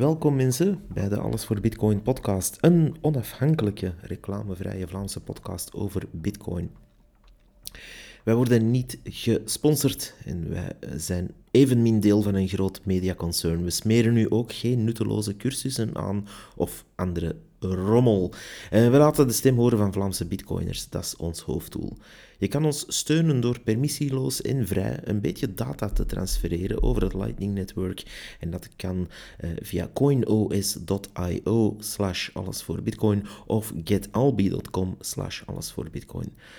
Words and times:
Welkom 0.00 0.36
mensen 0.36 0.82
bij 0.92 1.08
de 1.08 1.18
Alles 1.18 1.44
voor 1.44 1.60
Bitcoin 1.60 2.02
podcast, 2.02 2.58
een 2.60 2.96
onafhankelijke 3.00 3.94
reclamevrije 4.00 4.86
Vlaamse 4.86 5.20
podcast 5.20 5.74
over 5.74 6.02
Bitcoin. 6.10 6.70
Wij 8.24 8.34
worden 8.34 8.70
niet 8.70 8.98
gesponsord 9.04 10.14
en 10.24 10.50
wij 10.50 10.72
zijn 10.96 11.30
evenmin 11.50 12.00
deel 12.00 12.22
van 12.22 12.34
een 12.34 12.48
groot 12.48 12.80
mediaconcern. 12.84 13.64
We 13.64 13.70
smeren 13.70 14.12
nu 14.12 14.30
ook 14.30 14.52
geen 14.52 14.84
nutteloze 14.84 15.36
cursussen 15.36 15.96
aan 15.96 16.26
of 16.56 16.84
andere 16.94 17.36
rommel. 17.60 18.32
we 18.70 18.90
laten 18.90 19.26
de 19.26 19.32
stem 19.32 19.56
horen 19.56 19.78
van 19.78 19.92
Vlaamse 19.92 20.26
bitcoiners, 20.26 20.88
dat 20.88 21.04
is 21.04 21.16
ons 21.16 21.40
hoofddoel. 21.40 21.96
Je 22.40 22.48
kan 22.48 22.64
ons 22.64 22.84
steunen 22.88 23.40
door 23.40 23.60
permissieloos 23.60 24.42
en 24.42 24.66
vrij 24.66 25.00
een 25.04 25.20
beetje 25.20 25.54
data 25.54 25.88
te 25.88 26.06
transfereren 26.06 26.82
over 26.82 27.02
het 27.02 27.14
Lightning 27.14 27.54
Network. 27.54 28.02
En 28.40 28.50
dat 28.50 28.68
kan 28.76 29.08
uh, 29.40 29.50
via 29.62 29.90
coinos.io 29.94 31.76
slash 31.78 32.30
alles 32.32 32.66
of 33.46 33.72
getalbi.com 33.84 34.96
slash 35.00 35.42
alles. 35.46 35.74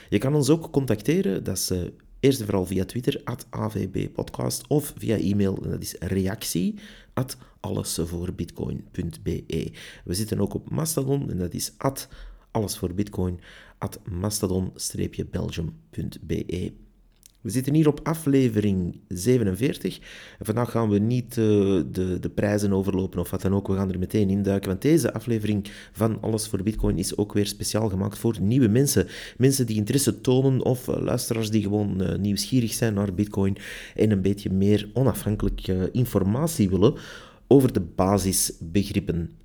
Je 0.10 0.18
kan 0.18 0.36
ons 0.36 0.50
ook 0.50 0.72
contacteren, 0.72 1.44
dat 1.44 1.58
is... 1.58 1.72
Uh, 1.72 1.82
Eerst 2.22 2.40
en 2.40 2.46
vooral 2.46 2.66
via 2.66 2.86
Twitter, 2.86 3.22
at 3.24 3.46
avbpodcast, 3.50 4.68
of 4.68 4.94
via 4.98 5.18
e-mail, 5.18 5.60
en 5.64 5.70
dat 5.70 5.82
is 5.82 5.96
reactie, 6.00 6.76
at 7.14 7.38
allesvoorbitcoin.be. 7.60 9.72
We 10.04 10.14
zitten 10.14 10.40
ook 10.40 10.54
op 10.54 10.70
Mastodon, 10.70 11.30
en 11.30 11.38
dat 11.38 11.54
is 11.54 11.74
at 11.78 12.08
allesvoorbitcoin, 12.52 13.40
at 13.78 14.00
mastodon-belgium.be. 14.10 16.74
We 17.42 17.50
zitten 17.50 17.74
hier 17.74 17.88
op 17.88 18.00
aflevering 18.04 19.00
47. 19.08 20.00
En 20.40 20.46
vandaag 20.46 20.72
gaan 20.72 20.90
we 20.90 21.00
niet 21.00 21.38
uh, 21.38 21.46
de, 21.92 22.18
de 22.20 22.30
prijzen 22.30 22.74
overlopen 22.74 23.20
of 23.20 23.30
wat 23.30 23.42
dan 23.42 23.54
ook. 23.54 23.68
We 23.68 23.76
gaan 23.76 23.92
er 23.92 24.00
meteen 24.00 24.30
induiken. 24.30 24.70
Want 24.70 24.82
deze 24.82 25.14
aflevering 25.14 25.68
van 25.92 26.22
Alles 26.22 26.48
voor 26.48 26.64
Bitcoin 26.64 26.98
is 26.98 27.18
ook 27.18 27.34
weer 27.34 27.48
speciaal 27.48 27.90
gemaakt 27.90 28.18
voor 28.18 28.38
nieuwe 28.42 28.68
mensen. 28.68 29.08
Mensen 29.38 29.66
die 29.66 29.76
interesse 29.76 30.22
tonen 30.22 30.66
of 30.66 30.88
uh, 30.88 30.96
luisteraars 30.98 31.50
die 31.50 31.62
gewoon 31.62 32.02
uh, 32.02 32.16
nieuwsgierig 32.16 32.74
zijn 32.74 32.94
naar 32.94 33.14
Bitcoin 33.14 33.58
en 33.96 34.12
een 34.12 34.22
beetje 34.22 34.50
meer 34.50 34.90
onafhankelijke 34.94 35.90
informatie 35.92 36.70
willen 36.70 36.96
over 37.48 37.74
de 37.74 37.82
basisbegrippen. 37.82 39.41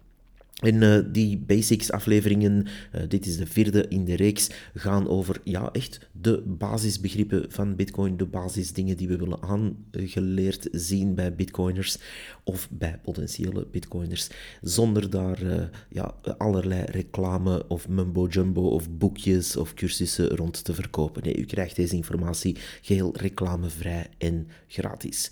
En 0.56 0.82
uh, 0.82 0.98
die 1.12 1.38
basics 1.38 1.90
afleveringen, 1.90 2.66
uh, 2.94 3.02
dit 3.08 3.26
is 3.26 3.36
de 3.36 3.46
vierde 3.46 3.88
in 3.88 4.04
de 4.04 4.16
reeks, 4.16 4.50
gaan 4.74 5.08
over 5.08 5.40
ja, 5.44 5.70
echt 5.72 6.08
de 6.12 6.42
basisbegrippen 6.46 7.44
van 7.48 7.76
Bitcoin, 7.76 8.16
de 8.16 8.26
basisdingen 8.26 8.96
die 8.96 9.08
we 9.08 9.16
willen 9.16 9.42
aangeleerd 9.42 10.68
zien 10.72 11.14
bij 11.14 11.34
Bitcoiners 11.34 11.98
of 12.44 12.68
bij 12.70 13.00
potentiële 13.02 13.66
Bitcoiners, 13.70 14.28
zonder 14.60 15.10
daar 15.10 15.42
uh, 15.42 15.62
ja, 15.88 16.14
allerlei 16.38 16.84
reclame 16.84 17.68
of 17.68 17.88
mumbo-jumbo 17.88 18.62
of 18.62 18.90
boekjes 18.90 19.56
of 19.56 19.74
cursussen 19.74 20.28
rond 20.28 20.64
te 20.64 20.74
verkopen. 20.74 21.22
Nee, 21.22 21.36
u 21.36 21.44
krijgt 21.44 21.76
deze 21.76 21.96
informatie 21.96 22.56
geheel 22.80 23.16
reclamevrij 23.16 24.06
en 24.18 24.48
gratis. 24.66 25.30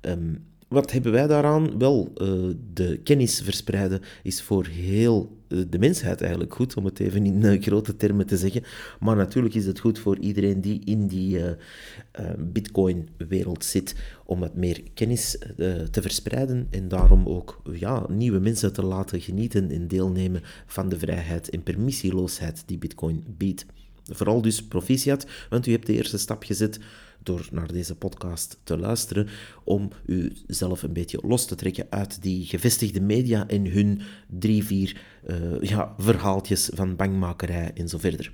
Um, 0.00 0.44
wat 0.68 0.92
hebben 0.92 1.12
wij 1.12 1.26
daaraan? 1.26 1.78
Wel, 1.78 2.12
uh, 2.16 2.54
de 2.72 3.00
kennis 3.04 3.40
verspreiden 3.40 4.00
is 4.22 4.42
voor 4.42 4.66
heel 4.66 5.36
uh, 5.48 5.64
de 5.70 5.78
mensheid 5.78 6.20
eigenlijk 6.20 6.54
goed, 6.54 6.74
om 6.74 6.84
het 6.84 7.00
even 7.00 7.26
in 7.26 7.42
uh, 7.42 7.62
grote 7.62 7.96
termen 7.96 8.26
te 8.26 8.36
zeggen. 8.36 8.62
Maar 9.00 9.16
natuurlijk 9.16 9.54
is 9.54 9.66
het 9.66 9.78
goed 9.78 9.98
voor 9.98 10.18
iedereen 10.18 10.60
die 10.60 10.80
in 10.84 11.06
die 11.06 11.40
Bitcoin-wereld 12.38 13.64
zit, 13.64 13.94
om 14.24 14.40
wat 14.40 14.54
meer 14.54 14.82
kennis 14.94 15.38
te 15.90 16.02
verspreiden 16.02 16.66
en 16.70 16.88
daarom 16.88 17.26
ook 17.26 17.62
ja, 17.72 18.06
nieuwe 18.08 18.38
mensen 18.38 18.72
te 18.72 18.84
laten 18.84 19.20
genieten 19.20 19.70
en 19.70 19.88
deelnemen 19.88 20.42
van 20.66 20.88
de 20.88 20.98
vrijheid 20.98 21.50
en 21.50 21.62
permissieloosheid 21.62 22.62
die 22.66 22.78
Bitcoin 22.78 23.24
biedt. 23.36 23.66
Vooral 24.12 24.42
dus 24.42 24.64
proficiat, 24.64 25.26
want 25.50 25.66
u 25.66 25.72
hebt 25.72 25.86
de 25.86 25.92
eerste 25.92 26.18
stap 26.18 26.42
gezet 26.42 26.80
door 27.26 27.48
naar 27.52 27.72
deze 27.72 27.96
podcast 27.96 28.60
te 28.62 28.78
luisteren, 28.78 29.28
om 29.64 29.90
u 30.06 30.32
zelf 30.46 30.82
een 30.82 30.92
beetje 30.92 31.18
los 31.26 31.46
te 31.46 31.54
trekken 31.54 31.86
uit 31.90 32.22
die 32.22 32.44
gevestigde 32.44 33.00
media 33.00 33.48
en 33.48 33.66
hun 33.66 34.00
drie, 34.26 34.64
vier 34.64 35.00
uh, 35.26 35.60
ja, 35.60 35.94
verhaaltjes 35.98 36.70
van 36.74 36.96
bangmakerij 36.96 37.70
en 37.74 37.88
zo 37.88 37.98
verder. 37.98 38.32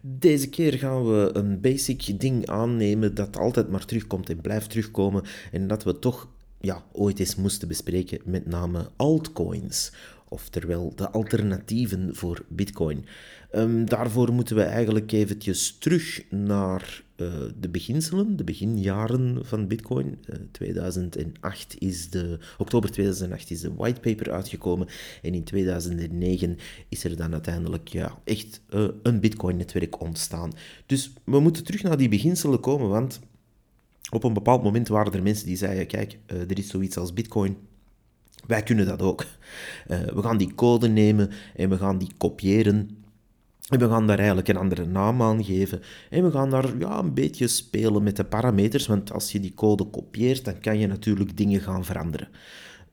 Deze 0.00 0.48
keer 0.48 0.72
gaan 0.72 1.04
we 1.04 1.30
een 1.32 1.60
basic 1.60 2.20
ding 2.20 2.46
aannemen 2.46 3.14
dat 3.14 3.38
altijd 3.38 3.68
maar 3.68 3.84
terugkomt 3.84 4.30
en 4.30 4.40
blijft 4.40 4.70
terugkomen 4.70 5.24
en 5.52 5.66
dat 5.66 5.84
we 5.84 5.98
toch 5.98 6.28
ja, 6.60 6.84
ooit 6.92 7.18
eens 7.18 7.36
moesten 7.36 7.68
bespreken, 7.68 8.20
met 8.24 8.46
name 8.46 8.90
altcoins 8.96 9.92
oftewel 10.28 10.92
de 10.94 11.10
alternatieven 11.10 12.16
voor 12.16 12.44
Bitcoin. 12.48 13.06
Um, 13.54 13.88
daarvoor 13.88 14.32
moeten 14.32 14.56
we 14.56 14.62
eigenlijk 14.62 15.12
eventjes 15.12 15.76
terug 15.78 16.22
naar 16.30 17.02
uh, 17.16 17.32
de 17.60 17.68
beginselen, 17.68 18.36
de 18.36 18.44
beginjaren 18.44 19.38
van 19.46 19.66
Bitcoin. 19.66 20.06
Uh, 20.06 20.34
eh, 20.34 20.40
2008 20.50 21.78
is 21.78 22.10
de, 22.10 22.38
oktober 22.58 22.90
2008 22.90 23.50
is 23.50 23.60
de 23.60 23.74
whitepaper 23.74 24.32
uitgekomen 24.32 24.88
en 25.22 25.34
in 25.34 25.44
2009 25.44 26.58
is 26.88 27.04
er 27.04 27.16
dan 27.16 27.32
uiteindelijk 27.32 27.88
ja, 27.88 28.18
echt 28.24 28.60
uh, 28.70 28.88
een 29.02 29.20
Bitcoin-netwerk 29.20 30.00
ontstaan. 30.00 30.52
Dus 30.86 31.12
we 31.24 31.40
moeten 31.40 31.64
terug 31.64 31.82
naar 31.82 31.96
die 31.96 32.08
beginselen 32.08 32.60
komen, 32.60 32.88
want 32.88 33.20
op 34.10 34.24
een 34.24 34.32
bepaald 34.32 34.62
moment 34.62 34.88
waren 34.88 35.12
er 35.12 35.22
mensen 35.22 35.46
die 35.46 35.56
zeiden, 35.56 35.86
kijk, 35.86 36.18
er 36.26 36.58
is 36.58 36.68
zoiets 36.68 36.96
als 36.96 37.12
Bitcoin, 37.12 37.56
wij 38.46 38.62
kunnen 38.62 38.86
dat 38.86 39.02
ook. 39.02 39.26
We 39.86 40.22
gaan 40.22 40.38
die 40.38 40.54
code 40.54 40.88
nemen 40.88 41.30
en 41.54 41.68
we 41.68 41.76
gaan 41.76 41.98
die 41.98 42.10
kopiëren. 42.16 42.98
En 43.68 43.78
we 43.78 43.88
gaan 43.88 44.06
daar 44.06 44.18
eigenlijk 44.18 44.48
een 44.48 44.56
andere 44.56 44.86
naam 44.86 45.22
aan 45.22 45.44
geven. 45.44 45.80
En 46.10 46.24
we 46.24 46.30
gaan 46.30 46.50
daar 46.50 46.78
ja, 46.78 46.98
een 46.98 47.14
beetje 47.14 47.48
spelen 47.48 48.02
met 48.02 48.16
de 48.16 48.24
parameters. 48.24 48.86
Want 48.86 49.12
als 49.12 49.32
je 49.32 49.40
die 49.40 49.54
code 49.54 49.84
kopieert, 49.84 50.44
dan 50.44 50.60
kan 50.60 50.78
je 50.78 50.86
natuurlijk 50.86 51.36
dingen 51.36 51.60
gaan 51.60 51.84
veranderen. 51.84 52.28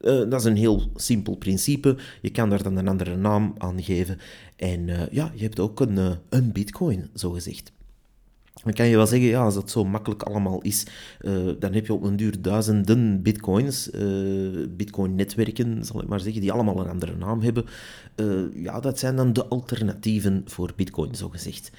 Uh, 0.00 0.30
dat 0.30 0.40
is 0.40 0.44
een 0.44 0.56
heel 0.56 0.90
simpel 0.94 1.36
principe. 1.36 1.96
Je 2.20 2.30
kan 2.30 2.50
daar 2.50 2.62
dan 2.62 2.76
een 2.76 2.88
andere 2.88 3.16
naam 3.16 3.54
aan 3.58 3.82
geven. 3.82 4.18
En 4.56 4.88
uh, 4.88 5.00
ja, 5.10 5.32
je 5.34 5.42
hebt 5.42 5.60
ook 5.60 5.80
een, 5.80 6.16
een 6.28 6.52
bitcoin, 6.52 7.10
zo 7.14 7.30
gezegd. 7.30 7.72
Dan 8.66 8.74
kan 8.74 8.86
je 8.86 8.96
wel 8.96 9.06
zeggen, 9.06 9.28
ja, 9.28 9.44
als 9.44 9.54
dat 9.54 9.70
zo 9.70 9.84
makkelijk 9.84 10.22
allemaal 10.22 10.62
is, 10.62 10.86
uh, 11.20 11.50
dan 11.58 11.72
heb 11.72 11.86
je 11.86 11.92
op 11.92 12.02
een 12.02 12.16
duur 12.16 12.42
duizenden 12.42 13.22
bitcoins, 13.22 13.90
uh, 13.90 14.66
bitcoin-netwerken, 14.70 15.84
zal 15.84 16.02
ik 16.02 16.08
maar 16.08 16.20
zeggen, 16.20 16.40
die 16.40 16.52
allemaal 16.52 16.80
een 16.80 16.88
andere 16.88 17.16
naam 17.16 17.40
hebben. 17.40 17.64
Uh, 18.16 18.62
ja, 18.62 18.80
dat 18.80 18.98
zijn 18.98 19.16
dan 19.16 19.32
de 19.32 19.46
alternatieven 19.46 20.42
voor 20.44 20.72
bitcoin, 20.76 21.14
zo 21.14 21.28
gezegd. 21.28 21.70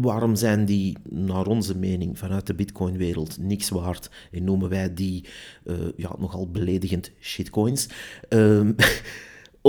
waarom 0.00 0.34
zijn 0.36 0.64
die, 0.64 0.96
naar 1.10 1.46
onze 1.46 1.76
mening, 1.76 2.18
vanuit 2.18 2.46
de 2.46 2.54
bitcoin-wereld 2.54 3.38
niks 3.40 3.68
waard 3.68 4.10
en 4.30 4.44
noemen 4.44 4.68
wij 4.68 4.94
die 4.94 5.24
ja, 5.96 6.14
nogal 6.18 6.50
beledigend 6.50 7.10
shitcoins? 7.20 7.88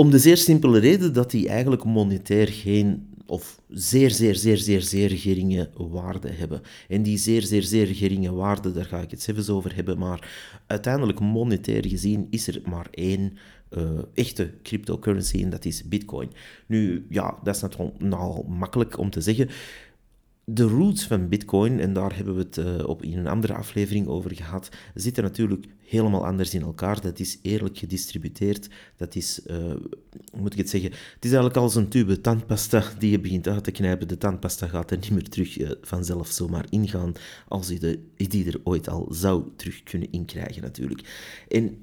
Om 0.00 0.10
de 0.10 0.18
zeer 0.18 0.36
simpele 0.36 0.78
reden 0.78 1.12
dat 1.12 1.30
die 1.30 1.48
eigenlijk 1.48 1.84
monetair 1.84 2.48
geen 2.48 3.08
of 3.26 3.60
zeer, 3.68 4.10
zeer, 4.10 4.34
zeer, 4.34 4.56
zeer, 4.56 4.80
zeer 4.80 5.10
geringe 5.10 5.70
waarde 5.76 6.30
hebben. 6.30 6.60
En 6.88 7.02
die 7.02 7.18
zeer, 7.18 7.42
zeer, 7.42 7.62
zeer 7.62 7.86
geringe 7.86 8.32
waarde, 8.32 8.72
daar 8.72 8.84
ga 8.84 8.98
ik 8.98 9.10
het 9.10 9.22
zelfs 9.22 9.48
over 9.48 9.74
hebben, 9.74 9.98
maar 9.98 10.30
uiteindelijk 10.66 11.20
monetair 11.20 11.86
gezien 11.86 12.26
is 12.30 12.46
er 12.48 12.60
maar 12.64 12.86
één 12.90 13.32
uh, 13.70 13.82
echte 14.14 14.50
cryptocurrency 14.62 15.42
en 15.42 15.50
dat 15.50 15.64
is 15.64 15.88
Bitcoin. 15.88 16.30
Nu, 16.66 17.06
ja, 17.08 17.38
dat 17.42 17.54
is 17.54 17.60
natuurlijk 17.60 18.00
nogal 18.00 18.44
makkelijk 18.48 18.98
om 18.98 19.10
te 19.10 19.20
zeggen 19.20 19.48
de 20.54 20.62
roots 20.62 21.06
van 21.06 21.28
Bitcoin, 21.28 21.80
en 21.80 21.92
daar 21.92 22.16
hebben 22.16 22.34
we 22.34 22.40
het 22.40 22.56
uh, 22.56 22.88
op 22.88 23.02
in 23.02 23.18
een 23.18 23.26
andere 23.26 23.54
aflevering 23.54 24.06
over 24.06 24.34
gehad, 24.34 24.68
zitten 24.94 25.22
natuurlijk 25.22 25.66
helemaal 25.84 26.26
anders 26.26 26.54
in 26.54 26.62
elkaar. 26.62 27.00
Dat 27.00 27.18
is 27.18 27.38
eerlijk 27.42 27.78
gedistributeerd. 27.78 28.68
Dat 28.96 29.14
is, 29.14 29.40
hoe 29.46 30.40
moet 30.40 30.52
ik 30.52 30.58
het 30.58 30.70
zeggen? 30.70 30.90
Het 30.90 31.24
is 31.24 31.30
eigenlijk 31.30 31.56
als 31.56 31.74
een 31.74 31.88
tube 31.88 32.20
tandpasta 32.20 32.84
die 32.98 33.10
je 33.10 33.20
begint 33.20 33.48
uit 33.48 33.64
te 33.64 33.70
knijpen. 33.70 34.08
De 34.08 34.18
tandpasta 34.18 34.66
gaat 34.66 34.90
er 34.90 34.96
niet 34.96 35.10
meer 35.10 35.28
terug 35.28 35.58
uh, 35.58 35.70
vanzelf 35.82 36.28
zomaar 36.28 36.66
ingaan, 36.68 37.12
als 37.48 37.68
je 37.68 37.78
de, 37.78 37.98
die 38.16 38.46
er 38.46 38.60
ooit 38.64 38.88
al 38.88 39.06
zou 39.10 39.44
terug 39.56 39.82
kunnen 39.82 40.12
inkrijgen 40.12 40.62
natuurlijk. 40.62 41.00
En 41.48 41.78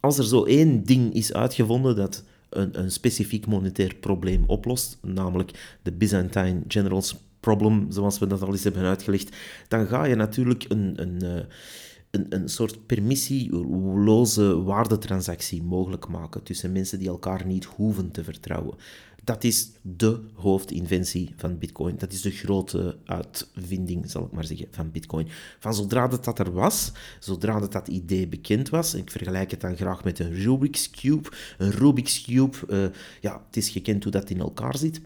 als 0.00 0.18
er 0.18 0.24
zo 0.24 0.44
één 0.44 0.84
ding 0.84 1.14
is 1.14 1.32
uitgevonden 1.32 1.96
dat 1.96 2.24
een, 2.48 2.80
een 2.80 2.90
specifiek 2.90 3.46
monetair 3.46 3.94
probleem 3.94 4.44
oplost, 4.46 4.98
namelijk 5.02 5.78
de 5.82 5.92
Byzantine 5.92 6.62
Generals 6.68 7.16
problem, 7.44 7.86
zoals 7.88 8.18
we 8.18 8.26
dat 8.26 8.42
al 8.42 8.52
eens 8.52 8.64
hebben 8.64 8.82
uitgelegd, 8.82 9.36
dan 9.68 9.86
ga 9.86 10.04
je 10.04 10.14
natuurlijk 10.14 10.64
een, 10.68 10.92
een, 10.96 11.22
eh, 11.22 11.44
een, 12.10 12.26
een 12.28 12.48
soort 12.48 12.86
permissieloze 12.86 14.62
waardetransactie 14.62 15.62
mogelijk 15.62 16.08
maken 16.08 16.42
tussen 16.42 16.72
mensen 16.72 16.98
die 16.98 17.08
elkaar 17.08 17.46
niet 17.46 17.64
hoeven 17.64 18.10
te 18.10 18.24
vertrouwen. 18.24 18.76
Dat 19.24 19.44
is 19.44 19.70
de 19.82 20.20
hoofdinventie 20.34 21.32
van 21.36 21.58
Bitcoin. 21.58 21.96
Dat 21.98 22.12
is 22.12 22.20
de 22.20 22.30
grote 22.30 22.96
uitvinding, 23.04 24.10
zal 24.10 24.24
ik 24.24 24.32
maar 24.32 24.44
zeggen, 24.44 24.66
van 24.70 24.90
Bitcoin. 24.90 25.28
Van 25.58 25.74
zodra 25.74 26.08
dat, 26.08 26.24
dat 26.24 26.38
er 26.38 26.52
was, 26.52 26.92
zodra 27.20 27.60
dat, 27.60 27.72
dat 27.72 27.88
idee 27.88 28.28
bekend 28.28 28.68
was, 28.68 28.94
ik 28.94 29.10
vergelijk 29.10 29.50
het 29.50 29.60
dan 29.60 29.76
graag 29.76 30.04
met 30.04 30.18
een 30.18 30.34
Rubik's 30.34 30.90
Cube. 30.90 31.28
Een 31.58 31.70
Rubik's 31.70 32.22
Cube, 32.22 32.56
uh, 32.68 32.86
ja, 33.20 33.42
het 33.46 33.56
is 33.56 33.68
gekend 33.68 34.02
hoe 34.02 34.12
dat 34.12 34.30
in 34.30 34.40
elkaar 34.40 34.76
zit 34.76 35.00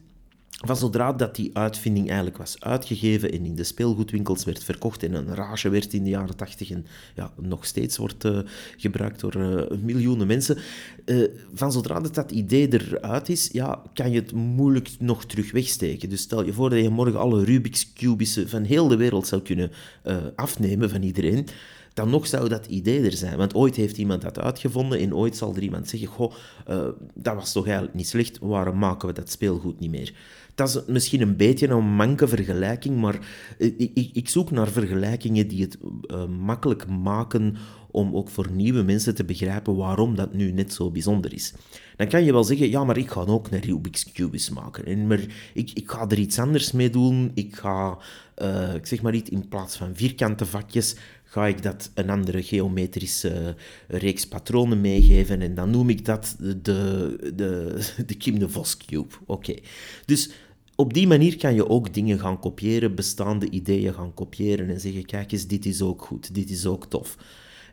van 0.66 0.76
zodra 0.76 1.12
dat 1.12 1.36
die 1.36 1.50
uitvinding 1.52 2.06
eigenlijk 2.06 2.36
was 2.36 2.56
uitgegeven 2.60 3.32
en 3.32 3.44
in 3.44 3.54
de 3.54 3.64
speelgoedwinkels 3.64 4.44
werd 4.44 4.64
verkocht 4.64 5.02
en 5.02 5.14
een 5.14 5.34
rage 5.34 5.68
werd 5.68 5.92
in 5.92 6.04
de 6.04 6.10
jaren 6.10 6.36
tachtig 6.36 6.70
en 6.70 6.86
ja, 7.14 7.32
nog 7.36 7.64
steeds 7.64 7.96
wordt 7.96 8.24
uh, 8.24 8.38
gebruikt 8.76 9.20
door 9.20 9.36
uh, 9.36 9.78
miljoenen 9.82 10.26
mensen, 10.26 10.58
uh, 11.04 11.28
van 11.54 11.72
zodra 11.72 12.00
dat, 12.00 12.14
dat 12.14 12.30
idee 12.30 12.68
eruit 12.72 13.28
is, 13.28 13.48
ja, 13.52 13.82
kan 13.94 14.10
je 14.10 14.20
het 14.20 14.32
moeilijk 14.32 14.90
nog 14.98 15.24
terug 15.24 15.52
wegsteken. 15.52 16.08
Dus 16.08 16.20
stel 16.20 16.44
je 16.44 16.52
voor 16.52 16.70
dat 16.70 16.82
je 16.82 16.88
morgen 16.88 17.20
alle 17.20 17.44
Rubik's 17.44 17.92
Cubissen 17.92 18.48
van 18.48 18.62
heel 18.62 18.88
de 18.88 18.96
wereld 18.96 19.26
zou 19.26 19.42
kunnen 19.42 19.70
afnemen 20.34 20.90
van 20.90 21.02
iedereen, 21.02 21.46
dan 21.98 22.10
nog 22.10 22.26
zou 22.26 22.48
dat 22.48 22.66
idee 22.66 23.04
er 23.04 23.12
zijn. 23.12 23.36
Want 23.36 23.54
ooit 23.54 23.76
heeft 23.76 23.98
iemand 23.98 24.22
dat 24.22 24.38
uitgevonden 24.38 24.98
en 24.98 25.14
ooit 25.14 25.36
zal 25.36 25.54
er 25.54 25.62
iemand 25.62 25.88
zeggen, 25.88 26.08
goh, 26.08 26.32
dat 27.14 27.34
was 27.34 27.52
toch 27.52 27.64
eigenlijk 27.64 27.94
niet 27.94 28.08
slecht, 28.08 28.38
waarom 28.40 28.78
maken 28.78 29.08
we 29.08 29.14
dat 29.14 29.30
speelgoed 29.30 29.80
niet 29.80 29.90
meer? 29.90 30.12
dat 30.58 30.68
is 30.68 30.80
misschien 30.86 31.20
een 31.20 31.36
beetje 31.36 31.68
een 31.68 31.84
manke 31.84 32.28
vergelijking, 32.28 33.00
maar 33.00 33.18
ik, 33.58 33.90
ik, 33.94 34.10
ik 34.12 34.28
zoek 34.28 34.50
naar 34.50 34.68
vergelijkingen 34.68 35.48
die 35.48 35.62
het 35.62 35.78
uh, 36.06 36.26
makkelijk 36.26 36.86
maken 36.86 37.56
om 37.90 38.16
ook 38.16 38.28
voor 38.28 38.50
nieuwe 38.50 38.82
mensen 38.82 39.14
te 39.14 39.24
begrijpen 39.24 39.76
waarom 39.76 40.14
dat 40.14 40.34
nu 40.34 40.52
net 40.52 40.72
zo 40.72 40.90
bijzonder 40.90 41.32
is. 41.32 41.54
Dan 41.96 42.08
kan 42.08 42.24
je 42.24 42.32
wel 42.32 42.44
zeggen, 42.44 42.70
ja, 42.70 42.84
maar 42.84 42.96
ik 42.96 43.10
ga 43.10 43.20
ook 43.20 43.50
een 43.50 43.60
Rubik's 43.60 44.12
Cube 44.12 44.38
maken. 44.54 44.84
En 44.84 45.06
maar 45.06 45.20
ik, 45.54 45.70
ik 45.74 45.90
ga 45.90 46.08
er 46.08 46.18
iets 46.18 46.38
anders 46.38 46.72
mee 46.72 46.90
doen. 46.90 47.30
Ik 47.34 47.56
ga, 47.56 47.98
uh, 48.42 48.74
ik 48.74 48.86
zeg 48.86 49.02
maar 49.02 49.14
iets, 49.14 49.30
in 49.30 49.48
plaats 49.48 49.76
van 49.76 49.94
vierkante 49.94 50.46
vakjes, 50.46 50.96
ga 51.28 51.46
ik 51.46 51.62
dat 51.62 51.90
een 51.94 52.10
andere 52.10 52.42
geometrische 52.42 53.54
reeks 53.88 54.26
patronen 54.26 54.80
meegeven. 54.80 55.42
En 55.42 55.54
dan 55.54 55.70
noem 55.70 55.88
ik 55.88 56.04
dat 56.04 56.36
de, 56.38 56.60
de, 57.34 57.76
de 58.06 58.14
Kim 58.14 58.38
de 58.38 58.48
Vos 58.48 58.76
Cube. 58.76 59.14
Oké. 59.26 59.54
Dus 60.04 60.30
op 60.74 60.94
die 60.94 61.06
manier 61.06 61.36
kan 61.36 61.54
je 61.54 61.68
ook 61.68 61.94
dingen 61.94 62.18
gaan 62.18 62.40
kopiëren, 62.40 62.94
bestaande 62.94 63.50
ideeën 63.50 63.94
gaan 63.94 64.14
kopiëren 64.14 64.68
en 64.68 64.80
zeggen, 64.80 65.04
kijk 65.04 65.32
eens, 65.32 65.46
dit 65.46 65.66
is 65.66 65.82
ook 65.82 66.02
goed, 66.02 66.34
dit 66.34 66.50
is 66.50 66.66
ook 66.66 66.86
tof. 66.86 67.16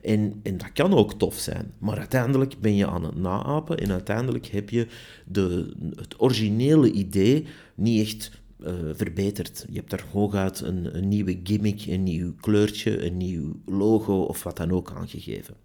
En, 0.02 0.40
en 0.44 0.58
dat 0.58 0.72
kan 0.74 0.94
ook 0.94 1.14
tof 1.14 1.38
zijn, 1.40 1.72
maar 1.78 1.98
uiteindelijk 1.98 2.60
ben 2.60 2.76
je 2.76 2.88
aan 2.88 3.04
het 3.04 3.16
naapen 3.16 3.78
en 3.78 3.92
uiteindelijk 3.92 4.46
heb 4.46 4.70
je 4.70 4.88
de, 5.26 5.74
het 5.96 6.22
originele 6.22 6.92
idee 6.92 7.46
niet 7.76 8.02
echt 8.02 8.32
uh, 8.60 8.74
verbeterd. 8.94 9.66
Je 9.70 9.76
hebt 9.76 9.90
daar 9.90 10.06
hooguit 10.12 10.60
een, 10.60 10.98
een 10.98 11.08
nieuwe 11.08 11.40
gimmick, 11.44 11.86
een 11.86 12.04
nieuw 12.04 12.36
kleurtje, 12.40 13.06
een 13.06 13.18
nieuw 13.18 13.60
logo 13.66 14.22
of 14.22 14.44
wat 14.44 14.58
dan 14.58 14.72
ook 14.72 14.92
aangegeven. 14.92 15.56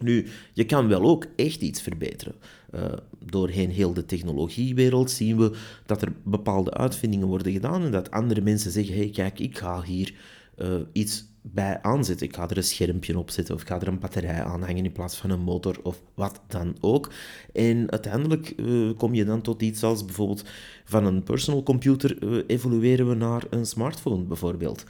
Nu, 0.00 0.26
je 0.52 0.64
kan 0.64 0.88
wel 0.88 1.02
ook 1.02 1.26
echt 1.36 1.60
iets 1.60 1.82
verbeteren. 1.82 2.34
Uh, 2.74 2.92
doorheen 3.24 3.70
heel 3.70 3.92
de 3.92 4.04
technologiewereld 4.04 5.10
zien 5.10 5.36
we 5.36 5.56
dat 5.86 6.02
er 6.02 6.12
bepaalde 6.22 6.74
uitvindingen 6.74 7.26
worden 7.26 7.52
gedaan 7.52 7.82
en 7.82 7.90
dat 7.90 8.10
andere 8.10 8.40
mensen 8.40 8.70
zeggen, 8.70 8.94
hey 8.94 9.10
kijk, 9.10 9.38
ik 9.38 9.58
ga 9.58 9.82
hier 9.82 10.14
uh, 10.58 10.74
iets 10.92 11.24
bij 11.42 11.82
aanzetten. 11.82 12.26
Ik 12.26 12.34
ga 12.34 12.48
er 12.48 12.56
een 12.56 12.64
schermpje 12.64 13.18
op 13.18 13.30
zetten 13.30 13.54
of 13.54 13.60
ik 13.60 13.66
ga 13.66 13.80
er 13.80 13.88
een 13.88 13.98
batterij 13.98 14.42
aan 14.42 14.62
hangen 14.62 14.84
in 14.84 14.92
plaats 14.92 15.16
van 15.16 15.30
een 15.30 15.40
motor 15.40 15.80
of 15.82 16.02
wat 16.14 16.40
dan 16.46 16.76
ook. 16.80 17.12
En 17.52 17.90
uiteindelijk 17.90 18.52
uh, 18.56 18.96
kom 18.96 19.14
je 19.14 19.24
dan 19.24 19.40
tot 19.42 19.62
iets 19.62 19.82
als 19.82 20.04
bijvoorbeeld 20.04 20.44
van 20.84 21.04
een 21.06 21.22
personal 21.22 21.62
computer 21.62 22.44
evolueren 22.46 23.08
we 23.08 23.14
naar 23.14 23.44
een 23.50 23.66
smartphone 23.66 24.22
bijvoorbeeld. 24.22 24.84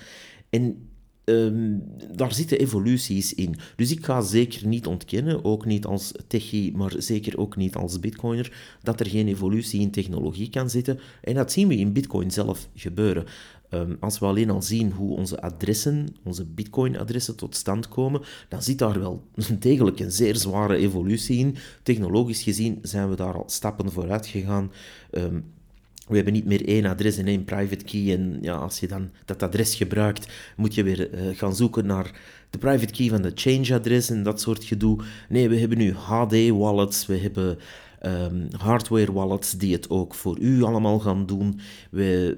En 0.50 0.86
Um, 1.24 1.82
daar 2.14 2.34
zitten 2.34 2.58
evoluties 2.58 3.34
in. 3.34 3.56
Dus 3.76 3.90
ik 3.90 4.04
ga 4.04 4.20
zeker 4.20 4.66
niet 4.66 4.86
ontkennen, 4.86 5.44
ook 5.44 5.64
niet 5.64 5.84
als 5.84 6.12
techie, 6.26 6.76
maar 6.76 6.92
zeker 6.98 7.38
ook 7.38 7.56
niet 7.56 7.74
als 7.74 8.00
bitcoiner, 8.00 8.76
dat 8.82 9.00
er 9.00 9.06
geen 9.06 9.28
evolutie 9.28 9.80
in 9.80 9.90
technologie 9.90 10.50
kan 10.50 10.70
zitten. 10.70 11.00
En 11.20 11.34
dat 11.34 11.52
zien 11.52 11.68
we 11.68 11.76
in 11.76 11.92
bitcoin 11.92 12.30
zelf 12.30 12.68
gebeuren. 12.74 13.24
Um, 13.74 13.96
als 14.00 14.18
we 14.18 14.26
alleen 14.26 14.50
al 14.50 14.62
zien 14.62 14.92
hoe 14.92 15.16
onze 15.16 15.40
adressen, 15.40 16.08
onze 16.22 16.44
bitcoin-adressen 16.44 17.36
tot 17.36 17.56
stand 17.56 17.88
komen, 17.88 18.20
dan 18.48 18.62
zit 18.62 18.78
daar 18.78 19.00
wel 19.00 19.22
degelijk 19.58 20.00
een 20.00 20.12
zeer 20.12 20.36
zware 20.36 20.76
evolutie 20.76 21.38
in. 21.38 21.56
Technologisch 21.82 22.42
gezien 22.42 22.78
zijn 22.82 23.08
we 23.08 23.16
daar 23.16 23.34
al 23.34 23.48
stappen 23.48 23.92
vooruit 23.92 24.26
gegaan. 24.26 24.72
Um, 25.10 25.44
we 26.08 26.14
hebben 26.14 26.32
niet 26.32 26.44
meer 26.44 26.68
één 26.68 26.84
adres 26.84 27.16
en 27.16 27.26
één 27.26 27.44
private 27.44 27.84
key. 27.84 28.12
En 28.12 28.38
ja, 28.40 28.54
als 28.54 28.80
je 28.80 28.88
dan 28.88 29.10
dat 29.24 29.42
adres 29.42 29.74
gebruikt, 29.74 30.32
moet 30.56 30.74
je 30.74 30.82
weer 30.82 31.14
uh, 31.14 31.36
gaan 31.36 31.56
zoeken 31.56 31.86
naar 31.86 32.20
de 32.50 32.58
private 32.58 32.92
key 32.92 33.08
van 33.08 33.22
de 33.22 33.32
change-adres 33.34 34.10
en 34.10 34.22
dat 34.22 34.40
soort 34.40 34.64
gedoe. 34.64 34.98
Nee, 35.28 35.48
we 35.48 35.58
hebben 35.58 35.78
nu 35.78 35.92
HD-wallets, 35.92 37.06
we 37.06 37.16
hebben 37.16 37.58
um, 38.06 38.48
hardware 38.58 39.12
wallets 39.12 39.52
die 39.52 39.72
het 39.72 39.90
ook 39.90 40.14
voor 40.14 40.38
u 40.38 40.62
allemaal 40.62 40.98
gaan 40.98 41.26
doen. 41.26 41.60
We, 41.90 42.34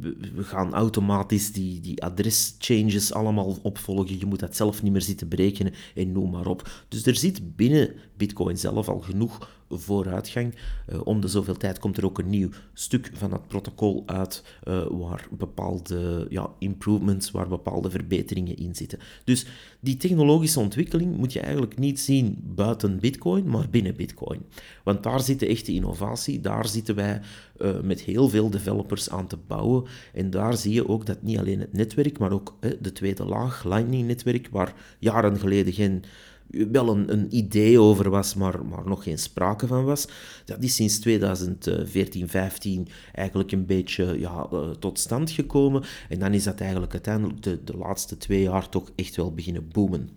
we, 0.00 0.16
we 0.34 0.42
gaan 0.42 0.74
automatisch 0.74 1.52
die, 1.52 1.80
die 1.80 2.02
adres-changes 2.02 3.12
allemaal 3.12 3.58
opvolgen. 3.62 4.18
Je 4.18 4.26
moet 4.26 4.40
dat 4.40 4.56
zelf 4.56 4.82
niet 4.82 4.92
meer 4.92 5.02
zitten 5.02 5.28
berekenen 5.28 5.74
en 5.94 6.12
noem 6.12 6.30
maar 6.30 6.46
op. 6.46 6.84
Dus 6.88 7.06
er 7.06 7.16
zit 7.16 7.56
binnen 7.56 7.94
Bitcoin 8.16 8.58
zelf 8.58 8.88
al 8.88 9.00
genoeg 9.00 9.48
vooruitgang. 9.70 10.54
Uh, 10.92 11.00
om 11.04 11.20
de 11.20 11.28
zoveel 11.28 11.56
tijd 11.56 11.78
komt 11.78 11.96
er 11.96 12.04
ook 12.04 12.18
een 12.18 12.30
nieuw 12.30 12.48
stuk 12.72 13.10
van 13.12 13.30
dat 13.30 13.46
protocol 13.46 14.02
uit 14.06 14.44
uh, 14.64 14.86
waar 14.90 15.26
bepaalde 15.30 16.26
ja, 16.30 16.50
improvements, 16.58 17.30
waar 17.30 17.48
bepaalde 17.48 17.90
verbeteringen 17.90 18.56
in 18.56 18.74
zitten. 18.74 18.98
Dus 19.24 19.46
die 19.80 19.96
technologische 19.96 20.60
ontwikkeling 20.60 21.16
moet 21.16 21.32
je 21.32 21.40
eigenlijk 21.40 21.78
niet 21.78 22.00
zien 22.00 22.38
buiten 22.54 23.00
Bitcoin, 23.00 23.48
maar 23.48 23.70
binnen 23.70 23.96
Bitcoin. 23.96 24.42
Want 24.84 25.02
daar 25.02 25.20
zit 25.20 25.40
de 25.40 25.46
echte 25.46 25.72
innovatie, 25.72 26.40
daar 26.40 26.68
zitten 26.68 26.94
wij 26.94 27.20
uh, 27.58 27.80
met 27.80 28.00
heel 28.00 28.28
veel 28.28 28.50
developers 28.50 29.10
aan 29.10 29.26
te 29.26 29.38
bouwen. 29.46 29.84
En 30.12 30.30
daar 30.30 30.56
zie 30.56 30.72
je 30.72 30.88
ook 30.88 31.06
dat 31.06 31.22
niet 31.22 31.38
alleen 31.38 31.60
het 31.60 31.72
netwerk, 31.72 32.18
maar 32.18 32.32
ook 32.32 32.56
de 32.80 32.92
tweede 32.92 33.24
laag, 33.24 33.64
Lightning-netwerk, 33.64 34.48
waar 34.50 34.74
jaren 34.98 35.38
geleden 35.38 35.72
geen 35.72 36.04
wel 36.50 36.88
een, 36.88 37.12
een, 37.12 37.36
idee 37.36 37.80
over 37.80 38.10
was, 38.10 38.34
maar, 38.34 38.66
maar 38.66 38.86
nog 38.86 39.02
geen 39.02 39.18
sprake 39.18 39.66
van 39.66 39.84
was. 39.84 40.08
Dat 40.44 40.62
is 40.62 40.74
sinds 40.74 40.98
2014, 40.98 42.28
15 42.28 42.88
eigenlijk 43.12 43.52
een 43.52 43.66
beetje 43.66 44.18
ja, 44.18 44.48
uh, 44.52 44.70
tot 44.70 44.98
stand 44.98 45.30
gekomen. 45.30 45.84
En 46.08 46.18
dan 46.18 46.34
is 46.34 46.44
dat 46.44 46.60
eigenlijk 46.60 46.92
uiteindelijk 46.92 47.42
de, 47.42 47.64
de 47.64 47.76
laatste 47.76 48.16
twee 48.16 48.42
jaar 48.42 48.68
toch 48.68 48.90
echt 48.94 49.16
wel 49.16 49.34
beginnen 49.34 49.68
boomen. 49.68 50.10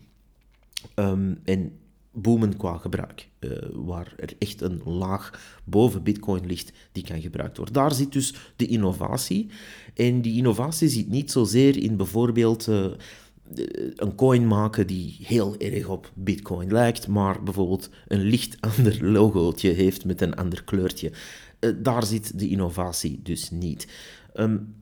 Um, 0.96 1.40
en 1.44 1.72
boomen 2.14 2.58
qua 2.58 2.78
gebruik, 2.78 3.30
uh, 3.40 3.52
waar 3.74 4.14
er 4.18 4.34
echt 4.40 4.62
een 4.62 4.82
laag 4.84 5.42
boven 5.64 6.04
Bitcoin 6.04 6.46
ligt 6.46 6.72
die 6.92 7.04
kan 7.04 7.22
gebruikt 7.22 7.58
worden. 7.58 7.76
Daar 7.76 7.94
zit 7.94 8.12
dus 8.12 8.34
de 8.56 8.68
innovatie. 8.68 9.50
En 9.94 10.22
die 10.22 10.38
innovatie 10.38 10.88
zit 10.88 11.10
niet 11.10 11.32
zozeer 11.32 11.78
in 11.78 11.98
bijvoorbeeld 11.98 12.68
uh, 12.68 12.86
een 13.96 14.16
coin 14.16 14.48
maken 14.48 14.88
die 14.88 15.18
heel 15.24 15.58
erg 15.58 15.88
op 15.88 16.12
Bitcoin 16.14 16.72
lijkt, 16.72 17.08
maar 17.08 17.44
bijvoorbeeld 17.44 17.90
een 18.08 18.22
licht 18.22 18.58
ander 18.78 19.06
logootje 19.06 19.70
heeft 19.70 20.06
met 20.06 20.22
een 20.22 20.36
ander 20.36 20.64
kleurtje. 20.64 21.12
Uh, 21.60 21.72
daar 21.78 22.06
zit 22.06 22.40
de 22.40 22.50
innovatie 22.50 23.20
dus 23.24 23.50
niet. 23.50 23.88
Um, 24.36 24.76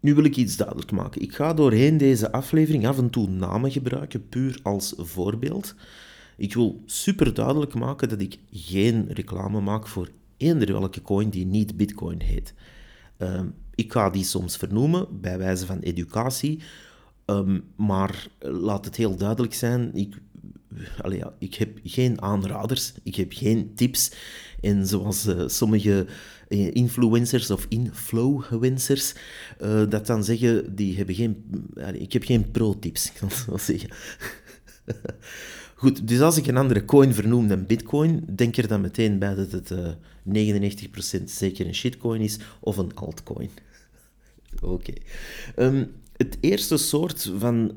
nu 0.00 0.14
wil 0.14 0.24
ik 0.24 0.36
iets 0.36 0.56
duidelijk 0.56 0.90
maken. 0.90 1.22
Ik 1.22 1.34
ga 1.34 1.54
doorheen 1.54 1.96
deze 1.96 2.32
aflevering 2.32 2.86
af 2.86 2.98
en 2.98 3.10
toe 3.10 3.28
namen 3.28 3.70
gebruiken, 3.70 4.28
puur 4.28 4.58
als 4.62 4.94
voorbeeld. 4.96 5.74
Ik 6.36 6.54
wil 6.54 6.82
super 6.86 7.34
duidelijk 7.34 7.74
maken 7.74 8.08
dat 8.08 8.20
ik 8.20 8.38
geen 8.50 9.08
reclame 9.08 9.60
maak 9.60 9.88
voor 9.88 10.08
eender 10.36 10.72
welke 10.72 11.02
coin 11.02 11.30
die 11.30 11.46
niet 11.46 11.76
Bitcoin 11.76 12.20
heet. 12.20 12.54
Uh, 13.18 13.40
ik 13.74 13.92
ga 13.92 14.10
die 14.10 14.24
soms 14.24 14.56
vernoemen 14.56 15.20
bij 15.20 15.38
wijze 15.38 15.66
van 15.66 15.78
educatie, 15.78 16.62
um, 17.26 17.64
maar 17.76 18.26
laat 18.38 18.84
het 18.84 18.96
heel 18.96 19.16
duidelijk 19.16 19.54
zijn: 19.54 19.94
ik, 19.94 20.14
ik 21.38 21.54
heb 21.54 21.78
geen 21.84 22.22
aanraders, 22.22 22.92
ik 23.02 23.14
heb 23.14 23.32
geen 23.32 23.74
tips. 23.74 24.12
En 24.60 24.86
zoals 24.86 25.26
uh, 25.26 25.42
sommige 25.46 26.06
uh, 26.48 26.74
influencers 26.74 27.50
of 27.50 27.66
influencers 27.68 29.14
uh, 29.62 29.82
dat 29.88 30.06
dan 30.06 30.24
zeggen, 30.24 30.74
die 30.74 30.96
hebben 30.96 31.14
geen, 31.14 31.44
ik 31.92 32.12
heb 32.12 32.22
geen 32.24 32.50
pro-tips, 32.50 33.06
ik 33.10 33.12
kan 33.18 33.28
wel 33.46 33.58
zeggen. 33.58 33.90
Goed, 35.82 36.08
dus 36.08 36.20
als 36.20 36.36
ik 36.36 36.46
een 36.46 36.56
andere 36.56 36.84
coin 36.84 37.14
vernoem 37.14 37.48
dan 37.48 37.66
Bitcoin, 37.66 38.24
denk 38.34 38.56
er 38.56 38.68
dan 38.68 38.80
meteen 38.80 39.18
bij 39.18 39.34
dat 39.34 39.52
het 39.52 39.70
uh, 39.70 39.88
eh, 39.88 41.20
99% 41.20 41.24
zeker 41.24 41.66
een 41.66 41.74
shitcoin 41.74 42.20
is 42.20 42.38
of 42.60 42.76
een 42.76 42.94
altcoin. 42.94 43.50
Oké. 44.60 44.92
Ehm, 45.54 45.84
het 46.22 46.38
eerste 46.40 46.76
soort 46.76 47.32
van, 47.38 47.70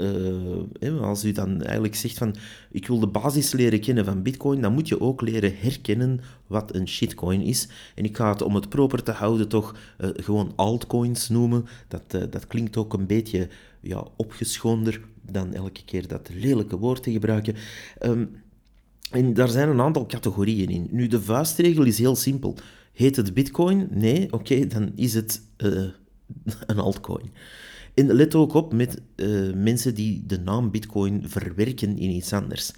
uh, 0.80 1.02
als 1.02 1.24
u 1.26 1.32
dan 1.32 1.62
eigenlijk 1.62 1.96
zegt 1.96 2.18
van 2.18 2.36
ik 2.72 2.88
wil 2.88 3.00
de 3.00 3.08
basis 3.08 3.52
leren 3.52 3.80
kennen 3.80 4.06
van 4.06 4.22
Bitcoin, 4.22 4.62
dan 4.62 4.74
moet 4.74 4.88
je 4.88 5.02
ook 5.02 5.22
leren 5.22 5.54
herkennen 5.58 6.20
wat 6.48 6.76
een 6.76 6.88
shitcoin 6.88 7.42
is. 7.42 7.68
En 7.96 8.04
ik 8.04 8.16
ga 8.16 8.30
het 8.30 8.42
om 8.42 8.56
het 8.56 8.70
proper 8.70 9.04
te 9.04 9.12
houden 9.12 9.48
toch 9.48 9.76
uh, 9.98 10.10
gewoon 10.14 10.54
altcoins 10.56 11.30
noemen. 11.30 11.66
Dat, 11.88 12.04
uh, 12.16 12.22
dat 12.30 12.48
klinkt 12.48 12.78
ook 12.78 12.94
een 12.94 13.08
beetje 13.08 13.48
ja, 13.82 14.08
opgeschoonder 14.16 15.02
dan 15.32 15.54
elke 15.54 15.86
keer 15.86 16.08
dat 16.08 16.30
lelijke 16.34 16.78
woord 16.78 17.04
te 17.04 17.12
gebruiken. 17.12 17.56
Um, 18.04 18.44
en 19.12 19.34
daar 19.34 19.50
zijn 19.50 19.70
een 19.70 19.82
aantal 19.82 20.06
categorieën 20.06 20.70
in. 20.70 20.88
Nu, 20.92 21.08
de 21.08 21.22
vuistregel 21.22 21.84
is 21.84 21.98
heel 21.98 22.16
simpel. 22.16 22.56
Heet 22.94 23.16
het 23.16 23.34
Bitcoin? 23.34 23.88
Nee, 23.92 24.34
oké, 24.34 24.68
dan 24.68 24.92
is 24.96 25.14
het 25.14 25.42
een 26.66 26.80
altcoin. 26.80 27.32
En 27.96 28.14
let 28.14 28.36
ook 28.36 28.54
op 28.54 28.74
met 28.74 29.02
uh, 29.16 29.54
mensen 29.54 29.96
die 29.96 30.24
de 30.26 30.40
naam 30.40 30.72
Bitcoin 30.72 31.30
verwerken 31.30 31.98
in 31.98 32.10
iets 32.10 32.34
anders. 32.34 32.72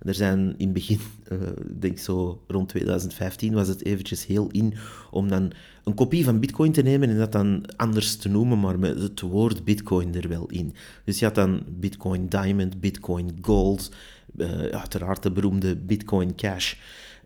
Er 0.00 0.14
zijn 0.14 0.38
in 0.38 0.64
het 0.64 0.72
begin, 0.72 0.98
uh, 1.32 1.38
denk 1.78 1.98
zo 1.98 2.42
rond 2.46 2.68
2015, 2.68 3.54
was 3.54 3.68
het 3.68 3.84
eventjes 3.84 4.26
heel 4.26 4.48
in 4.50 4.74
om 5.10 5.28
dan 5.28 5.52
een 5.84 5.94
kopie 5.94 6.24
van 6.24 6.40
Bitcoin 6.40 6.72
te 6.72 6.82
nemen 6.82 7.08
en 7.08 7.18
dat 7.18 7.32
dan 7.32 7.64
anders 7.76 8.16
te 8.16 8.28
noemen, 8.28 8.60
maar 8.60 8.78
met 8.78 9.00
het 9.00 9.20
woord 9.20 9.64
Bitcoin 9.64 10.14
er 10.14 10.28
wel 10.28 10.46
in. 10.46 10.74
Dus 11.04 11.18
je 11.18 11.24
had 11.24 11.34
dan 11.34 11.62
Bitcoin 11.68 12.28
Diamond, 12.28 12.80
Bitcoin 12.80 13.38
Gold, 13.40 13.90
uh, 14.36 14.48
uiteraard 14.62 15.22
de 15.22 15.32
beroemde 15.32 15.76
Bitcoin 15.76 16.34
Cash. 16.34 16.74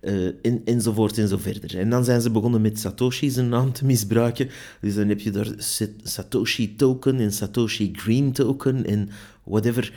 En, 0.00 0.60
enzovoort 0.64 1.18
en 1.18 1.28
zo 1.28 1.36
verder. 1.36 1.78
En 1.78 1.90
dan 1.90 2.04
zijn 2.04 2.20
ze 2.20 2.30
begonnen 2.30 2.60
met 2.60 2.78
Satoshi 2.78 3.30
zijn 3.30 3.48
naam 3.48 3.72
te 3.72 3.84
misbruiken. 3.84 4.48
Dus 4.80 4.94
dan 4.94 5.08
heb 5.08 5.20
je 5.20 5.30
daar 5.30 5.54
Satoshi 6.02 6.76
token 6.76 7.20
en 7.20 7.32
Satoshi 7.32 7.90
green 7.92 8.32
token 8.32 8.86
en 8.86 9.08
whatever. 9.44 9.92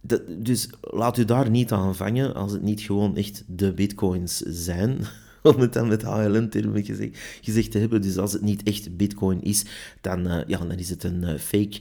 Dat, 0.00 0.22
dus 0.38 0.68
laat 0.80 1.18
u 1.18 1.24
daar 1.24 1.50
niet 1.50 1.72
aan 1.72 1.96
vangen 1.96 2.34
als 2.34 2.52
het 2.52 2.62
niet 2.62 2.80
gewoon 2.80 3.16
echt 3.16 3.44
de 3.46 3.72
bitcoins 3.72 4.36
zijn. 4.38 4.98
Om 5.42 5.60
het 5.60 5.72
dan 5.72 5.88
met 5.88 6.02
HLN-termen 6.02 6.84
gezegd, 6.84 7.18
gezegd 7.40 7.70
te 7.70 7.78
hebben. 7.78 8.02
Dus 8.02 8.18
als 8.18 8.32
het 8.32 8.42
niet 8.42 8.62
echt 8.62 8.96
bitcoin 8.96 9.42
is, 9.42 9.64
dan, 10.00 10.26
uh, 10.26 10.40
ja, 10.46 10.58
dan 10.58 10.78
is 10.78 10.90
het 10.90 11.04
een 11.04 11.22
uh, 11.22 11.34
fake 11.34 11.80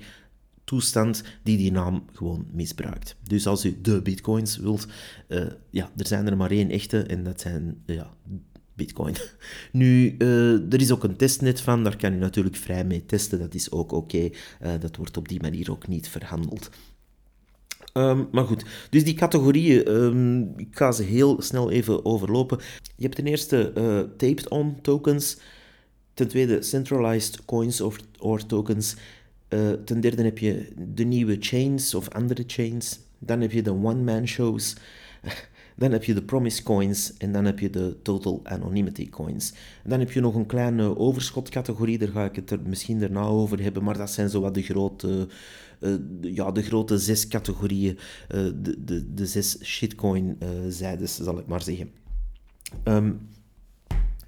toestand 0.64 1.24
die 1.44 1.58
die 1.58 1.72
naam 1.72 2.06
gewoon 2.14 2.46
misbruikt. 2.52 3.16
Dus 3.28 3.48
als 3.48 3.66
u 3.66 3.82
de 3.82 4.02
bitcoins 4.02 4.58
wilt, 4.58 4.88
uh, 5.28 5.46
ja, 5.70 5.92
er 5.98 6.08
zijn 6.08 6.28
er 6.28 6.38
maar 6.38 6.52
één 6.52 6.70
echte 6.70 7.02
en 7.02 7.24
dat 7.24 7.42
zijn 7.42 7.84
ja, 7.86 8.14
bitcoin. 8.74 9.16
Nu, 9.72 10.16
uh, 10.18 10.74
er 10.74 10.82
is 10.82 10.92
ook 10.92 11.04
een 11.04 11.16
testnet 11.16 11.62
van, 11.62 11.84
daar 11.84 11.98
kan 11.98 12.14
u 12.14 12.18
natuurlijk 12.18 12.56
vrij 12.56 12.86
mee 12.86 13.06
testen, 13.06 13.40
dat 13.40 13.54
is 13.54 13.72
ook 13.72 13.92
oké. 13.92 14.30
Dat 14.80 14.96
wordt 14.96 15.18
op 15.18 15.28
die 15.28 15.42
manier 15.42 15.72
ook 15.72 15.88
niet 15.88 16.08
verhandeld. 16.08 16.70
Um, 17.94 18.28
maar 18.32 18.46
goed, 18.46 18.66
dus 18.90 19.04
die 19.04 19.14
categorieën, 19.14 19.92
um, 19.92 20.54
ik 20.58 20.68
ga 20.72 20.92
ze 20.92 21.04
heel 21.04 21.42
snel 21.42 21.72
even 21.72 22.06
overlopen. 22.06 22.58
Je 22.96 23.04
hebt 23.04 23.16
ten 23.16 23.28
eerste 23.28 23.72
taped-on 24.18 24.82
tokens, 24.82 25.38
ten 26.14 26.28
tweede 26.28 26.62
centralized 26.62 27.46
coins 27.46 27.82
of, 27.82 27.98
tokens, 28.48 28.96
uh, 29.54 29.72
ten 29.72 30.02
derde 30.02 30.24
heb 30.24 30.38
je 30.38 30.68
de 30.94 31.04
nieuwe 31.04 31.38
chains 31.40 31.94
of 31.94 32.10
andere 32.10 32.44
chains. 32.48 33.00
Dan 33.20 33.42
heb 33.42 33.52
je 33.52 33.62
de 33.62 33.72
one-man 33.72 34.28
shows. 34.28 34.76
Dan 35.76 35.92
heb 35.92 36.04
je 36.04 36.14
de 36.14 36.24
promise 36.24 36.64
coins 36.64 37.14
en 37.18 37.32
dan 37.32 37.46
heb 37.46 37.60
je 37.60 37.70
de 37.70 37.98
total 38.02 38.42
anonymity 38.44 39.10
coins. 39.10 39.54
Dan 39.84 40.00
heb 40.00 40.12
je 40.12 40.20
nog 40.20 40.36
een 40.36 40.46
kleine 40.46 40.98
overschotcategorie, 40.98 41.98
daar 41.98 42.08
ga 42.08 42.26
ik 42.26 42.36
het 42.36 42.52
er 42.52 42.60
misschien 42.66 43.00
daarna 43.00 43.22
over 43.22 43.62
hebben, 43.62 43.84
maar 43.84 43.98
dat 43.98 44.10
zijn 44.10 44.30
zo 44.30 44.42
wat 44.42 44.54
de 44.54 44.62
grote, 44.62 45.28
uh, 45.80 45.96
ja, 46.22 46.52
de 46.52 46.62
grote 46.62 46.98
zes 46.98 47.28
categorieën, 47.28 47.98
uh, 48.36 48.52
de, 48.62 48.84
de, 48.84 49.14
de 49.14 49.26
zes 49.26 49.64
shitcoin-zijdes, 49.64 51.16
zal 51.16 51.40
ik 51.40 51.46
maar 51.46 51.62
zeggen. 51.62 51.92
Um, 52.84 53.20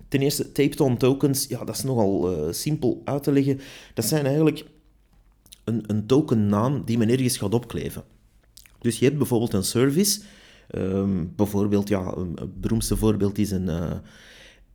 ten 0.08 0.22
eerste, 0.22 0.51
taped-on 0.51 0.98
tokens, 0.98 1.48
ja, 1.48 1.63
dat 1.63 1.75
is 1.75 1.84
nogal 1.84 2.48
simpel 2.53 3.01
uit 3.03 3.24
te 3.24 3.32
leggen. 3.32 3.60
Dat 3.94 4.05
zijn 4.05 4.25
eigenlijk 4.25 4.65
een, 5.66 5.84
een 5.88 6.06
tokennaam 6.06 6.82
die 6.86 6.98
men 6.98 7.10
ergens 7.10 7.38
gaat 7.38 7.54
opkleven. 7.54 8.04
Dus 8.80 9.00
je 9.00 9.06
hebt 9.06 9.18
bijvoorbeeld 9.18 9.54
een 9.54 9.64
service. 9.64 10.22
Um, 10.76 11.34
bijvoorbeeld, 11.36 11.88
ja, 11.88 12.14
een, 12.16 12.38
beroemdste 12.60 12.98
voorbeeld 12.98 13.38
is 13.38 13.52
een, 13.52 13.68
uh, 13.68 13.92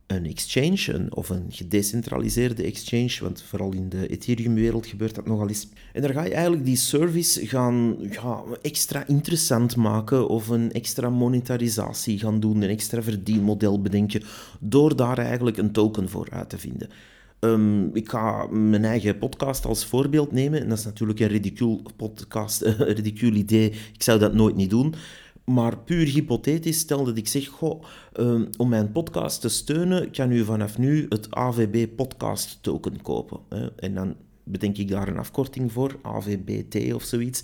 een 0.07 0.25
exchange, 0.25 0.93
een, 0.93 1.15
of 1.15 1.29
een 1.29 1.45
gedecentraliseerde 1.49 2.63
exchange, 2.63 3.17
want 3.21 3.41
vooral 3.41 3.73
in 3.73 3.89
de 3.89 4.07
Ethereum-wereld 4.07 4.85
gebeurt 4.85 5.15
dat 5.15 5.27
nogal 5.27 5.47
eens. 5.47 5.67
En 5.93 6.01
daar 6.01 6.13
ga 6.13 6.23
je 6.23 6.33
eigenlijk 6.33 6.65
die 6.65 6.75
service 6.75 7.47
gaan 7.47 7.97
ja, 8.11 8.43
extra 8.61 9.07
interessant 9.07 9.75
maken, 9.75 10.27
of 10.27 10.47
een 10.47 10.71
extra 10.71 11.09
monetarisatie 11.09 12.19
gaan 12.19 12.39
doen, 12.39 12.61
een 12.61 12.69
extra 12.69 13.01
verdienmodel 13.01 13.81
bedenken, 13.81 14.23
door 14.59 14.95
daar 14.95 15.17
eigenlijk 15.17 15.57
een 15.57 15.71
token 15.71 16.09
voor 16.09 16.27
uit 16.31 16.49
te 16.49 16.57
vinden. 16.57 16.89
Um, 17.43 17.95
ik 17.95 18.09
ga 18.09 18.47
mijn 18.47 18.85
eigen 18.85 19.17
podcast 19.17 19.65
als 19.65 19.85
voorbeeld 19.85 20.31
nemen. 20.31 20.61
En 20.61 20.69
dat 20.69 20.77
is 20.77 20.85
natuurlijk 20.85 21.19
een 21.19 21.27
ridicule 21.27 21.81
podcast, 21.95 22.61
een 22.65 23.35
idee. 23.35 23.69
Ik 23.93 24.03
zou 24.03 24.19
dat 24.19 24.33
nooit 24.33 24.55
niet 24.55 24.69
doen. 24.69 24.93
Maar 25.45 25.77
puur 25.77 26.05
hypothetisch, 26.05 26.79
stel 26.79 27.03
dat 27.03 27.17
ik 27.17 27.27
zeg, 27.27 27.47
goh, 27.47 27.83
um, 28.19 28.49
om 28.57 28.69
mijn 28.69 28.91
podcast 28.91 29.41
te 29.41 29.49
steunen, 29.49 30.11
kan 30.11 30.31
u 30.31 30.43
vanaf 30.43 30.77
nu 30.77 31.05
het 31.09 31.31
AVB 31.31 31.95
podcast 31.95 32.57
token 32.61 33.01
kopen. 33.01 33.39
Hè? 33.49 33.67
En 33.75 33.93
dan 33.93 34.15
bedenk 34.43 34.77
ik 34.77 34.87
daar 34.87 35.07
een 35.07 35.17
afkorting 35.17 35.71
voor, 35.71 35.99
AVBT 36.01 36.93
of 36.93 37.03
zoiets. 37.03 37.43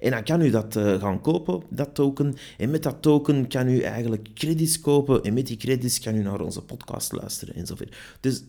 En 0.00 0.10
dan 0.10 0.24
kan 0.24 0.40
u 0.40 0.50
dat 0.50 0.76
uh, 0.76 1.00
gaan 1.00 1.20
kopen, 1.20 1.62
dat 1.70 1.94
token. 1.94 2.34
En 2.58 2.70
met 2.70 2.82
dat 2.82 3.02
token 3.02 3.48
kan 3.48 3.68
u 3.68 3.80
eigenlijk 3.80 4.28
credits 4.34 4.80
kopen. 4.80 5.22
En 5.22 5.34
met 5.34 5.46
die 5.46 5.56
credits 5.56 6.00
kan 6.00 6.14
u 6.14 6.22
naar 6.22 6.40
onze 6.40 6.62
podcast 6.62 7.12
luisteren 7.12 7.54
enzovoort. 7.54 7.96
Dus 8.20 8.44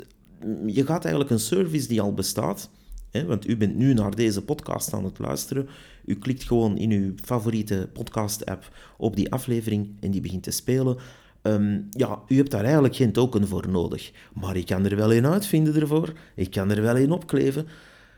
je 0.65 0.85
gaat 0.85 1.03
eigenlijk 1.03 1.33
een 1.33 1.39
service 1.39 1.87
die 1.87 2.01
al 2.01 2.13
bestaat, 2.13 2.69
hè, 3.11 3.25
want 3.25 3.47
u 3.47 3.57
bent 3.57 3.75
nu 3.75 3.93
naar 3.93 4.15
deze 4.15 4.41
podcast 4.41 4.93
aan 4.93 5.03
het 5.03 5.19
luisteren, 5.19 5.67
u 6.05 6.15
klikt 6.15 6.43
gewoon 6.43 6.77
in 6.77 6.91
uw 6.91 7.13
favoriete 7.23 7.89
podcast-app 7.93 8.71
op 8.97 9.15
die 9.15 9.31
aflevering 9.31 9.89
en 9.99 10.11
die 10.11 10.21
begint 10.21 10.43
te 10.43 10.51
spelen. 10.51 10.97
Um, 11.41 11.87
ja, 11.91 12.21
u 12.27 12.37
hebt 12.37 12.51
daar 12.51 12.63
eigenlijk 12.63 12.95
geen 12.95 13.11
token 13.11 13.47
voor 13.47 13.69
nodig. 13.69 14.11
Maar 14.33 14.55
ik 14.55 14.65
kan 14.65 14.85
er 14.85 14.95
wel 14.95 15.13
een 15.13 15.25
uitvinden 15.25 15.75
ervoor. 15.75 16.13
Ik 16.35 16.51
kan 16.51 16.71
er 16.71 16.81
wel 16.81 16.97
een 16.97 17.11
opkleven. 17.11 17.67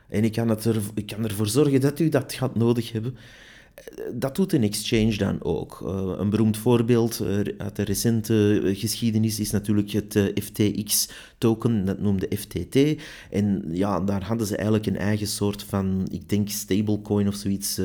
En 0.07 0.23
ik 0.23 0.31
kan, 0.31 0.49
het 0.49 0.65
er, 0.65 0.81
ik 0.93 1.05
kan 1.05 1.23
ervoor 1.23 1.47
zorgen 1.47 1.81
dat 1.81 1.99
u 1.99 2.09
dat 2.09 2.33
gaat 2.33 2.55
nodig 2.55 2.91
hebben 2.91 3.15
dat 4.13 4.35
doet 4.35 4.53
een 4.53 4.63
exchange 4.63 5.17
dan 5.17 5.43
ook. 5.43 5.81
Uh, 5.83 6.13
een 6.17 6.29
beroemd 6.29 6.57
voorbeeld 6.57 7.19
uh, 7.21 7.39
uit 7.57 7.75
de 7.75 7.83
recente 7.83 8.61
geschiedenis 8.75 9.39
is 9.39 9.51
natuurlijk 9.51 9.91
het 9.91 10.15
eh, 10.15 10.43
FTX-token, 10.43 11.85
dat 11.85 11.99
noemde 11.99 12.29
FTT. 12.37 12.77
En 13.29 13.63
ja, 13.71 13.99
daar 13.99 14.23
hadden 14.23 14.47
ze 14.47 14.55
eigenlijk 14.55 14.85
een 14.85 14.97
eigen 14.97 15.27
soort 15.27 15.63
van, 15.63 16.07
ik 16.11 16.29
denk, 16.29 16.49
stablecoin 16.49 17.27
of 17.27 17.35
zoiets 17.35 17.81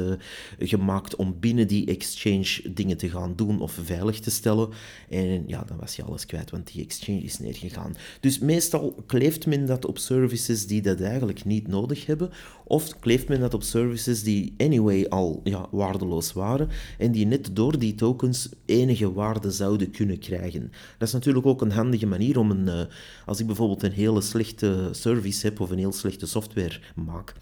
gemaakt 0.59 1.17
om 1.17 1.37
binnen 1.41 1.67
die 1.67 1.87
exchange 1.87 2.61
dingen 2.75 2.97
te 2.97 3.11
gaan 3.11 3.33
doen 3.37 3.61
of 3.61 3.79
veilig 3.85 4.21
te 4.21 4.31
stellen. 4.31 4.69
En 5.09 5.45
ja, 5.47 5.65
dan 5.67 5.77
was 5.81 5.97
je 5.97 6.03
alles 6.03 6.27
kwijt, 6.27 6.51
want 6.51 6.73
die 6.73 6.85
exchange 6.85 7.21
is 7.21 7.39
neergegaan. 7.39 7.97
Dus 8.21 8.39
meestal 8.39 9.03
kleeft 9.07 9.47
men 9.47 9.67
dat 9.67 9.85
op 9.85 9.99
services 9.99 10.67
die 10.67 10.83
dat 10.83 11.01
eigenlijk 11.01 11.45
niet 11.45 11.69
nodig 11.69 12.07
hebben, 12.07 12.31
of 12.65 12.99
kleeft 12.99 13.29
men 13.29 13.41
dat 13.41 13.55
op 13.55 13.63
services 13.63 14.23
die 14.23 14.55
anyway 14.59 15.07
al 15.09 15.41
ja, 15.45 15.67
waardeloos 15.85 16.33
waren 16.33 16.69
en 16.99 17.13
die 17.13 17.27
net 17.27 17.51
door 17.53 17.79
die 17.79 17.95
tokens 17.95 18.49
enige 18.65 19.13
waarde 19.13 19.51
zouden 19.51 19.91
kunnen 19.91 20.19
krijgen. 20.19 20.73
Dat 20.99 21.09
is 21.09 21.15
natuurlijk 21.15 21.47
ook 21.47 21.61
een 21.61 21.73
handige 21.73 22.07
manier 22.07 22.39
om 22.39 22.51
een, 22.51 22.67
uh, 22.67 22.81
als 23.27 23.41
ik 23.41 23.47
bijvoorbeeld 23.47 23.83
een 23.83 23.93
hele 23.93 24.21
slechte 24.21 24.89
service 24.93 25.47
heb 25.47 25.61
of 25.61 25.71
een 25.71 25.79
heel 25.79 25.93
slechte 25.93 26.27
software 26.27 26.81
maak, 26.95 27.35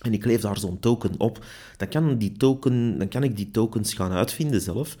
en 0.00 0.12
ik 0.12 0.20
kleef 0.20 0.40
daar 0.40 0.58
zo'n 0.58 0.78
token 0.78 1.14
op, 1.18 1.44
dan 1.76 1.88
kan, 1.88 2.18
die 2.18 2.32
token, 2.32 2.98
dan 2.98 3.08
kan 3.08 3.22
ik 3.22 3.36
die 3.36 3.50
tokens 3.50 3.94
gaan 3.94 4.12
uitvinden 4.12 4.60
zelf. 4.60 4.96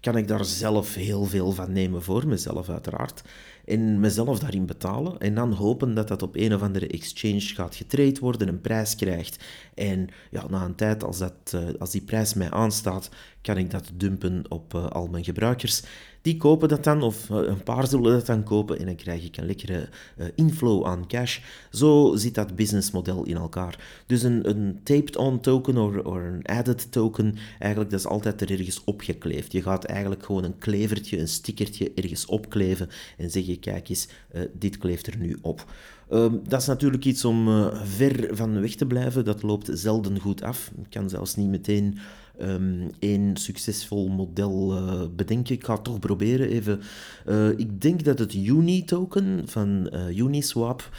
Kan 0.00 0.16
ik 0.16 0.28
daar 0.28 0.44
zelf 0.44 0.94
heel 0.94 1.24
veel 1.24 1.52
van 1.52 1.72
nemen 1.72 2.02
voor 2.02 2.26
mezelf, 2.26 2.68
uiteraard 2.68 3.22
en 3.64 4.00
mezelf 4.00 4.38
daarin 4.38 4.66
betalen 4.66 5.18
en 5.18 5.34
dan 5.34 5.52
hopen 5.52 5.94
dat 5.94 6.08
dat 6.08 6.22
op 6.22 6.36
een 6.36 6.54
of 6.54 6.62
andere 6.62 6.86
exchange 6.86 7.40
gaat 7.40 7.74
getrade 7.74 8.20
worden, 8.20 8.48
een 8.48 8.60
prijs 8.60 8.94
krijgt. 8.94 9.44
En 9.74 10.08
ja, 10.30 10.44
na 10.48 10.64
een 10.64 10.74
tijd, 10.74 11.04
als, 11.04 11.18
dat, 11.18 11.52
uh, 11.54 11.60
als 11.78 11.90
die 11.90 12.02
prijs 12.02 12.34
mij 12.34 12.50
aanstaat, 12.50 13.08
kan 13.42 13.56
ik 13.56 13.70
dat 13.70 13.90
dumpen 13.94 14.44
op 14.48 14.74
uh, 14.74 14.86
al 14.86 15.06
mijn 15.06 15.24
gebruikers. 15.24 15.82
Die 16.24 16.36
kopen 16.36 16.68
dat 16.68 16.84
dan, 16.84 17.02
of 17.02 17.28
uh, 17.30 17.36
een 17.36 17.62
paar 17.62 17.86
zullen 17.86 18.12
dat 18.12 18.26
dan 18.26 18.42
kopen, 18.42 18.78
en 18.78 18.86
dan 18.86 18.94
krijg 18.94 19.24
ik 19.24 19.36
een 19.36 19.46
lekkere 19.46 19.88
inflow 20.34 20.86
aan 20.86 21.06
cash. 21.06 21.38
Zo 21.70 22.12
zit 22.16 22.34
dat 22.34 22.56
businessmodel 22.56 23.24
in 23.24 23.36
elkaar. 23.36 24.02
Dus 24.06 24.22
een, 24.22 24.48
een 24.48 24.80
taped-on 24.82 25.40
token 25.40 25.76
of 25.76 25.94
een 25.94 26.42
added 26.42 26.92
token, 26.92 27.34
eigenlijk 27.58 27.90
dat 27.90 28.00
is 28.00 28.06
altijd 28.06 28.40
er 28.40 28.50
ergens 28.50 28.84
opgekleefd. 28.84 29.52
Je 29.52 29.62
gaat 29.62 29.84
eigenlijk 29.84 30.24
gewoon 30.24 30.44
een 30.44 30.58
klevertje, 30.58 31.18
een 31.18 31.28
stickertje 31.28 31.92
ergens 31.94 32.26
opkleven 32.26 32.88
en 33.18 33.30
zeggen 33.30 33.58
kijk 33.60 33.88
eens, 33.88 34.08
uh, 34.34 34.42
dit 34.58 34.78
kleeft 34.78 35.06
er 35.06 35.18
nu 35.18 35.38
op. 35.42 35.64
Ehm, 36.08 36.36
dat 36.48 36.60
is 36.60 36.66
natuurlijk 36.66 37.04
iets 37.04 37.24
om 37.24 37.70
ver 37.84 38.36
van 38.36 38.60
weg 38.60 38.74
te 38.74 38.86
blijven. 38.86 39.24
Dat 39.24 39.42
loopt 39.42 39.70
zelden 39.72 40.20
goed 40.20 40.42
af. 40.42 40.70
Ik 40.82 40.90
kan 40.90 41.08
zelfs 41.08 41.36
niet 41.36 41.48
meteen 41.48 41.98
um, 42.40 42.90
één 42.98 43.36
succesvol 43.36 44.08
model 44.08 44.76
uh, 44.76 45.02
bedenken. 45.16 45.54
Ik 45.54 45.64
ga 45.64 45.74
het 45.74 45.84
toch 45.84 45.98
proberen 45.98 46.48
even. 46.48 46.80
Uh, 47.26 47.48
ik 47.48 47.80
denk 47.80 48.04
dat 48.04 48.18
het 48.18 48.34
Uni-token 48.34 49.42
van 49.46 49.92
Uniswap, 50.16 50.90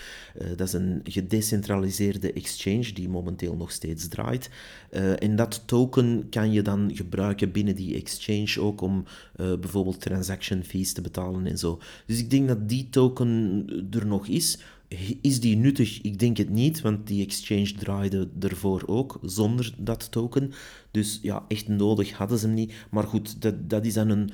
dat 0.56 0.68
is 0.68 0.74
een 0.74 1.02
gedecentraliseerde 1.04 2.34
exchange 2.34 2.94
die 2.94 3.10
momenteel 3.10 3.56
nog 3.56 3.72
steeds 3.72 4.08
draait. 4.08 4.50
en 5.20 5.36
dat 5.36 5.64
token 5.66 6.28
kan 6.30 6.52
je 6.52 6.62
dan 6.62 6.92
gebruiken 6.94 7.52
binnen 7.52 7.76
die 7.76 7.96
exchange 7.96 8.62
ook 8.62 8.82
om 8.82 9.06
bijvoorbeeld 9.36 10.02
transaction 10.02 10.64
fees 10.64 10.94
te 10.94 11.02
betalen 11.02 11.46
en 11.46 11.58
zo. 11.58 11.80
Dus 12.06 12.20
ik 12.20 12.30
denk 12.30 12.48
dat 12.48 12.70
die 12.70 12.88
token 12.90 13.66
er 13.92 14.06
nog 14.06 14.28
is. 14.28 14.58
Is 15.22 15.40
die 15.40 15.56
nuttig? 15.56 16.02
Ik 16.02 16.20
denk 16.20 16.38
het 16.38 16.50
niet, 16.50 16.82
want 16.82 17.08
die 17.08 17.26
exchange 17.26 17.74
draaide 17.74 18.30
ervoor 18.40 18.84
ook 18.86 19.20
zonder 19.22 19.74
dat 19.78 20.12
token. 20.12 20.52
Dus 20.92 21.20
ja, 21.22 21.46
echt 21.48 21.68
nodig 21.68 22.12
hadden 22.12 22.40
ze 22.40 22.46
hem 22.46 22.56
niet. 22.56 22.74
Maar 22.92 23.04
goed, 23.04 23.42
dat, 23.42 23.70
dat 23.70 23.86
is 23.86 23.94
dan 23.94 24.10
een 24.10 24.32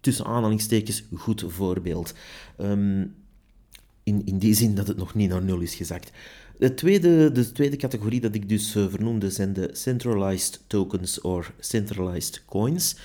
tussen 0.00 0.24
aanhalingstekens 0.24 1.04
goed 1.14 1.44
voorbeeld. 1.46 2.14
Um, 2.60 3.14
in, 4.02 4.22
in 4.24 4.38
die 4.38 4.54
zin 4.54 4.74
dat 4.74 4.88
het 4.88 4.96
nog 4.96 5.14
niet 5.14 5.28
naar 5.30 5.42
nul 5.42 5.60
is 5.60 5.74
gezakt. 5.74 6.12
De 6.58 6.74
tweede, 6.74 7.32
de 7.32 7.52
tweede 7.52 7.76
categorie 7.76 8.20
dat 8.20 8.34
ik 8.34 8.48
dus 8.48 8.76
uh, 8.76 8.86
vernoemde 8.88 9.30
zijn 9.30 9.52
de 9.52 9.70
centralized 9.72 10.60
tokens 10.66 11.20
of 11.20 11.52
centralized 11.58 12.44
coins. 12.44 12.96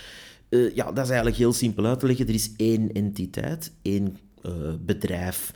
Uh, 0.49 0.75
ja, 0.75 0.85
dat 0.85 1.03
is 1.03 1.09
eigenlijk 1.09 1.37
heel 1.37 1.53
simpel 1.53 1.85
uit 1.85 1.99
te 1.99 2.05
leggen. 2.05 2.27
Er 2.27 2.33
is 2.33 2.51
één 2.55 2.91
entiteit, 2.91 3.71
één 3.81 4.17
uh, 4.45 4.73
bedrijf, 4.85 5.53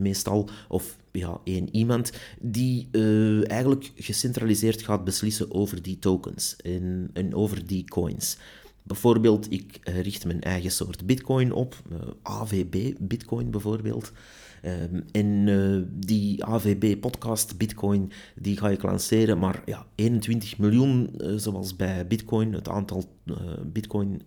meestal, 0.00 0.48
of 0.68 0.96
ja, 1.12 1.40
één 1.44 1.68
iemand, 1.72 2.12
die 2.40 2.88
uh, 2.92 3.50
eigenlijk 3.50 3.92
gecentraliseerd 3.96 4.82
gaat 4.82 5.04
beslissen 5.04 5.52
over 5.52 5.82
die 5.82 5.98
tokens 5.98 6.56
en, 6.56 7.10
en 7.12 7.34
over 7.34 7.66
die 7.66 7.84
coins. 7.84 8.36
Bijvoorbeeld, 8.82 9.52
ik 9.52 9.78
richt 9.82 10.24
mijn 10.24 10.40
eigen 10.40 10.70
soort 10.70 11.06
bitcoin 11.06 11.52
op, 11.52 11.82
uh, 11.92 11.98
AVB 12.22 12.92
bitcoin 12.98 13.50
bijvoorbeeld. 13.50 14.12
Um, 14.64 15.04
en 15.12 15.26
uh, 15.46 15.82
die 15.90 16.44
AVB-podcast 16.44 17.58
Bitcoin, 17.58 18.12
die 18.34 18.56
ga 18.56 18.68
ik 18.68 18.82
lanceren, 18.82 19.38
maar 19.38 19.62
ja, 19.64 19.86
21 19.94 20.58
miljoen, 20.58 21.10
uh, 21.18 21.32
zoals 21.36 21.76
bij 21.76 22.06
Bitcoin, 22.06 22.52
het 22.52 22.68
aantal 22.68 23.04
uh, 23.24 23.36
Bitcoin 23.64 24.22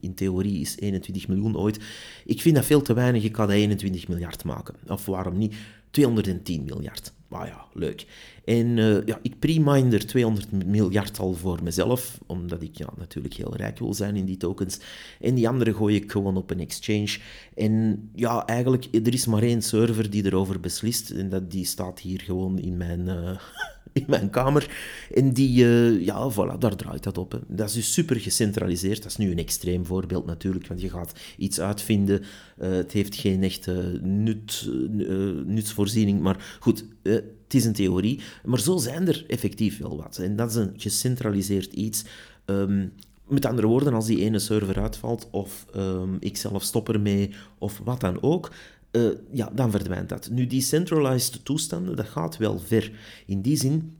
in 0.00 0.14
theorie 0.14 0.60
is 0.60 0.78
21 0.78 1.28
miljoen 1.28 1.56
ooit. 1.56 1.78
Ik 2.24 2.40
vind 2.40 2.54
dat 2.54 2.64
veel 2.64 2.82
te 2.82 2.94
weinig, 2.94 3.24
ik 3.24 3.36
dat 3.36 3.50
21 3.50 4.08
miljard 4.08 4.44
maken. 4.44 4.74
Of 4.86 5.06
waarom 5.06 5.38
niet? 5.38 5.54
210 5.90 6.64
miljard. 6.64 7.12
Maar 7.30 7.46
ja, 7.46 7.66
leuk. 7.74 8.06
En 8.44 8.76
uh, 8.76 9.06
ja, 9.06 9.18
ik 9.22 9.38
pre-mine 9.38 9.94
er 9.94 10.06
200 10.06 10.66
miljard 10.66 11.18
al 11.18 11.34
voor 11.34 11.62
mezelf, 11.62 12.18
omdat 12.26 12.62
ik 12.62 12.76
ja, 12.76 12.88
natuurlijk 12.96 13.34
heel 13.34 13.56
rijk 13.56 13.78
wil 13.78 13.94
zijn 13.94 14.16
in 14.16 14.24
die 14.24 14.36
tokens. 14.36 14.80
En 15.20 15.34
die 15.34 15.48
andere 15.48 15.74
gooi 15.74 15.96
ik 15.96 16.10
gewoon 16.10 16.36
op 16.36 16.50
een 16.50 16.60
exchange. 16.60 17.18
En 17.54 18.10
ja, 18.14 18.46
eigenlijk, 18.46 18.88
er 18.92 19.12
is 19.14 19.26
maar 19.26 19.42
één 19.42 19.62
server 19.62 20.10
die 20.10 20.24
erover 20.24 20.60
beslist. 20.60 21.10
En 21.10 21.28
dat, 21.28 21.50
die 21.50 21.64
staat 21.64 22.00
hier 22.00 22.20
gewoon 22.20 22.58
in 22.58 22.76
mijn... 22.76 23.00
Uh, 23.00 23.30
in 24.00 24.04
mijn 24.06 24.30
kamer. 24.30 24.70
En 25.14 25.32
die, 25.32 25.64
uh, 25.64 26.04
ja, 26.04 26.30
voilà, 26.32 26.58
daar 26.58 26.76
draait 26.76 27.02
dat 27.02 27.18
op. 27.18 27.40
Dat 27.48 27.68
is 27.68 27.74
dus 27.74 27.92
super 27.92 28.16
gecentraliseerd. 28.16 29.02
Dat 29.02 29.10
is 29.10 29.16
nu 29.16 29.30
een 29.30 29.38
extreem 29.38 29.86
voorbeeld 29.86 30.26
natuurlijk, 30.26 30.66
want 30.66 30.80
je 30.80 30.90
gaat 30.90 31.12
iets 31.36 31.60
uitvinden. 31.60 32.20
Uh, 32.20 32.68
het 32.70 32.92
heeft 32.92 33.14
geen 33.14 33.42
echte 33.42 33.98
nut, 34.02 34.68
uh, 34.68 35.44
nutsvoorziening, 35.44 36.20
maar 36.20 36.56
goed, 36.60 36.84
het 37.02 37.54
is 37.54 37.64
een 37.64 37.72
theorie. 37.72 38.20
Maar 38.44 38.60
zo 38.60 38.76
zijn 38.76 39.08
er 39.08 39.24
effectief 39.26 39.78
wel 39.78 39.96
wat. 39.96 40.18
En 40.18 40.36
dat 40.36 40.50
is 40.50 40.56
een 40.56 40.72
gecentraliseerd 40.76 41.72
iets. 41.72 42.04
Um, 42.46 42.92
met 43.30 43.46
andere 43.46 43.66
woorden, 43.66 43.94
als 43.94 44.06
die 44.06 44.20
ene 44.20 44.38
server 44.38 44.80
uitvalt, 44.80 45.28
of 45.30 45.66
um, 45.76 46.16
ik 46.20 46.36
zelf 46.36 46.62
stop 46.62 46.88
ermee, 46.88 47.34
of 47.58 47.80
wat 47.84 48.00
dan 48.00 48.22
ook, 48.22 48.50
uh, 48.92 49.10
ja, 49.32 49.50
dan 49.54 49.70
verdwijnt 49.70 50.08
dat. 50.08 50.30
Nu, 50.30 50.46
die 50.46 50.62
centralized 50.62 51.44
toestanden, 51.44 51.96
dat 51.96 52.08
gaat 52.08 52.36
wel 52.36 52.58
ver. 52.58 52.92
In 53.26 53.40
die 53.40 53.56
zin, 53.56 53.96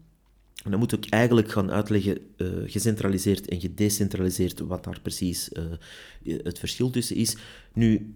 en 0.64 0.70
dan 0.70 0.80
moet 0.80 0.92
ik 0.92 1.06
eigenlijk 1.08 1.50
gaan 1.50 1.70
uitleggen, 1.70 2.18
uh, 2.36 2.48
gecentraliseerd 2.66 3.48
en 3.48 3.60
gedecentraliseerd, 3.60 4.60
wat 4.60 4.84
daar 4.84 5.00
precies 5.02 5.50
uh, 5.52 6.38
het 6.42 6.58
verschil 6.58 6.90
tussen 6.90 7.16
is. 7.16 7.36
Nu, 7.72 8.14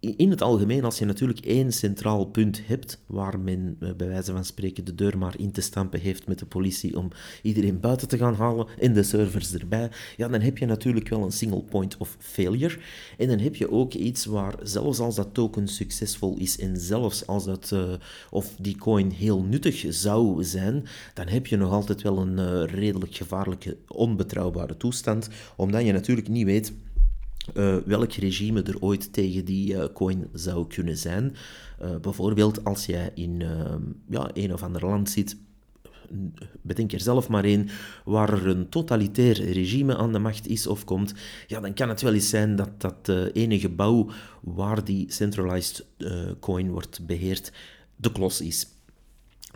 in 0.00 0.30
het 0.30 0.42
algemeen, 0.42 0.84
als 0.84 0.98
je 0.98 1.04
natuurlijk 1.04 1.38
één 1.38 1.72
centraal 1.72 2.24
punt 2.24 2.66
hebt, 2.66 3.02
waar 3.06 3.40
men 3.40 3.76
eh, 3.80 3.92
bij 3.96 4.08
wijze 4.08 4.32
van 4.32 4.44
spreken 4.44 4.84
de 4.84 4.94
deur 4.94 5.18
maar 5.18 5.34
in 5.38 5.50
te 5.50 5.60
stampen 5.60 6.00
heeft 6.00 6.26
met 6.26 6.38
de 6.38 6.46
politie 6.46 6.98
om 6.98 7.08
iedereen 7.42 7.80
buiten 7.80 8.08
te 8.08 8.16
gaan 8.16 8.34
halen 8.34 8.66
en 8.78 8.92
de 8.92 9.02
servers 9.02 9.54
erbij, 9.54 9.90
ja, 10.16 10.28
dan 10.28 10.40
heb 10.40 10.58
je 10.58 10.66
natuurlijk 10.66 11.08
wel 11.08 11.22
een 11.22 11.32
single 11.32 11.62
point 11.62 11.96
of 11.96 12.16
failure. 12.18 12.78
En 13.18 13.28
dan 13.28 13.38
heb 13.38 13.56
je 13.56 13.70
ook 13.70 13.94
iets 13.94 14.24
waar, 14.24 14.54
zelfs 14.62 14.98
als 14.98 15.14
dat 15.14 15.34
token 15.34 15.68
succesvol 15.68 16.36
is 16.38 16.58
en 16.58 16.76
zelfs 16.76 17.26
als 17.26 17.44
dat, 17.44 17.70
uh, 17.74 17.92
of 18.30 18.54
die 18.58 18.76
coin 18.76 19.10
heel 19.10 19.42
nuttig 19.42 19.84
zou 19.88 20.44
zijn, 20.44 20.84
dan 21.14 21.28
heb 21.28 21.46
je 21.46 21.56
nog 21.56 21.72
altijd 21.72 22.02
wel 22.02 22.18
een 22.18 22.38
uh, 22.38 22.74
redelijk 22.74 23.14
gevaarlijke, 23.14 23.76
onbetrouwbare 23.88 24.76
toestand, 24.76 25.28
omdat 25.56 25.84
je 25.84 25.92
natuurlijk 25.92 26.28
niet 26.28 26.44
weet 26.44 26.72
uh, 27.54 27.76
welk 27.84 28.12
regime 28.12 28.62
er 28.62 28.80
ooit 28.80 29.12
tegen 29.12 29.44
die 29.44 29.74
uh, 29.74 29.84
coin 29.94 30.28
zou 30.32 30.66
kunnen 30.66 30.96
zijn. 30.96 31.36
Uh, 31.82 31.96
bijvoorbeeld 31.96 32.64
als 32.64 32.86
jij 32.86 33.10
in 33.14 33.42
ehm, 33.42 33.82
ja, 34.08 34.30
een 34.32 34.52
of 34.52 34.62
ander 34.62 34.86
land 34.86 35.10
zit, 35.10 35.36
bedenk 36.62 36.92
er 36.92 37.00
zelf 37.00 37.28
maar 37.28 37.44
één, 37.44 37.68
waar 38.04 38.32
er 38.32 38.46
een 38.46 38.68
totalitair 38.68 39.52
regime 39.52 39.96
aan 39.96 40.12
de 40.12 40.18
macht 40.18 40.48
is 40.48 40.66
of 40.66 40.84
komt, 40.84 41.14
ja, 41.46 41.60
dan 41.60 41.74
kan 41.74 41.88
het 41.88 42.00
wel 42.00 42.14
eens 42.14 42.28
zijn 42.28 42.56
dat 42.56 42.80
dat 42.80 43.08
ene 43.32 43.58
gebouw 43.58 44.10
waar 44.40 44.84
die 44.84 45.12
centralized 45.12 45.86
coin 46.40 46.70
wordt 46.70 47.06
beheerd, 47.06 47.52
de 47.96 48.12
klos 48.12 48.40
is. 48.40 48.68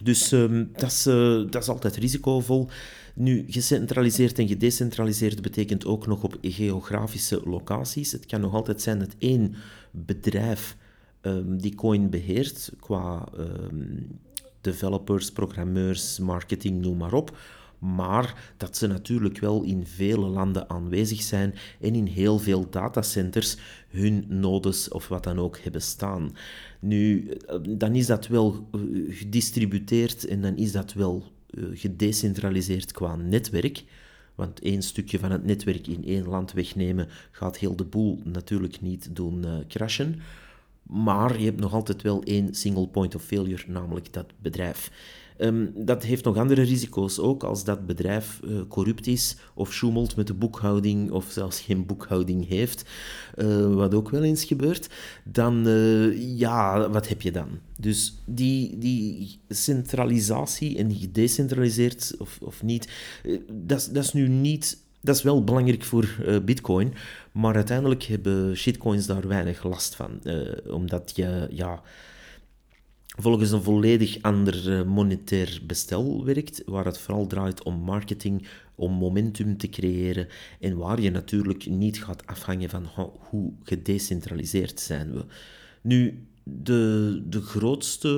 Dus 0.03 0.33
um, 0.33 0.71
dat, 0.73 0.91
is, 0.91 1.03
dat 1.51 1.63
is 1.63 1.69
altijd 1.69 1.97
risicovol. 1.97 2.69
Nu, 3.15 3.45
gecentraliseerd 3.49 4.39
en 4.39 4.49
gedecentraliseerd 4.49 5.43
betekent 5.43 5.87
ook 5.87 6.07
nog 6.07 6.23
op 6.23 6.39
geografische 6.43 7.41
locaties. 7.45 8.13
Het 8.13 8.27
kan 8.27 8.41
nog 8.41 8.55
altijd 8.55 8.83
zijn 8.83 8.99
dat 8.99 9.15
één 9.19 9.55
bedrijf 9.91 10.77
um, 11.23 11.59
die 11.59 11.75
coin 11.75 12.11
beheert, 12.11 12.73
qua 12.81 13.29
um, 13.39 14.21
developers, 14.61 15.33
programmeurs, 15.33 16.19
marketing, 16.19 16.81
noem 16.81 16.97
maar 16.97 17.13
op. 17.13 17.39
Maar 17.79 18.53
dat 18.57 18.77
ze 18.77 18.87
natuurlijk 18.87 19.39
wel 19.39 19.63
in 19.63 19.87
vele 19.87 20.27
landen 20.27 20.71
aanwezig 20.71 21.23
zijn 21.23 21.55
en 21.81 21.95
in 21.95 22.07
heel 22.07 22.39
veel 22.39 22.71
datacenters 22.71 23.57
hun 23.89 24.25
nodes 24.29 24.89
of 24.89 25.09
wat 25.09 25.25
dan 25.25 25.39
ook 25.39 25.59
hebben 25.59 25.83
staan. 25.83 26.37
Nu, 26.81 27.29
eh, 27.29 27.57
dan 27.69 27.95
is 27.95 28.07
dat 28.07 28.27
wel 28.27 28.69
eh, 28.73 28.81
gedistributeerd 29.09 30.27
en 30.27 30.43
dan 30.43 30.57
is 30.57 30.73
dat 30.73 30.93
wel 30.93 31.25
gedecentraliseerd 31.73 32.93
qua 32.93 33.17
netwerk. 33.17 33.85
Want 34.35 34.61
één 34.61 34.83
stukje 34.83 35.19
van 35.19 35.31
het 35.31 35.45
netwerk 35.45 35.87
in 35.87 36.05
één 36.05 36.29
land 36.29 36.53
wegnemen 36.53 37.09
gaat 37.31 37.59
heel 37.59 37.77
de 37.77 37.85
boel 37.85 38.21
natuurlijk 38.25 38.81
niet 38.81 39.17
doen 39.17 39.45
uh, 39.45 39.55
crashen. 39.69 40.21
Maar 40.91 41.39
je 41.39 41.45
hebt 41.45 41.61
nog 41.61 41.73
altijd 41.73 42.03
wel 42.03 42.23
één 42.23 42.55
single 42.55 42.89
point 42.89 43.15
of 43.15 43.23
failure, 43.23 43.63
namelijk 43.67 44.13
dat 44.13 44.27
bedrijf. 44.43 44.91
Um, 45.39 45.73
dat 45.75 46.03
heeft 46.03 46.25
nog 46.25 46.37
andere 46.37 46.63
risico's 46.63 47.19
ook. 47.19 47.43
Als 47.43 47.65
dat 47.65 47.87
bedrijf 47.87 48.41
uh, 48.45 48.61
corrupt 48.69 49.07
is 49.07 49.37
of 49.55 49.73
schoemelt 49.73 50.17
met 50.17 50.27
de 50.27 50.35
boekhouding 50.35 51.11
of 51.11 51.31
zelfs 51.31 51.61
geen 51.61 51.87
boekhouding 51.87 52.49
heeft, 52.49 52.85
uh, 53.37 53.75
wat 53.75 53.95
ook 53.95 54.11
wel 54.11 54.23
eens 54.23 54.45
gebeurt, 54.45 54.89
dan 55.25 55.67
uh, 55.69 56.39
ja, 56.39 56.91
wat 56.91 57.09
heb 57.09 57.23
je 57.23 57.33
dan? 57.33 57.49
Dus 57.79 58.23
die, 58.27 58.79
die 58.79 59.39
centralisatie 59.49 60.79
en 60.79 60.95
gedecentraliseerd 60.95 62.15
of, 62.19 62.39
of 62.43 62.63
niet, 62.63 62.89
dat, 63.53 63.91
dat 63.93 64.05
is 64.05 64.13
nu 64.13 64.29
niet 64.29 64.79
dat 65.01 65.17
is 65.17 65.23
wel 65.23 65.45
belangrijk 65.45 65.85
voor 65.85 66.17
uh, 66.21 66.39
Bitcoin, 66.45 66.95
maar 67.33 67.55
uiteindelijk 67.55 68.03
hebben 68.03 68.57
shitcoins 68.57 69.07
daar 69.07 69.29
weinig 69.29 69.65
last 69.65 69.95
van. 69.95 70.21
Uh, 70.23 70.75
omdat 70.75 71.13
je, 71.15 71.49
ja, 71.51 71.83
volgens 73.07 73.51
een 73.51 73.63
volledig 73.63 74.23
ander 74.23 74.79
eh, 74.79 74.87
monetair 74.87 75.61
bestel 75.67 76.25
werkt, 76.25 76.63
waar 76.67 76.85
het 76.85 76.99
vooral 76.99 77.27
draait 77.27 77.63
om 77.63 77.75
marketing, 77.75 78.47
om 78.75 78.93
momentum 78.93 79.57
te 79.57 79.69
creëren 79.69 80.29
en 80.61 80.77
waar 80.77 81.01
je 81.01 81.11
natuurlijk 81.11 81.67
niet 81.67 82.05
gaat 82.05 82.27
afhangen 82.27 82.71
van 82.71 82.87
hoe 83.19 83.53
gedecentraliseerd 83.63 84.81
zijn 84.81 85.13
we. 85.13 85.25
Nu, 85.83 86.27
de, 86.43 87.23
de 87.29 87.41
grootste, 87.41 88.09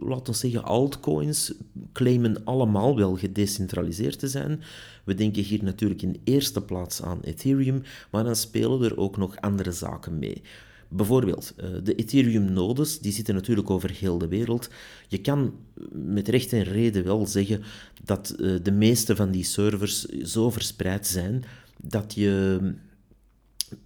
laten 0.00 0.32
we 0.32 0.38
zeggen, 0.38 0.64
altcoins 0.64 1.52
claimen 1.92 2.44
allemaal 2.44 2.96
wel 2.96 3.16
gedecentraliseerd 3.16 4.18
te 4.18 4.28
zijn. 4.28 4.60
We 5.04 5.14
denken 5.14 5.42
hier 5.42 5.64
natuurlijk 5.64 6.02
in 6.02 6.20
eerste 6.24 6.62
plaats 6.62 7.02
aan 7.02 7.20
Ethereum, 7.20 7.82
maar 8.10 8.24
dan 8.24 8.36
spelen 8.36 8.82
er 8.82 8.96
ook 8.96 9.16
nog 9.16 9.40
andere 9.40 9.72
zaken 9.72 10.18
mee. 10.18 10.42
Bijvoorbeeld, 10.88 11.54
uh, 11.56 11.66
de 11.82 11.94
Ethereum-nodes, 11.94 12.98
die 12.98 13.12
zitten 13.12 13.34
natuurlijk 13.34 13.70
over 13.70 13.90
heel 13.90 14.18
de 14.18 14.28
wereld. 14.28 14.68
Je 15.08 15.20
kan 15.20 15.54
met 15.92 16.28
recht 16.28 16.52
en 16.52 16.62
reden 16.62 17.04
wel 17.04 17.26
zeggen 17.26 17.62
dat 18.04 18.34
uh, 18.38 18.58
de 18.62 18.72
meeste 18.72 19.16
van 19.16 19.30
die 19.30 19.44
servers 19.44 20.04
zo 20.04 20.50
verspreid 20.50 21.06
zijn 21.06 21.44
dat 21.82 22.14
je 22.14 22.60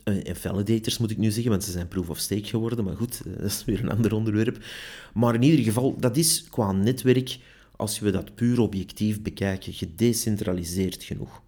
en 0.04 0.24
eh, 0.24 0.34
validators 0.34 0.98
moet 0.98 1.10
ik 1.10 1.18
nu 1.18 1.30
zeggen, 1.30 1.50
want 1.50 1.64
ze 1.64 1.70
zijn 1.70 1.88
proof 1.88 2.08
of 2.08 2.18
stake 2.18 2.44
geworden, 2.44 2.84
maar 2.84 2.96
goed, 2.96 3.22
dat 3.38 3.50
is 3.50 3.64
weer 3.64 3.82
een 3.82 3.90
ander 3.90 4.14
onderwerp. 4.14 4.64
Maar 5.14 5.34
in 5.34 5.42
ieder 5.42 5.64
geval, 5.64 5.96
dat 5.98 6.16
is 6.16 6.44
qua 6.50 6.72
netwerk, 6.72 7.38
als 7.76 7.98
we 7.98 8.10
dat 8.10 8.34
puur 8.34 8.60
objectief 8.60 9.22
bekijken, 9.22 9.72
gedecentraliseerd 9.72 11.02
genoeg. 11.02 11.42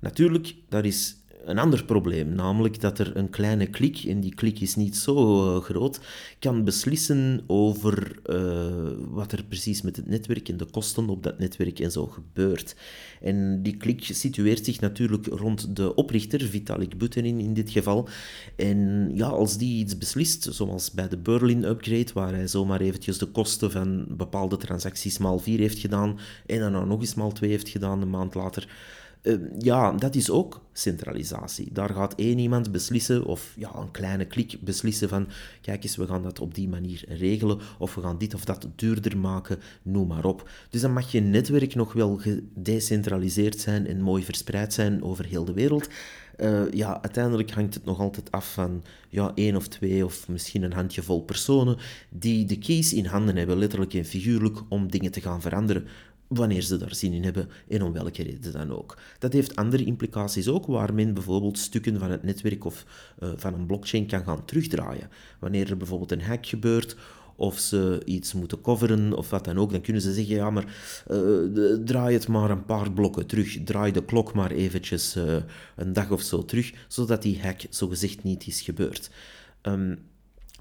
Natuurlijk, 0.00 0.54
daar 0.68 0.84
is 0.84 1.16
een 1.48 1.58
ander 1.58 1.84
probleem, 1.84 2.34
namelijk 2.34 2.80
dat 2.80 2.98
er 2.98 3.16
een 3.16 3.30
kleine 3.30 3.66
klik, 3.66 4.04
en 4.04 4.20
die 4.20 4.34
klik 4.34 4.60
is 4.60 4.76
niet 4.76 4.96
zo 4.96 5.16
uh, 5.16 5.62
groot, 5.62 6.00
kan 6.38 6.64
beslissen 6.64 7.40
over 7.46 8.18
uh, 8.26 8.90
wat 9.08 9.32
er 9.32 9.44
precies 9.44 9.82
met 9.82 9.96
het 9.96 10.08
netwerk 10.08 10.48
en 10.48 10.56
de 10.56 10.64
kosten 10.64 11.08
op 11.08 11.22
dat 11.22 11.38
netwerk 11.38 11.78
en 11.78 11.90
zo 11.90 12.06
gebeurt. 12.06 12.76
En 13.20 13.62
die 13.62 13.76
klik 13.76 14.04
situeert 14.04 14.64
zich 14.64 14.80
natuurlijk 14.80 15.26
rond 15.26 15.76
de 15.76 15.94
oprichter, 15.94 16.40
Vitalik 16.40 16.98
Buterin 16.98 17.40
in 17.40 17.54
dit 17.54 17.70
geval. 17.70 18.08
En 18.56 19.10
ja, 19.14 19.26
als 19.26 19.58
die 19.58 19.78
iets 19.78 19.98
beslist, 19.98 20.48
zoals 20.50 20.90
bij 20.90 21.08
de 21.08 21.18
Berlin 21.18 21.64
upgrade, 21.64 22.12
waar 22.14 22.34
hij 22.34 22.46
zomaar 22.46 22.80
eventjes 22.80 23.18
de 23.18 23.26
kosten 23.26 23.70
van 23.70 24.06
bepaalde 24.08 24.56
transacties 24.56 25.18
maal 25.18 25.38
4 25.38 25.58
heeft 25.58 25.78
gedaan 25.78 26.18
en 26.46 26.58
dan 26.58 26.88
nog 26.88 27.00
eens 27.00 27.14
maal 27.14 27.32
2 27.32 27.50
heeft 27.50 27.68
gedaan 27.68 28.02
een 28.02 28.10
maand 28.10 28.34
later, 28.34 28.68
Ehm, 29.22 29.40
ja, 29.58 29.92
dat 29.92 30.14
is 30.14 30.30
ook 30.30 30.60
centralisatie. 30.72 31.68
Daar 31.72 31.90
gaat 31.90 32.14
één 32.14 32.38
iemand 32.38 32.72
beslissen, 32.72 33.24
of 33.24 33.54
ja, 33.56 33.74
een 33.74 33.90
kleine 33.90 34.24
klik 34.24 34.56
beslissen 34.60 35.08
van, 35.08 35.28
kijk 35.60 35.82
eens, 35.82 35.96
we 35.96 36.06
gaan 36.06 36.22
dat 36.22 36.40
op 36.40 36.54
die 36.54 36.68
manier 36.68 37.04
regelen, 37.08 37.58
of 37.78 37.94
we 37.94 38.00
gaan 38.00 38.18
dit 38.18 38.34
of 38.34 38.44
dat 38.44 38.66
duurder 38.76 39.18
maken, 39.18 39.58
noem 39.82 40.08
maar 40.08 40.24
op. 40.24 40.50
Dus 40.70 40.80
dan 40.80 40.92
mag 40.92 41.12
je 41.12 41.20
netwerk 41.20 41.74
nog 41.74 41.92
wel 41.92 42.16
gedecentraliseerd 42.16 43.60
zijn 43.60 43.86
en 43.86 44.00
mooi 44.00 44.24
verspreid 44.24 44.72
zijn 44.72 45.02
over 45.02 45.24
heel 45.24 45.44
de 45.44 45.52
wereld. 45.52 45.88
Uh, 46.40 46.70
ja, 46.70 47.02
uiteindelijk 47.02 47.50
hangt 47.50 47.74
het 47.74 47.84
nog 47.84 48.00
altijd 48.00 48.30
af 48.30 48.52
van 48.52 48.82
ja, 49.08 49.32
één 49.34 49.56
of 49.56 49.68
twee 49.68 50.04
of 50.04 50.28
misschien 50.28 50.62
een 50.62 50.72
handjevol 50.72 51.22
personen 51.22 51.76
die 52.08 52.44
de 52.44 52.58
keys 52.58 52.92
in 52.92 53.06
handen 53.06 53.36
hebben, 53.36 53.58
letterlijk 53.58 53.94
en 53.94 54.04
figuurlijk, 54.04 54.58
om 54.68 54.90
dingen 54.90 55.10
te 55.10 55.20
gaan 55.20 55.40
veranderen 55.40 55.86
wanneer 56.28 56.62
ze 56.62 56.76
daar 56.76 56.94
zin 56.94 57.12
in 57.12 57.24
hebben 57.24 57.48
en 57.68 57.82
om 57.82 57.92
welke 57.92 58.22
reden 58.22 58.52
dan 58.52 58.72
ook. 58.72 58.98
Dat 59.18 59.32
heeft 59.32 59.56
andere 59.56 59.84
implicaties 59.84 60.48
ook, 60.48 60.66
waar 60.66 60.94
men 60.94 61.14
bijvoorbeeld 61.14 61.58
stukken 61.58 61.98
van 61.98 62.10
het 62.10 62.22
netwerk 62.22 62.64
of 62.64 62.84
uh, 63.22 63.28
van 63.36 63.54
een 63.54 63.66
blockchain 63.66 64.06
kan 64.06 64.24
gaan 64.24 64.44
terugdraaien. 64.44 65.10
Wanneer 65.38 65.70
er 65.70 65.76
bijvoorbeeld 65.76 66.12
een 66.12 66.22
hack 66.22 66.46
gebeurt 66.46 66.96
of 67.36 67.58
ze 67.58 68.02
iets 68.04 68.32
moeten 68.32 68.60
coveren 68.60 69.12
of 69.12 69.30
wat 69.30 69.44
dan 69.44 69.58
ook, 69.58 69.70
dan 69.70 69.80
kunnen 69.80 70.02
ze 70.02 70.12
zeggen, 70.12 70.34
ja, 70.34 70.50
maar 70.50 70.64
uh, 71.10 71.74
draai 71.84 72.14
het 72.14 72.28
maar 72.28 72.50
een 72.50 72.64
paar 72.64 72.92
blokken 72.92 73.26
terug, 73.26 73.58
draai 73.64 73.92
de 73.92 74.04
klok 74.04 74.34
maar 74.34 74.50
eventjes 74.50 75.16
uh, 75.16 75.36
een 75.76 75.92
dag 75.92 76.10
of 76.10 76.22
zo 76.22 76.44
terug, 76.44 76.72
zodat 76.88 77.22
die 77.22 77.40
hack 77.40 77.60
zogezegd 77.70 78.22
niet 78.22 78.46
is 78.46 78.60
gebeurd. 78.60 79.10
Um, 79.62 79.98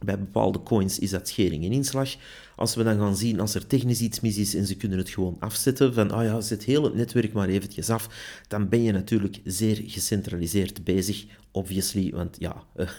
bij 0.04 0.20
bepaalde 0.20 0.64
coins 0.64 1.00
is 1.00 1.10
dat 1.10 1.28
schering 1.28 1.66
en 1.66 1.72
inslag. 1.72 2.16
Als 2.58 2.76
we 2.76 2.84
dan 2.84 2.98
gaan 2.98 3.16
zien, 3.16 3.40
als 3.40 3.56
er 3.56 3.68
technisch 3.68 4.02
iets 4.02 4.20
mis 4.20 4.38
is 4.38 4.56
en 4.56 4.66
ze 4.66 4.76
kunnen 4.76 4.98
het 4.98 5.10
gewoon 5.10 5.36
afzetten, 5.40 5.94
van 5.94 6.12
ah 6.12 6.24
ja, 6.24 6.42
zet 6.42 6.64
heel 6.64 6.84
het 6.84 6.96
netwerk 6.96 7.34
maar 7.34 7.48
eventjes 7.48 7.90
af, 7.90 8.10
dan 8.48 8.70
ben 8.70 8.84
je 8.84 8.92
natuurlijk 8.92 9.42
zeer 9.44 9.82
gecentraliseerd 9.86 10.84
bezig, 10.84 11.26
obviously. 11.52 12.12
Want 12.12 12.36
ja, 12.40 12.64
uh, 12.76 12.90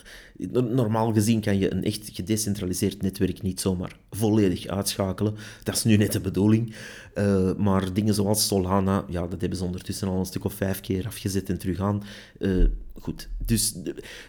normaal 0.61 1.13
gezien 1.13 1.41
kan 1.41 1.57
je 1.57 1.73
een 1.73 1.83
echt 1.83 2.09
gedecentraliseerd 2.13 3.01
netwerk 3.01 3.41
niet 3.41 3.59
zomaar 3.59 3.97
volledig 4.11 4.67
uitschakelen. 4.67 5.35
Dat 5.63 5.75
is 5.75 5.83
nu 5.83 5.97
net 5.97 6.11
de 6.11 6.19
bedoeling. 6.21 6.75
Uh, 7.15 7.55
maar 7.55 7.93
dingen 7.93 8.13
zoals 8.13 8.47
Solana, 8.47 9.05
ja, 9.09 9.27
dat 9.27 9.41
hebben 9.41 9.57
ze 9.57 9.63
ondertussen 9.63 10.07
al 10.07 10.19
een 10.19 10.25
stuk 10.25 10.45
of 10.45 10.53
vijf 10.53 10.79
keer 10.79 11.05
afgezet 11.05 11.49
en 11.49 11.57
terug 11.57 11.79
aan. 11.79 12.03
Uh, 12.39 12.65
goed, 12.99 13.29
dus 13.45 13.75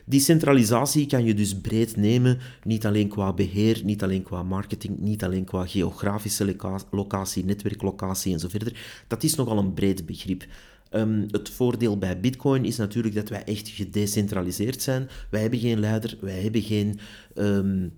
die 0.05 0.21
centralisatie 0.21 1.07
kan 1.07 1.25
je 1.25 1.35
dus 1.35 1.61
breed 1.61 1.97
nemen, 1.97 2.39
niet 2.65 2.87
alleen 2.87 3.09
qua 3.09 3.33
beheer, 3.33 3.81
niet 3.85 4.03
alleen 4.03 4.23
qua 4.23 4.43
marketing, 4.43 4.99
niet 4.99 5.20
alleen 5.23 5.45
qua 5.45 5.67
geografische 5.67 6.57
locatie, 6.91 7.45
netwerklocatie 7.45 8.33
en 8.33 8.41
zo 8.41 8.49
verder. 8.49 9.05
Dat 9.07 9.23
is 9.23 9.35
nogal 9.35 9.59
een 9.59 9.75
breed 9.75 10.07
begrip. 10.07 10.47
Um, 10.91 11.27
het 11.31 11.51
voordeel 11.51 11.99
bij 11.99 12.21
Bitcoin 12.21 12.65
is 12.65 12.77
natuurlijk 12.77 13.15
dat 13.15 13.29
wij 13.29 13.45
echt 13.45 13.69
gedecentraliseerd 13.69 14.83
zijn. 14.83 15.09
Wij 15.31 15.41
hebben 15.41 15.59
geen 15.59 15.81
leider, 15.81 16.19
wij 16.21 16.43
hebben 16.43 16.63
geen 16.63 16.99
um, 17.35 17.93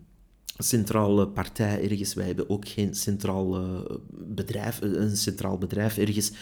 centrale 0.58 1.28
partij 1.28 1.90
ergens, 1.90 2.14
wij 2.14 2.26
hebben 2.26 2.50
ook 2.50 2.68
geen 2.68 2.94
centraal 2.94 3.60
uh, 3.60 3.80
bedrijf, 4.10 4.80
een 4.80 5.16
centraal 5.16 5.58
bedrijf 5.58 5.98
ergens 5.98 6.32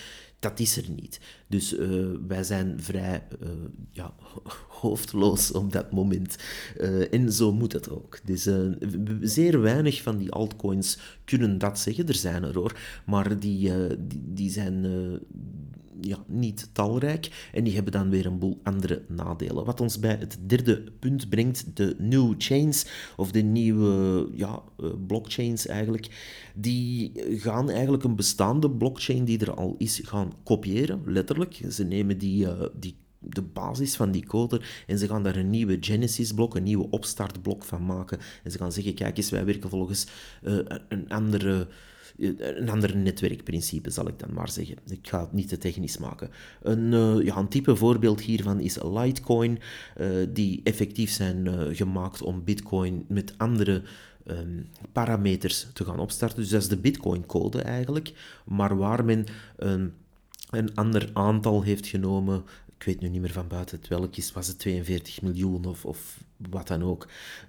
dat 0.40 0.60
is 0.60 0.76
er 0.76 0.90
niet. 0.90 1.20
Dus 1.46 1.78
uh, 1.78 2.06
wij 2.26 2.42
zijn 2.42 2.80
vrij 2.80 3.26
uh, 3.42 3.48
ja, 3.90 4.14
hoofdloos 4.80 5.52
op 5.52 5.72
dat 5.72 5.92
moment. 5.92 6.36
Uh, 6.78 7.14
en 7.14 7.32
zo 7.32 7.52
moet 7.52 7.72
het 7.72 7.90
ook. 7.90 8.20
Dus 8.24 8.48
zeer 9.20 9.60
weinig 9.60 10.02
van 10.02 10.18
die 10.18 10.30
altcoins 10.30 10.98
kunnen 11.24 11.58
dat 11.58 11.78
zeggen. 11.78 12.08
Er 12.08 12.14
zijn 12.14 12.42
er 12.42 12.54
hoor. 12.54 12.78
Maar 13.06 13.38
die, 13.38 13.72
die, 14.06 14.22
die, 14.24 14.50
zijn 14.50 14.84
ja, 16.00 16.24
niet 16.26 16.68
talrijk 16.72 17.48
en 17.52 17.64
die 17.64 17.74
hebben 17.74 17.92
dan 17.92 18.10
weer 18.10 18.26
een 18.26 18.38
boel 18.38 18.60
andere 18.62 19.02
nadelen. 19.08 19.64
Wat 19.64 19.80
ons 19.80 19.98
bij 19.98 20.16
het 20.20 20.38
derde 20.46 20.84
punt 20.98 21.28
brengt, 21.28 21.76
de 21.76 21.96
new 21.98 22.34
chains, 22.38 22.86
of 23.16 23.30
de 23.30 23.42
nieuwe 23.42 24.28
ja, 24.34 24.62
eh, 24.78 24.88
blockchains 25.06 25.66
eigenlijk, 25.66 26.08
die 26.54 27.12
gaan 27.38 27.70
eigenlijk 27.70 28.04
een 28.04 28.16
bestaande 28.16 28.70
blockchain 28.70 29.24
die 29.24 29.38
er 29.38 29.54
al 29.54 29.74
is 29.78 30.00
gaan 30.04 30.32
kopiëren, 30.42 31.02
letterlijk. 31.04 31.60
Ze 31.70 31.84
nemen 31.84 32.18
die, 32.18 32.44
uh, 32.44 32.62
die 32.74 32.96
de 33.20 33.42
basis 33.42 33.96
van 33.96 34.10
die 34.10 34.26
code 34.26 34.60
en 34.86 34.98
ze 34.98 35.06
gaan 35.06 35.22
daar 35.22 35.36
een 35.36 35.50
nieuwe 35.50 35.76
Genesis-blok, 35.80 36.54
een 36.54 36.62
nieuwe 36.62 36.90
opstartblok 36.90 37.64
van 37.64 37.84
maken. 37.84 38.18
En 38.42 38.50
ze 38.50 38.58
gaan 38.58 38.72
zeggen, 38.72 38.94
kijk 38.94 39.16
eens, 39.16 39.30
wij 39.30 39.44
werken 39.44 39.70
volgens 39.70 40.06
uh, 40.42 40.58
een 40.88 41.08
andere 41.08 41.68
een 42.20 42.68
ander 42.68 42.96
netwerkprincipe, 42.96 43.90
zal 43.90 44.08
ik 44.08 44.18
dan 44.18 44.32
maar 44.32 44.50
zeggen. 44.50 44.76
Ik 44.86 45.08
ga 45.08 45.20
het 45.20 45.32
niet 45.32 45.48
te 45.48 45.58
technisch 45.58 45.98
maken. 45.98 46.30
Een, 46.62 46.92
uh, 46.92 47.36
een 47.36 47.48
type 47.48 47.76
voorbeeld 47.76 48.20
hiervan 48.20 48.60
is 48.60 48.82
Litecoin, 48.82 49.58
uh, 50.00 50.06
die 50.28 50.60
effectief 50.64 51.10
zijn 51.10 51.48
gemaakt 51.76 52.22
om 52.22 52.44
Bitcoin 52.44 53.04
met 53.08 53.34
andere 53.36 53.82
um, 54.26 54.68
parameters 54.92 55.66
te 55.72 55.84
gaan 55.84 55.98
opstarten. 55.98 56.38
Dus 56.38 56.48
dat 56.48 56.62
is 56.62 56.68
de 56.68 56.78
Bitcoin-code 56.78 57.62
eigenlijk, 57.62 58.12
maar 58.44 58.76
waar 58.76 59.04
men 59.04 59.24
een 60.50 60.74
ander 60.74 61.10
aantal 61.12 61.62
heeft 61.62 61.86
genomen 61.86 62.44
ik 62.80 62.86
weet 62.86 63.00
nu 63.00 63.08
niet 63.08 63.20
meer 63.20 63.32
van 63.32 63.48
buiten 63.48 63.78
het 63.78 63.88
welk 63.88 64.16
is, 64.16 64.32
was 64.32 64.46
het 64.46 64.58
42 64.58 65.22
miljoen 65.22 65.64
of, 65.64 65.84
of 65.84 66.24
wat 66.50 66.68
dan 66.68 66.82
ook. 66.82 67.06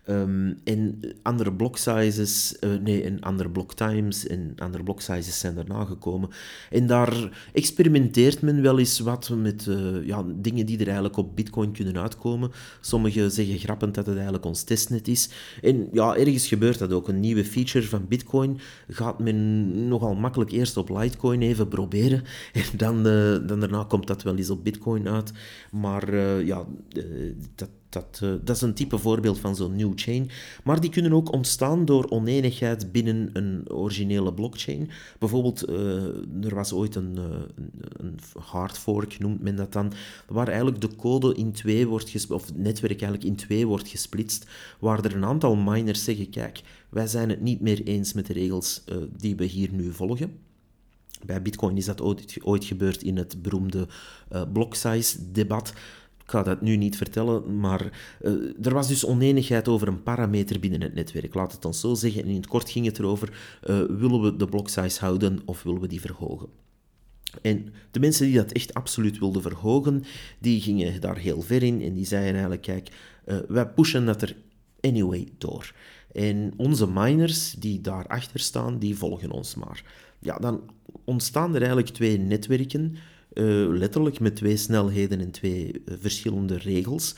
Um, 0.10 0.58
en 0.64 1.00
andere 1.22 1.54
block 1.54 1.78
sizes, 1.78 2.58
uh, 2.60 2.76
nee, 2.82 3.04
en 3.04 3.22
andere 3.22 3.50
block 3.50 3.74
times 3.74 4.28
en 4.28 4.54
andere 4.58 4.84
block 4.84 5.02
sizes 5.02 5.40
zijn 5.40 5.56
daarna 5.56 5.86
gekomen. 5.86 6.30
En 6.70 6.88
daar 6.88 7.44
experimenteert 7.54 8.42
men 8.42 8.62
wel 8.62 8.80
eens 8.80 9.00
wat 9.00 9.30
met 9.30 9.66
uh, 9.66 10.06
ja, 10.06 10.26
dingen 10.36 10.66
die 10.66 10.78
er 10.78 10.86
eigenlijk 10.86 11.18
op 11.18 11.36
Bitcoin 11.36 11.72
kunnen 11.72 11.98
uitkomen. 11.98 12.52
Sommigen 12.80 13.32
zeggen 13.32 13.58
grappend 13.58 13.96
dat 13.96 14.06
het 14.06 14.16
eigenlijk 14.16 14.46
ons 14.46 14.64
testnet 14.64 15.08
is. 15.08 15.30
En 15.62 15.88
ja, 15.92 16.16
ergens 16.16 16.48
gebeurt 16.48 16.80
dat 16.80 16.92
ook. 16.92 17.08
Een 17.08 17.20
nieuwe 17.20 17.46
feature 17.46 17.88
van 17.88 18.08
Bitcoin 18.08 18.60
gaat 18.90 19.20
men 19.20 19.88
nogal 19.88 20.16
makkelijk 20.16 20.52
eerst 20.52 20.78
op 20.78 20.90
Litecoin 20.90 21.42
even 21.42 21.68
proberen. 21.68 22.24
En 22.54 22.78
dan, 22.78 22.98
uh, 22.98 23.48
dan 23.48 23.60
daarna 23.60 23.84
komt 23.84 24.08
dat 24.08 24.24
wel 24.24 24.36
eens 24.36 24.50
op 24.50 24.64
Bitcoin 24.64 25.08
uit. 25.08 25.32
Maar 25.72 26.16
ja, 26.46 26.66
dat 27.56 27.70
dat, 27.92 28.20
uh, 28.24 28.34
dat 28.44 28.56
is 28.56 28.62
een 28.62 28.74
type 28.74 28.98
voorbeeld 28.98 29.40
van 29.40 29.56
zo'n 29.56 29.76
new 29.76 29.92
chain. 29.96 30.30
Maar 30.64 30.82
die 30.82 30.90
kunnen 30.90 31.14
ook 31.14 31.32
ontstaan 31.32 31.86
door 31.86 32.10
oneenigheid 32.10 32.92
binnen 32.92 33.30
een 33.34 33.72
originele 33.72 34.34
blockchain. 34.34 34.90
Bijvoorbeeld, 35.20 35.70
uh, 35.70 36.46
er 36.46 36.56
was 36.56 36.74
ooit 36.74 36.96
een, 36.96 37.16
uh, 37.18 37.24
een 37.98 38.20
hard 38.40 38.78
fork, 38.78 39.20
noemt 39.20 39.42
men 39.42 39.56
dat 39.56 39.74
dan, 39.74 39.94
waar 40.28 40.48
eigenlijk 40.48 40.82
de 40.82 40.96
code 40.96 41.34
in 41.34 41.52
twee 41.52 41.88
wordt 41.88 42.10
gesplitst, 42.10 42.44
of 42.44 42.46
het 42.46 42.58
netwerk 42.58 43.02
eigenlijk 43.02 43.24
in 43.24 43.36
twee 43.36 43.68
wordt 43.68 43.88
gesplitst, 43.88 44.48
waar 44.80 45.06
er 45.06 45.16
een 45.16 45.26
aantal 45.26 45.56
miners 45.56 46.04
zeggen, 46.04 46.30
kijk, 46.30 46.62
wij 46.90 47.08
zijn 47.08 47.30
het 47.30 47.42
niet 47.42 47.62
meer 47.62 47.84
eens 47.84 48.14
met 48.14 48.26
de 48.26 48.34
regels 48.34 48.84
die 49.18 49.36
we 49.36 49.46
hier 49.46 49.70
nu 49.72 49.92
volgen. 49.94 50.40
Bij 51.26 51.42
Bitcoin 51.42 51.78
is 51.78 51.86
dat 51.86 52.02
ooit, 52.02 52.38
ooit 52.44 52.66
gebeurd 52.66 53.04
in 53.04 53.18
het 53.18 53.42
beroemde 53.42 53.88
block 54.54 54.76
size 54.76 55.32
debat 55.32 55.74
ga 56.32 56.44
dat 56.44 56.62
nu 56.62 56.76
niet 56.76 56.98
vertellen, 56.98 57.60
maar 57.60 57.82
uh, 58.22 58.66
er 58.66 58.74
was 58.74 58.88
dus 58.88 59.06
oneenigheid 59.06 59.68
over 59.68 59.88
een 59.88 60.04
parameter 60.04 60.60
binnen 60.60 60.82
het 60.82 60.94
netwerk. 60.94 61.34
Laat 61.34 61.52
het 61.52 61.62
dan 61.62 61.74
zo 61.74 61.94
zeggen. 61.94 62.24
En 62.24 62.28
in 62.28 62.36
het 62.36 62.48
kort 62.48 62.70
ging 62.70 62.86
het 62.86 63.00
erover, 63.00 63.30
uh, 63.30 63.80
willen 63.90 64.22
we 64.22 64.36
de 64.36 64.46
block 64.46 64.70
size 64.70 65.00
houden 65.00 65.40
of 65.46 65.64
willen 65.64 65.82
we 65.82 65.88
die 65.88 66.02
verhogen? 66.02 66.48
En 67.42 67.74
de 67.92 68.00
mensen 68.00 68.26
die 68.26 68.36
dat 68.36 68.52
echt 68.52 68.74
absoluut 68.74 69.20
wilden 69.20 69.42
verhogen, 69.42 70.04
die 70.40 70.62
gingen 70.62 71.02
daar 71.02 71.18
heel 71.18 71.42
ver 71.42 71.64
in 71.64 71.82
en 71.82 71.94
die 71.94 72.06
zeiden 72.06 72.32
eigenlijk, 72.32 72.62
kijk, 72.62 72.90
uh, 73.26 73.38
wij 73.48 73.68
pushen 73.68 74.06
dat 74.06 74.22
er 74.22 74.36
anyway 74.82 75.28
door. 75.38 75.74
En 76.12 76.54
onze 76.58 76.88
miners 76.88 77.52
die 77.52 77.82
daarachter 77.82 78.40
staan, 78.40 78.80
die 78.80 78.98
volgen 78.98 79.32
ons 79.32 79.56
maar. 79.56 79.84
Ja, 80.20 80.38
dan 80.38 80.62
ontstaan 81.06 81.50
er 81.50 81.62
eigenlijk 81.62 81.90
twee 81.90 82.18
netwerken, 82.18 82.96
uh, 83.34 83.68
letterlijk 83.70 84.20
met 84.20 84.36
twee 84.36 84.58
snelheden 84.58 85.20
en 85.20 85.32
twee 85.32 85.82
verschillende 85.86 86.58
regels. 86.58 87.16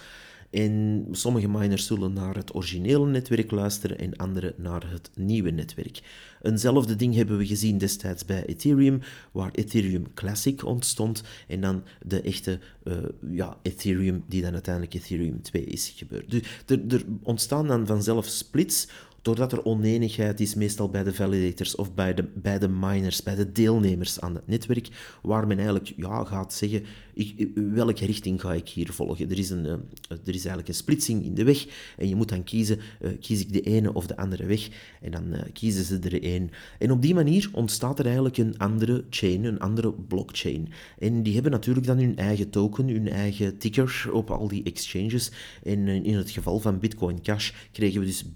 En 0.53 1.07
sommige 1.11 1.49
miners 1.49 1.85
zullen 1.85 2.13
naar 2.13 2.35
het 2.35 2.55
originele 2.55 3.05
netwerk 3.05 3.51
luisteren 3.51 3.97
en 3.97 4.15
andere 4.15 4.53
naar 4.57 4.91
het 4.91 5.09
nieuwe 5.15 5.49
netwerk. 5.49 6.01
Eenzelfde 6.41 6.95
ding 6.95 7.15
hebben 7.15 7.37
we 7.37 7.45
gezien 7.45 7.77
destijds 7.77 8.25
bij 8.25 8.45
Ethereum, 8.45 8.99
waar 9.31 9.51
Ethereum 9.51 10.13
Classic 10.13 10.65
ontstond 10.65 11.23
en 11.47 11.61
dan 11.61 11.83
de 12.05 12.21
echte 12.21 12.59
uh, 12.83 12.93
ja, 13.31 13.57
Ethereum, 13.61 14.23
die 14.27 14.41
dan 14.41 14.53
uiteindelijk 14.53 14.93
Ethereum 14.93 15.41
2 15.41 15.63
is 15.63 15.93
gebeurd. 15.95 16.31
Dus 16.31 16.41
er, 16.65 16.79
er 16.87 17.05
ontstaan 17.23 17.67
dan 17.67 17.87
vanzelf 17.87 18.25
splits 18.25 18.87
doordat 19.23 19.51
er 19.51 19.65
oneenigheid 19.65 20.39
is, 20.39 20.55
meestal 20.55 20.89
bij 20.89 21.03
de 21.03 21.13
validators 21.13 21.75
of 21.75 21.93
bij 21.93 22.13
de, 22.13 22.23
bij 22.23 22.59
de 22.59 22.67
miners, 22.67 23.23
bij 23.23 23.35
de 23.35 23.51
deelnemers 23.51 24.21
aan 24.21 24.35
het 24.35 24.47
netwerk, 24.47 24.87
waar 25.21 25.47
men 25.47 25.57
eigenlijk 25.57 25.93
ja, 25.95 26.23
gaat 26.23 26.53
zeggen, 26.53 26.85
ik, 27.13 27.49
welke 27.73 28.05
richting 28.05 28.41
ga 28.41 28.53
ik 28.53 28.69
hier 28.69 28.91
volgen? 28.91 29.29
Er 29.29 29.37
is, 29.37 29.49
een, 29.49 29.65
uh, 29.65 29.71
er 30.09 30.19
is 30.23 30.33
eigenlijk 30.33 30.67
een 30.67 30.73
splitsing 30.73 31.23
in 31.23 31.33
de 31.33 31.43
weg 31.43 31.65
en 31.97 32.07
je 32.07 32.15
moet 32.15 32.29
dan 32.29 32.43
kiezen, 32.43 32.79
uh, 33.01 33.11
kies 33.19 33.39
ik 33.39 33.53
de 33.53 33.61
ene 33.61 33.93
of 33.93 34.07
de 34.07 34.17
andere 34.17 34.45
weg? 34.45 34.69
En 35.01 35.11
dan 35.11 35.35
kiezen 35.53 35.83
ze 35.83 35.99
er 35.99 36.23
één. 36.23 36.49
En 36.79 36.91
op 36.91 37.01
die 37.01 37.13
manier 37.13 37.49
ontstaat 37.51 37.99
er 37.99 38.05
eigenlijk 38.05 38.37
een 38.37 38.57
andere 38.57 39.05
chain, 39.09 39.43
een 39.43 39.59
andere 39.59 39.93
blockchain. 39.93 40.69
En 40.99 41.23
die 41.23 41.33
hebben 41.33 41.51
natuurlijk 41.51 41.85
dan 41.85 41.97
hun 41.97 42.17
eigen 42.17 42.49
token, 42.49 42.87
hun 42.87 43.09
eigen 43.09 43.57
ticker 43.57 44.09
op 44.11 44.31
al 44.31 44.47
die 44.47 44.63
exchanges. 44.63 45.31
En 45.63 45.87
in 45.87 46.15
het 46.15 46.29
geval 46.29 46.59
van 46.59 46.79
Bitcoin 46.79 47.21
Cash 47.21 47.51
kregen 47.71 47.99
we 47.99 48.05
dus 48.05 48.35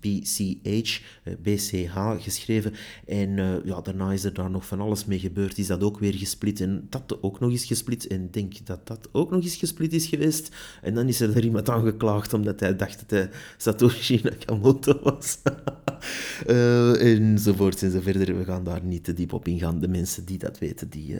BCH 1.41 1.95
eh, 1.95 2.15
geschreven. 2.19 2.73
En 3.05 3.61
ja, 3.65 3.81
daarna 3.81 4.11
is 4.11 4.23
er 4.23 4.33
daar 4.33 4.49
nog 4.49 4.65
van 4.65 4.79
alles 4.79 5.05
mee 5.05 5.19
gebeurd. 5.19 5.57
Is 5.57 5.67
dat 5.67 5.83
ook 5.83 5.99
weer 5.99 6.13
gesplit 6.13 6.61
en 6.61 6.87
dat 6.89 7.17
ook 7.21 7.39
nog 7.39 7.51
eens 7.51 7.65
gesplit. 7.65 8.07
En 8.07 8.31
denk 8.31 8.66
dat 8.67 8.87
dat 8.87 9.09
ook 9.11 9.31
nog 9.31 9.43
eens 9.43 9.55
gesplit 9.55 9.93
is 9.93 10.05
geweest. 10.05 10.55
En 10.81 10.93
dan 10.93 11.07
is 11.07 11.19
er, 11.19 11.43
iemand 11.43 11.69
aangeklaagd 11.69 12.33
omdat 12.33 12.59
hij 12.59 12.75
dacht 12.75 12.99
dat 12.99 13.09
hij 13.09 13.29
Satoshi 13.57 14.19
Nakamoto 14.23 14.99
was. 15.03 15.37
uh, 16.47 17.15
enzovoort 17.15 17.81
en 17.81 17.91
zo 17.91 17.99
verder. 18.01 18.37
We 18.37 18.43
gaan 18.43 18.63
daar 18.63 18.83
niet 18.83 19.03
te 19.03 19.13
diep 19.13 19.33
op 19.33 19.47
ingaan. 19.47 19.79
De 19.79 19.87
mensen 19.87 20.25
die 20.25 20.37
dat 20.37 20.59
weten, 20.59 20.89
die 20.89 21.13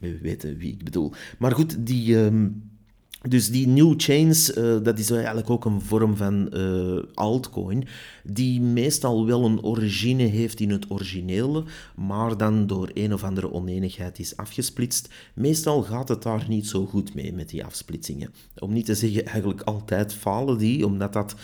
uh, 0.00 0.20
weten 0.20 0.56
wie 0.56 0.72
ik 0.72 0.84
bedoel. 0.84 1.12
Maar 1.38 1.52
goed, 1.52 1.86
die... 1.86 2.16
Um, 2.16 2.72
dus 3.28 3.50
die 3.50 3.68
new 3.68 3.94
chains, 3.96 4.56
uh, 4.56 4.76
dat 4.82 4.98
is 4.98 5.10
eigenlijk 5.10 5.50
ook 5.50 5.64
een 5.64 5.80
vorm 5.80 6.16
van 6.16 6.48
uh, 6.52 7.02
altcoin, 7.14 7.86
die 8.22 8.60
meestal 8.60 9.26
wel 9.26 9.44
een 9.44 9.62
origine 9.62 10.22
heeft 10.22 10.60
in 10.60 10.70
het 10.70 10.90
originele, 10.90 11.64
maar 11.94 12.36
dan 12.36 12.66
door 12.66 12.90
een 12.94 13.12
of 13.12 13.24
andere 13.24 13.52
oneenigheid 13.52 14.18
is 14.18 14.36
afgesplitst. 14.36 15.08
Meestal 15.34 15.82
gaat 15.82 16.08
het 16.08 16.22
daar 16.22 16.44
niet 16.48 16.66
zo 16.66 16.86
goed 16.86 17.14
mee 17.14 17.32
met 17.32 17.48
die 17.48 17.64
afsplitsingen. 17.64 18.32
Om 18.58 18.72
niet 18.72 18.86
te 18.86 18.94
zeggen, 18.94 19.26
eigenlijk 19.26 19.62
altijd 19.62 20.14
falen 20.14 20.58
die, 20.58 20.86
omdat 20.86 21.12
dat 21.12 21.34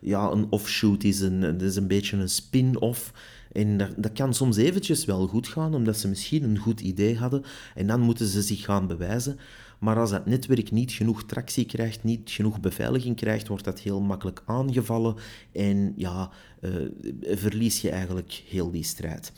ja, 0.00 0.30
een 0.30 0.46
offshoot 0.50 1.04
is, 1.04 1.20
een, 1.20 1.40
dat 1.40 1.62
is 1.62 1.76
een 1.76 1.86
beetje 1.86 2.16
een 2.16 2.28
spin-off. 2.28 3.12
En 3.52 3.76
dat, 3.76 3.90
dat, 3.96 4.12
kan 4.12 4.34
soms 4.34 4.56
eventjes 4.56 5.04
wel 5.04 5.26
goed 5.26 5.48
gaan, 5.48 5.74
omdat 5.74 5.96
ze 5.96 6.08
misschien 6.08 6.42
een 6.42 6.58
goed 6.58 6.80
idee 6.80 7.16
hadden, 7.16 7.42
en 7.74 7.86
dan 7.86 8.00
moeten 8.00 8.26
ze 8.26 8.42
zich 8.42 8.64
gaan 8.64 8.86
bewijzen. 8.86 9.38
Maar 9.78 9.98
als 9.98 10.10
dat 10.10 10.26
netwerk 10.26 10.70
niet 10.70 10.92
genoeg 10.92 11.24
tractie 11.24 11.64
krijgt, 11.64 12.04
niet 12.04 12.30
genoeg 12.30 12.60
beveiliging 12.60 13.16
krijgt, 13.16 13.48
wordt 13.48 13.64
dat 13.64 13.80
heel 13.80 14.00
makkelijk 14.00 14.42
aangevallen 14.46 15.14
en 15.52 15.92
ja, 15.96 16.30
uh, 16.60 16.70
verlies 17.22 17.80
je 17.80 17.90
eigenlijk 17.90 18.42
heel 18.48 18.70
die 18.70 18.84
strijd. 18.84 19.32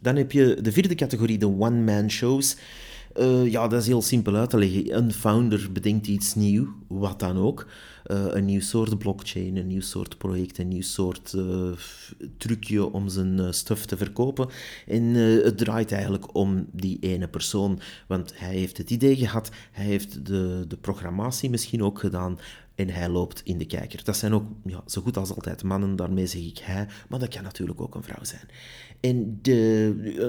Dan 0.00 0.16
heb 0.16 0.32
je 0.32 0.58
de 0.62 0.72
vierde 0.72 0.94
categorie, 0.94 1.38
de 1.38 1.46
one-man 1.46 2.10
shows. 2.10 2.56
Uh, 3.16 3.50
ja, 3.50 3.68
dat 3.68 3.80
is 3.80 3.86
heel 3.86 4.02
simpel 4.02 4.34
uit 4.34 4.50
te 4.50 4.58
leggen. 4.58 4.96
Een 4.96 5.12
founder 5.12 5.68
bedenkt 5.72 6.06
iets 6.06 6.34
nieuw, 6.34 6.68
wat 6.86 7.20
dan 7.20 7.36
ook. 7.36 7.66
Uh, 8.10 8.24
een 8.28 8.44
nieuw 8.44 8.60
soort 8.60 8.98
blockchain, 8.98 9.56
een 9.56 9.66
nieuw 9.66 9.80
soort 9.80 10.18
project, 10.18 10.58
een 10.58 10.68
nieuw 10.68 10.82
soort 10.82 11.32
uh, 11.36 11.70
trucje 12.36 12.92
om 12.92 13.08
zijn 13.08 13.54
stuff 13.54 13.86
te 13.86 13.96
verkopen. 13.96 14.48
En 14.86 15.02
het 15.14 15.58
draait 15.58 15.92
eigenlijk 15.92 16.34
om 16.34 16.66
die 16.72 16.98
ene 17.00 17.28
persoon. 17.28 17.80
Want 18.06 18.32
hij 18.38 18.54
heeft 18.54 18.76
het 18.76 18.90
idee 18.90 19.16
gehad, 19.16 19.50
hij 19.72 19.84
heeft 19.84 20.26
de, 20.26 20.64
de 20.68 20.76
programmatie 20.76 21.50
misschien 21.50 21.82
ook 21.82 21.98
gedaan 21.98 22.38
en 22.78 22.88
hij 22.88 23.08
loopt 23.08 23.40
in 23.44 23.58
de 23.58 23.66
kijker. 23.66 24.04
Dat 24.04 24.16
zijn 24.16 24.34
ook 24.34 24.44
ja, 24.64 24.82
zo 24.86 25.02
goed 25.02 25.16
als 25.16 25.34
altijd 25.34 25.62
mannen, 25.62 25.96
daarmee 25.96 26.26
zeg 26.26 26.42
ik 26.42 26.58
hij, 26.58 26.88
maar 27.08 27.18
dat 27.18 27.28
kan 27.28 27.42
natuurlijk 27.42 27.80
ook 27.80 27.94
een 27.94 28.02
vrouw 28.02 28.24
zijn. 28.24 28.48
En 29.00 29.38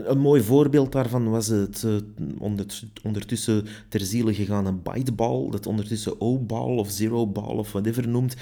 een 0.05 0.19
mooi 0.19 0.41
voorbeeld 0.41 0.91
daarvan 0.91 1.29
was 1.29 1.47
het 1.47 1.83
uh, 1.85 1.95
ondertussen 3.01 3.65
ter 3.87 3.99
ziele 3.99 4.33
gegaan 4.33 4.81
byteball, 4.83 5.49
dat 5.49 5.67
ondertussen 5.67 6.21
O-ball 6.21 6.77
of 6.77 6.89
zero-ball 6.89 7.57
of 7.57 7.71
whatever 7.71 8.07
noemt, 8.07 8.35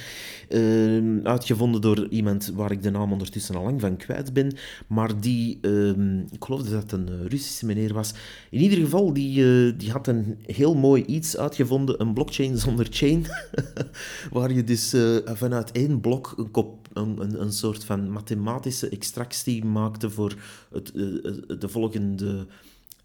uh, 0.50 1.24
uitgevonden 1.24 1.82
door 1.82 2.08
iemand 2.10 2.52
waar 2.56 2.72
ik 2.72 2.84
de 2.84 2.90
naam 2.90 3.12
ondertussen 3.12 3.56
al 3.56 3.64
lang 3.64 3.82
van 3.82 3.98
kwijt 3.98 4.34
ben, 4.34 4.54
maar 4.88 5.20
die, 5.20 5.58
uh, 5.62 5.90
ik 6.32 6.44
geloof 6.44 6.62
dat 6.62 6.82
het 6.82 6.92
een 6.92 7.28
Russische 7.28 7.66
meneer 7.66 7.94
was, 7.94 8.14
in 8.50 8.62
ieder 8.62 8.78
geval, 8.78 9.14
die, 9.14 9.76
die 9.76 9.92
had 9.92 10.08
een 10.08 10.38
heel 10.46 10.76
mooi 10.76 11.04
iets 11.06 11.38
uitgevonden, 11.38 12.02
een 12.02 12.14
blockchain 12.14 12.58
zonder 12.58 12.88
chain, 12.90 13.26
waar 14.32 14.54
je 14.54 14.64
dus 14.64 14.94
vanuit 15.26 15.72
één 15.72 16.00
blok 16.00 16.34
een 16.38 16.52
kop 16.52 16.87
een, 16.98 17.42
een, 17.42 17.54
soort 17.54 17.84
van 17.84 18.12
mathematische 18.12 18.90
extractie 18.90 19.66
maakte 19.66 20.10
voor 20.10 20.36
het, 20.72 20.92
eh, 20.92 21.26
eh, 21.26 21.60
de 21.60 21.70
volgende. 21.70 22.48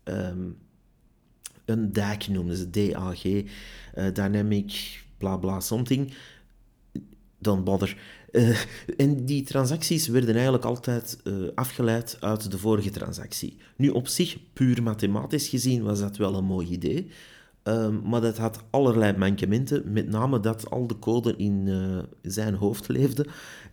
Um, 0.04 0.56
een 1.64 1.92
DAG 1.92 2.28
noemden 2.28 2.56
ze, 2.56 2.70
DAG, 2.70 3.24
uh, 3.24 3.44
eh, 3.94 4.14
Dynamic 4.14 5.02
bla 5.18 5.36
bla 5.36 5.60
something. 5.60 6.14
Don't 7.38 7.64
bother. 7.64 7.96
En 8.96 9.24
die 9.26 9.42
transacties 9.42 10.08
werden 10.08 10.34
eigenlijk 10.34 10.64
altijd 10.64 11.18
afgeleid 11.54 12.16
uit 12.20 12.50
de 12.50 12.58
vorige 12.58 12.90
transactie. 12.90 13.56
Nu 13.76 13.88
op 13.88 14.08
zich, 14.08 14.36
puur 14.52 14.82
mathematisch 14.82 15.48
gezien, 15.48 15.82
was 15.82 16.00
dat 16.00 16.16
wel 16.16 16.34
een 16.34 16.44
mooi 16.44 16.68
idee. 16.68 17.10
Um, 17.64 18.02
maar 18.04 18.20
dat 18.20 18.36
had 18.36 18.64
allerlei 18.70 19.16
mankementen, 19.16 19.92
met 19.92 20.08
name 20.08 20.40
dat 20.40 20.70
al 20.70 20.86
de 20.86 20.98
code 20.98 21.36
in 21.36 21.66
uh, 21.66 21.98
zijn 22.22 22.54
hoofd 22.54 22.88
leefde 22.88 23.26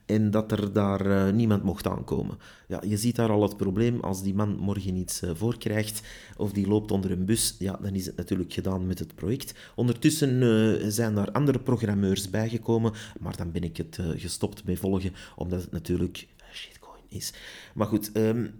en 0.06 0.32
dat 0.32 0.52
er 0.52 0.74
daar 0.74 1.06
uh, 1.06 1.30
niemand 1.30 1.64
mocht 1.64 1.88
aankomen. 1.88 2.38
Ja, 2.68 2.82
je 2.86 2.98
ziet 2.98 3.16
daar 3.16 3.30
al 3.30 3.42
het 3.42 3.58
probleem, 3.58 4.00
als 4.00 4.22
die 4.24 4.34
man 4.34 4.58
morgen 4.58 4.96
iets 4.96 5.24
uh, 5.24 5.30
voor 5.34 5.58
krijgt 5.58 6.02
of 6.38 6.52
die 6.52 6.68
loopt 6.68 6.92
onder 6.92 7.12
een 7.12 7.26
bus, 7.26 7.56
ja, 7.60 7.80
dan 7.82 7.94
is 7.94 8.06
het 8.06 8.16
natuurlijk 8.16 8.54
gedaan 8.54 8.88
met 8.88 9.00
het 9.00 9.16
project. 9.16 9.54
Ondertussen 9.76 10.92
zijn 10.92 11.16
daar 11.16 11.32
andere 11.32 11.60
programmeurs 11.60 12.30
bijgekomen, 12.30 12.94
maar 13.20 13.38
dan 13.38 13.52
ben 13.52 13.64
ik 13.64 13.78
het 13.78 14.00
gestopt 14.16 14.64
bij 14.64 14.78
volgen, 14.78 15.14
omdat 15.36 15.62
het 15.62 15.72
natuurlijk 15.72 16.28
shitcoin 16.54 17.04
is. 17.08 17.34
Maar 17.74 17.88
goed, 17.88 18.18
um, 18.18 18.52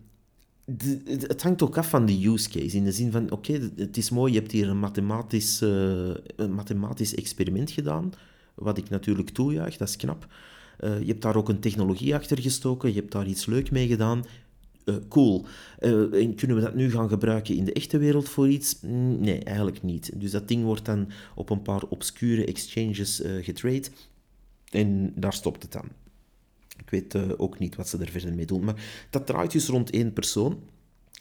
het 1.28 1.42
hangt 1.42 1.62
ook 1.62 1.78
af 1.78 1.90
van 1.90 2.06
de 2.06 2.28
use 2.28 2.50
case. 2.50 2.78
In 2.78 2.84
de 2.84 2.92
zin 2.92 3.12
van, 3.12 3.32
oké, 3.32 3.70
het 3.76 3.98
is 3.98 4.10
mooi, 4.10 4.34
je 4.34 4.40
hebt 4.40 4.52
hier 4.52 4.70
een 4.70 4.80
mathematisch, 4.80 5.62
uh, 5.62 5.70
een 6.36 6.54
mathematisch 6.54 7.16
experiment 7.16 7.72
gedaan. 7.72 8.14
Wat 8.54 8.78
ik 8.78 8.90
natuurlijk 8.90 9.30
toejuich, 9.30 9.78
dat 9.78 9.88
is 9.88 9.96
knap. 9.96 10.28
Uh, 10.80 11.00
je 11.00 11.06
hebt 11.06 11.22
daar 11.22 11.36
ook 11.36 11.50
een 11.50 11.60
technologie 11.60 12.16
achter 12.16 12.42
gestoken, 12.42 12.94
je 12.94 13.00
hebt 13.00 13.12
daar 13.12 13.28
iets 13.28 13.46
leuk 13.46 13.72
mee 13.72 13.88
gedaan. 13.88 14.24
Uh, 14.86 14.96
cool. 15.08 15.46
en 15.80 16.36
kunnen 16.36 16.56
we 16.56 16.62
dat 16.62 16.76
nu 16.76 16.92
gaan 16.92 17.10
gebruiken 17.10 17.56
in 17.56 17.66
de 17.66 17.74
echte 17.74 17.98
wereld 17.98 18.30
voor 18.30 18.50
iets? 18.50 18.80
Mm, 18.82 19.20
nee, 19.20 19.44
eigenlijk 19.44 19.84
niet. 19.84 20.12
Dus 20.16 20.32
dat 20.32 20.48
ding 20.48 20.64
wordt 20.64 20.86
dan 20.86 21.12
op 21.36 21.50
een 21.50 21.62
paar 21.62 21.84
obscure 21.84 22.46
exchanges 22.46 23.22
getrade. 23.42 23.88
En 24.70 25.14
daar 25.16 25.34
stopt 25.34 25.62
het 25.62 25.72
dan. 25.72 25.86
Ik 26.90 27.12
weet 27.12 27.14
uh, 27.16 27.32
ook 27.38 27.60
niet 27.60 27.76
wat 27.76 27.88
ze 27.88 27.98
er 27.98 28.10
verder 28.10 28.34
mee 28.34 28.46
doen. 28.46 28.64
Maar 28.64 29.08
dat 29.10 29.26
draait 29.26 29.52
dus 29.52 29.68
rond 29.68 29.90
één 29.90 30.14
persoon. 30.14 30.60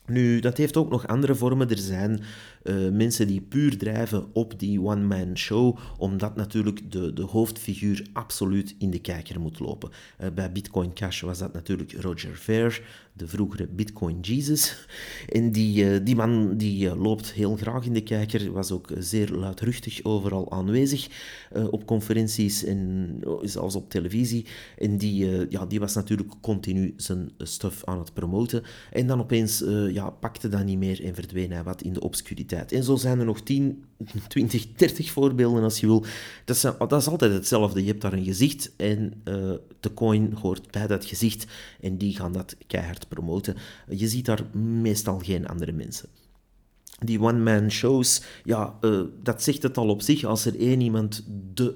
Nu, 0.07 0.41
dat 0.41 0.57
heeft 0.57 0.77
ook 0.77 0.91
nog 0.91 1.07
andere 1.07 1.35
vormen. 1.35 1.71
Er 1.71 1.79
zijn 1.79 2.21
uh, 2.69 2.93
mensen 2.93 3.27
die 3.27 3.41
puur 3.41 3.79
drijven 3.79 4.27
op 4.33 4.59
die 4.59 4.83
one-man 4.83 5.39
show, 5.39 5.79
omdat 5.99 6.37
natuurlijk 6.37 6.93
de, 6.93 7.13
de 7.13 7.23
hoofdfiguur 7.23 8.07
absoluut 8.13 8.75
in 8.79 8.91
de 8.91 8.99
kijker 8.99 9.41
moet 9.41 9.59
lopen. 9.59 9.91
Uh, 10.21 10.29
bij 10.35 10.53
Bitcoin 10.53 10.93
Cash 10.93 11.21
was 11.21 11.39
dat 11.39 11.53
natuurlijk 11.53 11.93
Roger 11.93 12.37
Ver, 12.37 12.83
de 13.13 13.29
vroegere 13.29 13.67
Bitcoin 13.67 14.21
Jesus. 14.21 14.87
En 15.29 15.53
die, 15.53 15.91
eh, 15.91 16.05
die 16.05 16.17
man 16.17 16.57
die 16.57 16.89
eh, 16.89 17.03
loopt 17.03 17.33
heel 17.33 17.57
graag 17.57 17.85
in 17.85 17.93
de 17.93 18.03
kijker, 18.03 18.53
was 18.53 18.71
ook 18.71 18.91
zeer 18.99 19.31
luidruchtig 19.31 20.05
overal 20.05 20.53
aanwezig 20.53 21.09
op 21.71 21.87
conferenties 21.87 22.65
en 22.65 23.21
zelfs 23.43 23.75
op 23.75 23.91
televisie. 23.91 24.47
En 24.79 24.99
die, 24.99 25.47
ja, 25.51 25.67
die 25.67 25.81
was 25.81 25.95
natuurlijk 25.95 26.33
continu 26.41 26.95
zijn 26.97 27.31
stuff 27.39 27.85
aan 27.85 27.99
het 27.99 28.15
promoten. 28.15 28.63
En 28.93 29.07
dan 29.07 29.21
opeens 29.21 29.65
ja, 29.93 30.11
pakte 30.11 30.49
dat 30.49 30.65
niet 30.65 30.79
meer 30.79 31.05
en 31.05 31.15
verdween 31.15 31.53
hij 31.53 31.63
wat 31.63 31.83
in 31.83 31.93
de 31.93 32.01
obscuriteit. 32.01 32.58
En 32.67 32.85
zo 32.85 32.97
zijn 32.97 33.19
er 33.19 33.25
nog 33.25 33.43
10, 33.43 33.85
20, 34.29 34.73
30 34.73 35.11
voorbeelden 35.11 35.63
als 35.63 35.81
je 35.81 35.87
wil. 35.87 36.05
Dat 36.45 36.57
is, 36.57 36.63
dat 36.63 36.93
is 36.93 37.09
altijd 37.09 37.33
hetzelfde. 37.33 37.81
Je 37.81 37.89
hebt 37.91 38.01
daar 38.01 38.13
een 38.13 38.25
gezicht 38.25 38.73
en 38.77 39.23
de 39.81 39.95
coin 39.95 40.33
hoort 40.33 40.71
bij 40.71 40.87
dat 40.87 41.05
gezicht 41.05 41.47
en 41.81 41.99
die 41.99 42.17
gaan 42.17 42.33
dat 42.33 42.57
keihard 42.67 43.09
promoten. 43.09 43.57
Je 43.89 44.09
ziet 44.09 44.25
daar 44.25 44.45
meestal 44.57 45.19
geen 45.19 45.47
andere 45.47 45.73
mensen. 45.73 46.09
Die 46.99 47.21
one-man 47.21 47.71
shows, 47.71 48.23
ja, 48.45 48.79
uh, 48.81 49.01
dat 49.23 49.43
zegt 49.43 49.63
het 49.63 49.77
al 49.77 49.89
op 49.89 50.03
zich. 50.03 50.25
Als 50.25 50.45
er 50.45 50.61
één 50.61 50.81
iemand 50.81 51.25
de 51.55 51.75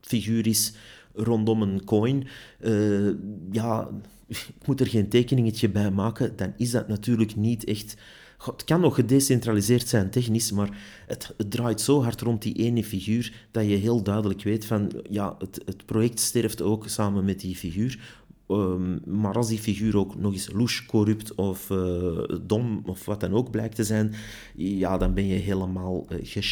figuur 0.00 0.46
is 0.46 0.72
rondom 1.14 1.62
een 1.62 1.84
coin, 1.84 2.26
uh, 2.60 3.10
ja, 3.50 3.88
ik 4.28 4.66
moet 4.66 4.80
er 4.80 4.86
geen 4.86 5.08
tekeningetje 5.08 5.68
bij 5.68 5.90
maken, 5.90 6.36
dan 6.36 6.52
is 6.56 6.70
dat 6.70 6.88
natuurlijk 6.88 7.36
niet 7.36 7.64
echt... 7.64 7.96
Het 8.44 8.64
kan 8.64 8.80
nog 8.80 8.94
gedecentraliseerd 8.94 9.88
zijn 9.88 10.10
technisch, 10.10 10.52
maar 10.52 10.78
het, 11.06 11.34
het, 11.36 11.50
draait 11.50 11.80
zo 11.80 12.02
hard 12.02 12.20
rond 12.20 12.42
die 12.42 12.54
ene 12.54 12.84
figuur 12.84 13.46
dat 13.50 13.64
je 13.64 13.76
heel 13.76 14.02
duidelijk 14.02 14.42
weet 14.42 14.64
van 14.64 14.92
ja, 15.10 15.34
het, 15.38 15.60
het 15.64 15.86
project 15.86 16.20
sterft 16.20 16.62
ook 16.62 16.88
samen 16.88 17.24
met 17.24 17.40
die 17.40 17.56
figuur. 17.56 18.20
Ehm, 18.48 18.98
maar 19.20 19.34
als 19.34 19.48
die 19.48 19.58
figuur 19.58 19.96
ook 19.96 20.16
nog 20.16 20.32
eens 20.32 20.52
louche, 20.52 20.86
corrupt 20.86 21.34
of 21.34 21.70
uh, 21.70 22.18
dom 22.42 22.82
of 22.86 23.04
wat 23.04 23.20
dan 23.20 23.32
ook 23.32 23.50
blijkt 23.50 23.74
te 23.74 23.84
zijn, 23.84 24.14
ja, 24.54 24.98
dan 24.98 25.14
ben 25.14 25.26
je 25.26 25.34
helemaal 25.34 26.06
uh, 26.08 26.42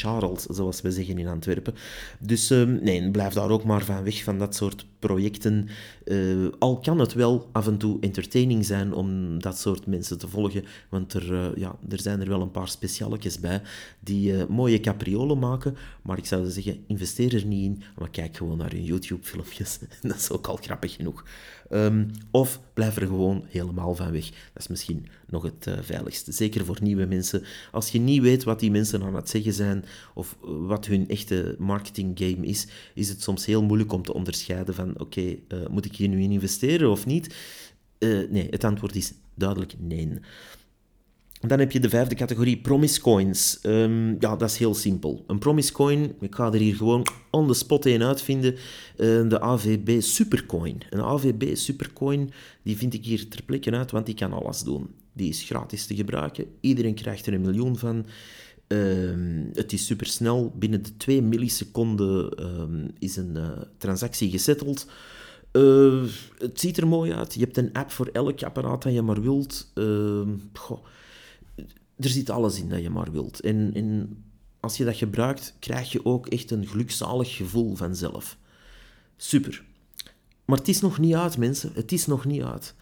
zoals 0.50 0.80
we 0.80 0.90
zeggen 0.90 1.18
in 1.18 1.26
Antwerpen. 1.26 1.74
Dus 2.18 2.50
uh, 2.50 2.62
nee, 2.62 3.10
blijf 3.10 3.32
daar 3.32 3.50
ook 3.50 3.64
maar 3.64 3.84
van 3.84 4.04
weg 4.04 4.24
van 4.24 4.38
dat 4.38 4.54
soort 4.54 4.86
projecten. 5.00 5.68
Eh, 6.04 6.18
al 6.58 6.78
kan 6.78 6.98
het 6.98 7.12
wel 7.12 7.48
af 7.52 7.66
en 7.66 7.78
toe 7.78 8.00
entertaining 8.00 8.64
zijn 8.64 8.92
om 8.92 9.38
dat 9.42 9.58
soort 9.58 9.86
mensen 9.86 10.18
te 10.18 10.28
volgen, 10.28 10.64
want 10.88 11.14
er, 11.14 11.58
ja, 11.58 11.76
er 11.88 12.00
zijn 12.00 12.20
er 12.20 12.28
wel 12.28 12.40
een 12.40 12.50
paar 12.50 12.68
specialetjes 12.68 13.40
bij 13.40 13.62
die 14.00 14.46
mooie 14.48 14.80
capriolen 14.80 15.38
maken, 15.38 15.76
maar 16.02 16.18
ik 16.18 16.26
zou 16.26 16.50
zeggen, 16.50 16.84
investeer 16.86 17.34
er 17.34 17.44
niet 17.44 17.64
in, 17.64 17.82
maar 17.98 18.10
kijk 18.10 18.36
gewoon 18.36 18.58
naar 18.58 18.70
hun 18.70 18.84
YouTube-filmpjes. 18.84 19.78
dat 20.02 20.16
is 20.16 20.30
ook 20.30 20.46
al 20.46 20.56
grappig 20.56 20.94
genoeg. 20.94 21.24
Ehm, 21.70 22.04
of 22.30 22.60
blijf 22.80 22.96
er 22.96 23.06
gewoon 23.06 23.44
helemaal 23.48 23.94
van 23.94 24.12
weg. 24.12 24.24
Dat 24.24 24.62
is 24.62 24.68
misschien 24.68 25.06
nog 25.26 25.42
het 25.42 25.66
uh, 25.66 25.74
veiligste. 25.80 26.32
Zeker 26.32 26.64
voor 26.64 26.78
nieuwe 26.82 27.06
mensen. 27.06 27.42
Als 27.72 27.90
je 27.90 27.98
niet 27.98 28.22
weet 28.22 28.44
wat 28.44 28.60
die 28.60 28.70
mensen 28.70 29.02
aan 29.02 29.14
het 29.14 29.28
zeggen 29.28 29.52
zijn 29.52 29.84
of 30.14 30.36
wat 30.42 30.86
hun 30.86 31.08
echte 31.08 31.56
marketing 31.58 32.18
game 32.18 32.46
is, 32.46 32.66
is 32.94 33.08
het 33.08 33.22
soms 33.22 33.46
heel 33.46 33.62
moeilijk 33.62 33.92
om 33.92 34.02
te 34.02 34.14
onderscheiden 34.14 34.74
van 34.74 35.00
oké, 35.00 35.36
eh, 35.48 35.66
moet 35.70 35.84
ik 35.84 35.96
hier 35.96 36.08
nu 36.08 36.22
in 36.22 36.32
investeren 36.32 36.90
of 36.90 37.06
niet? 37.06 37.34
Uh, 37.98 38.30
nee, 38.30 38.46
het 38.50 38.64
antwoord 38.64 38.96
is 38.96 39.12
duidelijk 39.34 39.74
nee. 39.78 40.08
Dan 41.46 41.58
heb 41.58 41.72
je 41.72 41.80
de 41.80 41.88
vijfde 41.88 42.14
categorie, 42.14 42.58
promise 42.58 43.00
coins. 43.00 43.58
Um, 43.62 44.16
ja, 44.18 44.36
dat 44.36 44.50
is 44.50 44.56
heel 44.56 44.74
simpel. 44.74 45.24
Een 45.26 45.38
promise 45.38 45.72
coin, 45.72 46.14
ik 46.20 46.34
ga 46.34 46.52
er 46.52 46.58
hier 46.58 46.74
gewoon 46.74 47.06
on 47.30 47.46
the 47.46 47.54
spot 47.54 47.86
een 47.86 48.02
uitvinden, 48.02 48.52
uh, 48.52 48.58
de 49.28 49.40
AVB 49.40 50.00
Supercoin. 50.00 50.82
Een 50.90 51.00
AVB 51.00 51.56
Supercoin, 51.56 52.30
die 52.62 52.76
vind 52.76 52.94
ik 52.94 53.04
hier 53.04 53.28
ter 53.28 53.42
plekke 53.42 53.70
uit, 53.70 53.90
want 53.90 54.06
die 54.06 54.14
kan 54.14 54.32
alles 54.32 54.62
doen. 54.62 54.94
Die 55.12 55.28
is 55.28 55.42
gratis 55.42 55.86
te 55.86 55.94
gebruiken, 55.94 56.44
iedereen 56.60 56.94
krijgt 56.94 57.26
er 57.26 57.34
een 57.34 57.40
miljoen 57.40 57.78
van. 57.78 58.06
Uh, 58.68 59.48
het 59.52 59.72
is 59.72 59.86
supersnel, 59.86 60.52
binnen 60.58 60.82
de 60.82 60.96
2 60.96 61.22
milliseconden 61.22 62.30
is 62.98 63.16
een 63.16 63.36
uh, 63.36 63.48
transactie 63.78 64.30
gesetteld. 64.30 64.86
Het 66.38 66.60
ziet 66.60 66.76
er 66.76 66.88
mooi 66.88 67.12
uit. 67.12 67.34
Je 67.34 67.40
hebt 67.40 67.56
een 67.56 67.72
app 67.72 67.90
voor 67.90 68.08
elk 68.12 68.42
apparaat 68.42 68.82
dat 68.82 68.92
je 68.92 69.02
maar 69.02 69.22
wilt. 69.22 69.72
Goh 70.52 70.84
er 72.00 72.08
zit 72.08 72.30
alles 72.30 72.58
in 72.58 72.68
dat 72.68 72.82
je 72.82 72.90
maar 72.90 73.12
wilt. 73.12 73.40
En, 73.40 74.24
als 74.60 74.76
je 74.76 74.84
dat 74.84 74.96
gebruikt, 74.96 75.54
krijg 75.58 75.92
je 75.92 76.04
ook 76.04 76.26
echt 76.26 76.50
een 76.50 76.66
gelukzalig 76.66 77.36
gevoel 77.36 77.74
vanzelf. 77.74 78.36
Super. 79.16 79.64
Maar 80.44 80.58
het 80.58 80.68
is 80.68 80.80
nog 80.80 80.98
niet 80.98 81.14
uit, 81.14 81.38
mensen. 81.38 81.70
Het 81.74 81.92
is 81.92 82.06
nog 82.06 82.24
niet 82.24 82.42
uit. 82.42 82.74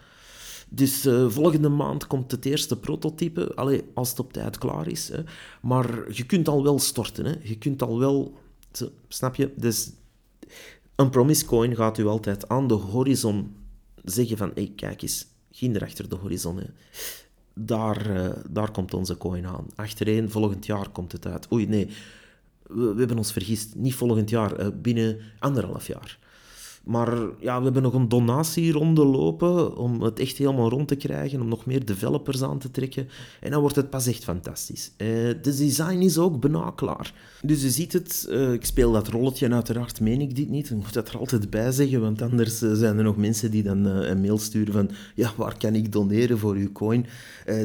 Dus 0.68 1.07
uh, 1.07 1.31
volgende 1.31 1.68
maand 1.68 2.07
komt 2.07 2.31
het 2.31 2.44
eerste 2.44 2.78
prototype, 2.78 3.54
Allee, 3.54 3.85
als 3.94 4.11
het 4.11 4.18
op 4.18 4.33
tijd 4.33 4.59
klaar 4.59 4.88
is. 4.88 5.09
Hè. 5.09 5.22
Maar 5.62 6.12
je 6.12 6.26
kunt 6.26 6.48
al 6.48 6.62
wel 6.62 6.78
storten. 6.78 7.24
Hè. 7.24 7.35
Je 7.42 7.59
kunt 7.59 7.83
al 7.83 7.98
wel... 7.98 8.35
Snap 9.09 9.35
je? 9.35 9.52
Dus 9.57 9.90
een 10.94 11.11
promise 11.11 11.44
coin 11.44 11.76
gaat 11.76 11.98
u 11.98 12.07
altijd 12.07 12.48
aan 12.48 12.68
de 12.68 12.74
horizon 12.74 13.57
zeggen 14.04 14.37
van... 14.37 14.50
Hey, 14.54 14.72
kijk 14.76 15.02
eens, 15.02 15.26
ginder 15.50 15.83
achter 15.83 16.09
de 16.09 16.16
horizon. 16.16 16.61
Daar, 17.59 18.11
uh, 18.11 18.29
daar 18.51 18.71
komt 18.71 18.94
onze 18.94 19.16
coin 19.16 19.47
aan. 19.47 19.66
Achtereen, 19.75 20.31
volgend 20.31 20.66
jaar 20.66 20.88
komt 20.88 21.12
het 21.12 21.27
uit. 21.27 21.53
Oei, 21.53 21.66
nee, 21.66 21.88
we, 22.66 22.94
hebben 22.97 23.16
ons 23.16 23.33
vergist. 23.33 23.75
Niet 23.75 23.94
volgend 23.94 24.31
jaar, 24.31 24.61
uh, 24.61 24.66
binnen 24.75 25.18
anderhalf 25.38 25.87
jaar. 25.87 26.18
Maar 26.85 27.19
ja, 27.41 27.59
we 27.59 27.64
hebben 27.64 27.83
nog 27.83 27.95
een 27.95 28.09
donatieronde 28.09 29.05
lopen 29.05 29.77
om 29.77 30.03
het 30.03 30.19
echt 30.19 30.37
helemaal 30.37 30.69
rond 30.69 30.88
te 30.88 30.97
krijgen, 30.97 31.41
om 31.41 31.49
nog 31.49 31.67
meer 31.67 31.85
developers 31.85 32.43
aan 32.43 32.59
te 32.59 32.71
trekken. 32.71 33.09
En 33.41 33.51
dan 33.51 33.61
wordt 33.61 33.77
het 33.77 33.91
pas 33.91 34.07
echt 34.07 34.25
fantastisch. 34.25 34.91
Uh, 34.97 35.09
de 35.09 35.38
design 35.43 35.99
is 35.99 36.19
ook 36.19 36.41
bijna 36.41 36.71
klaar. 36.71 37.14
Dus 37.43 37.62
je 37.62 37.71
ziet 37.71 37.93
het, 37.93 38.27
uh, 38.31 38.53
ik 38.53 38.64
speel 38.64 38.93
dat 38.93 39.09
rolletje 39.09 39.53
uiteraard, 39.53 40.01
meen 40.01 40.21
ik 40.21 40.37
dit 40.37 40.49
niet. 40.49 40.71
Ik 40.71 40.77
moet 40.77 40.93
dat 40.93 41.09
er 41.09 41.19
altijd 41.19 41.51
bij 41.51 41.73
zeggen, 41.73 42.01
want 42.01 42.23
anders 42.23 42.62
uh, 42.62 42.73
zijn 42.73 42.99
er 42.99 43.05
nog 43.05 43.17
mensen 43.17 43.51
die 43.51 43.62
dan 43.62 43.85
een 43.85 44.21
mail 44.21 44.38
sturen 44.38 44.73
van 44.73 44.91
ja, 45.14 45.33
waar 45.37 45.59
kan 45.59 45.75
ik 45.75 45.93
doneren 45.93 46.38
voor 46.38 46.55
uw 46.55 46.73
coin? 46.73 47.07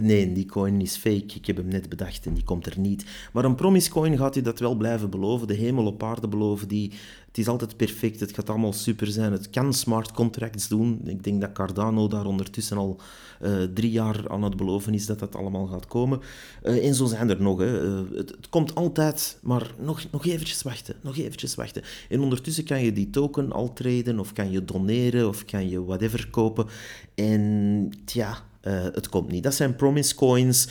nee, 0.02 0.32
die 0.32 0.46
coin 0.46 0.82
is 0.82 0.96
fake, 0.96 1.36
ik 1.36 1.46
heb 1.46 1.58
hem 1.58 1.68
net 1.68 1.90
bedacht 1.90 2.26
en 2.26 2.34
die 2.34 2.44
komt 2.44 2.66
er 2.66 2.80
niet. 2.80 3.06
Maar 3.34 3.46
een 3.46 3.56
promise 3.56 3.90
coin 3.90 4.18
gaat 4.18 4.36
u 4.36 4.42
dat 4.42 4.60
wel 4.60 4.76
blijven 4.76 5.10
beloven, 5.10 5.48
de 5.48 5.54
hemel 5.54 5.86
op 5.86 6.04
aarde 6.04 6.28
beloven, 6.28 6.68
die 6.68 6.92
het 7.34 7.42
is 7.42 7.48
altijd 7.48 7.78
perfect, 7.78 8.20
het 8.20 8.34
gaat 8.34 8.50
allemaal 8.50 8.74
super 8.74 9.08
zijn. 9.08 9.32
Het 9.32 9.50
kan 9.50 9.74
smart 9.74 10.12
contracts 10.12 10.68
doen. 10.68 11.02
Ik 11.06 11.24
denk 11.24 11.42
dat 11.42 11.52
Cardano 11.52 12.08
daar 12.08 12.26
ondertussen 12.26 12.78
al 12.78 13.00
uh, 13.42 13.64
drie 13.74 13.92
jaar 13.92 14.30
aan 14.30 14.44
het 14.44 14.58
beloven 14.58 14.94
is 14.94 15.06
dat 15.06 15.20
dat 15.20 15.36
allemaal 15.36 15.66
gaat 15.66 15.88
komen. 15.88 16.22
Uh, 16.64 16.88
en 16.88 16.96
zo 16.96 17.06
zijn 17.06 17.30
er 17.30 17.42
nog. 17.42 17.60
Hè. 17.60 17.84
Uh, 17.84 18.00
het, 18.16 18.30
het, 18.30 18.50
komt 18.50 18.76
altijd, 18.76 19.38
maar 19.42 19.72
nog, 19.80 20.06
nog 20.12 20.26
eventjes 20.26 20.62
wachten. 20.62 20.96
Nog 21.02 21.18
eventjes 21.18 21.56
wachten. 21.56 21.84
En 22.10 22.20
ondertussen 22.20 22.64
kan 22.64 22.84
je 22.84 22.94
die 22.94 23.10
token 23.10 23.52
al 23.52 23.74
traden, 23.74 24.20
of 24.20 24.34
kan 24.34 24.52
je 24.52 24.66
doneren, 24.66 25.28
of 25.28 25.46
kan 25.46 25.70
je 25.70 25.86
whatever 25.86 26.28
kopen. 26.30 26.66
En 27.16 27.90
ja, 28.06 28.38
uh, 28.64 28.84
het 28.84 29.10
komt 29.10 29.32
niet. 29.32 29.44
Dat 29.44 29.54
zijn 29.54 29.76
promise 29.76 30.16
coins. 30.16 30.68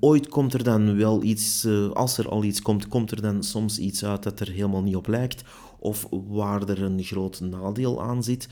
Ooit 0.00 0.28
komt 0.28 0.54
er 0.54 0.64
dan 0.64 0.96
wel 0.96 1.22
iets, 1.22 1.66
als 1.92 2.18
er 2.18 2.28
al 2.28 2.44
iets 2.44 2.62
komt, 2.62 2.88
komt 2.88 3.10
er 3.10 3.22
dan 3.22 3.42
soms 3.42 3.78
iets 3.78 4.04
uit 4.04 4.22
dat 4.22 4.40
er 4.40 4.50
helemaal 4.50 4.82
niet 4.82 4.96
op 4.96 5.06
lijkt 5.06 5.44
of 5.80 6.06
waar 6.10 6.68
er 6.68 6.82
een 6.82 7.02
groot 7.02 7.40
nadeel 7.40 8.02
aan 8.02 8.22
zit. 8.24 8.48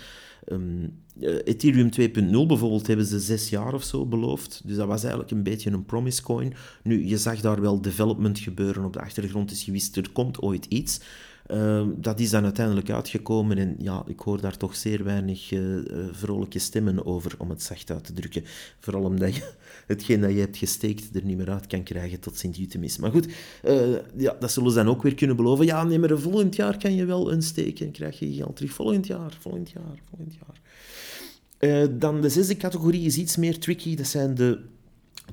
Um, 0.52 1.02
Ethereum 1.44 1.88
2.0 2.00 2.46
bijvoorbeeld 2.46 2.86
hebben 2.86 3.06
ze 3.06 3.20
zes 3.20 3.48
jaar 3.48 3.74
of 3.74 3.82
zo 3.82 4.06
beloofd. 4.06 4.60
Dus 4.64 4.76
dat 4.76 4.86
was 4.86 5.00
eigenlijk 5.02 5.32
een 5.32 5.42
beetje 5.42 5.70
een 5.70 5.84
promise 5.84 6.22
coin. 6.22 6.54
Nu, 6.82 7.06
je 7.06 7.18
zag 7.18 7.40
daar 7.40 7.60
wel 7.60 7.80
development 7.80 8.38
gebeuren 8.38 8.84
op 8.84 8.92
de 8.92 9.00
achtergrond, 9.00 9.48
dus 9.48 9.64
je 9.64 9.72
wist 9.72 9.96
er 9.96 10.10
komt 10.12 10.40
ooit 10.42 10.64
iets. 10.64 11.00
Ehm, 11.46 11.88
dat 11.96 12.20
is 12.20 12.30
dan 12.30 12.44
uiteindelijk 12.44 12.90
uitgekomen 12.90 13.58
en 13.58 13.74
ja, 13.78 14.02
ik 14.06 14.20
hoor 14.20 14.40
daar 14.40 14.56
toch 14.56 14.76
zeer 14.76 15.04
weinig 15.04 15.50
uh, 15.50 15.80
vrolijke 16.12 16.58
stemmen 16.58 17.06
over, 17.06 17.34
om 17.38 17.50
het 17.50 17.62
zacht 17.62 17.90
uit 17.90 18.04
te 18.04 18.12
drukken. 18.12 18.44
Vooral 18.78 19.02
omdat 19.02 19.36
je 19.36 19.52
hetgeen 19.88 20.20
dat 20.20 20.30
je 20.30 20.38
hebt 20.38 20.56
gesteekt 20.56 21.16
er 21.16 21.24
niet 21.24 21.36
meer 21.36 21.50
uit 21.50 21.66
kan 21.66 21.82
krijgen 21.82 22.20
tot 22.20 22.38
Sint-Jutemis. 22.38 22.98
Maar 22.98 23.10
goed, 23.10 23.26
uh, 23.64 23.96
ja, 24.16 24.36
dat 24.40 24.52
zullen 24.52 24.70
ze 24.70 24.76
dan 24.76 24.88
ook 24.88 25.02
weer 25.02 25.14
kunnen 25.14 25.36
beloven. 25.36 25.66
Ja, 25.66 25.84
nee, 25.84 25.98
maar 25.98 26.18
volgend 26.18 26.56
jaar 26.56 26.78
kan 26.78 26.94
je 26.94 27.04
wel 27.04 27.32
een 27.32 27.42
steken 27.42 27.86
en 27.86 27.92
krijg 27.92 28.18
je 28.18 28.34
geld 28.34 28.56
terug. 28.56 28.72
Volgend 28.72 29.06
jaar, 29.06 29.36
volgend 29.40 29.70
jaar, 29.70 29.98
volgend 30.08 30.36
jaar. 30.40 31.98
dan 31.98 32.20
de 32.20 32.28
zesde 32.28 32.56
categorie 32.56 33.04
is 33.04 33.16
iets 33.16 33.36
meer 33.36 33.58
tricky. 33.58 33.96
Dat 33.96 34.06
zijn 34.06 34.34
de 34.34 34.60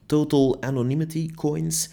Total 0.06 0.62
Anonymity 0.62 1.32
Coins. 1.32 1.90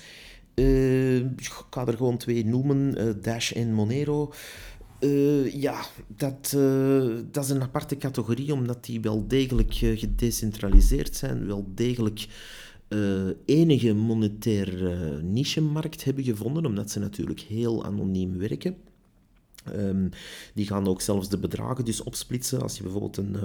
Uh, 0.54 1.16
ik 1.16 1.50
ga 1.70 1.86
er 1.86 1.96
gewoon 1.96 2.16
twee 2.16 2.44
noemen, 2.44 2.96
Dash 3.22 3.52
en 3.52 3.72
Monero. 3.72 4.32
Uh, 5.04 5.52
ja, 5.52 5.84
dat, 6.06 6.56
dat 7.30 7.44
is 7.44 7.50
een 7.50 7.62
aparte 7.62 7.96
categorie, 7.96 8.52
omdat 8.52 8.84
die 8.84 9.00
wel 9.00 9.26
degelijk 9.26 9.74
gedecentraliseerd 9.74 11.16
zijn, 11.16 11.46
wel 11.46 11.66
degelijk 11.74 12.26
enige 13.44 13.92
monetaire 13.92 15.22
niche-markt 15.22 16.04
hebben 16.04 16.24
gevonden, 16.24 16.66
omdat 16.66 16.90
ze 16.90 16.98
natuurlijk 16.98 17.40
heel 17.40 17.84
anoniem 17.84 18.38
werken. 18.38 18.76
Um, 19.76 20.10
die 20.54 20.66
gaan 20.66 20.86
ook 20.86 21.00
zelfs 21.00 21.28
de 21.28 21.38
bedragen 21.38 21.84
dus 21.84 22.02
opsplitsen. 22.02 22.62
Als 22.62 22.76
je 22.76 22.82
bijvoorbeeld 22.82 23.16
een 23.16 23.36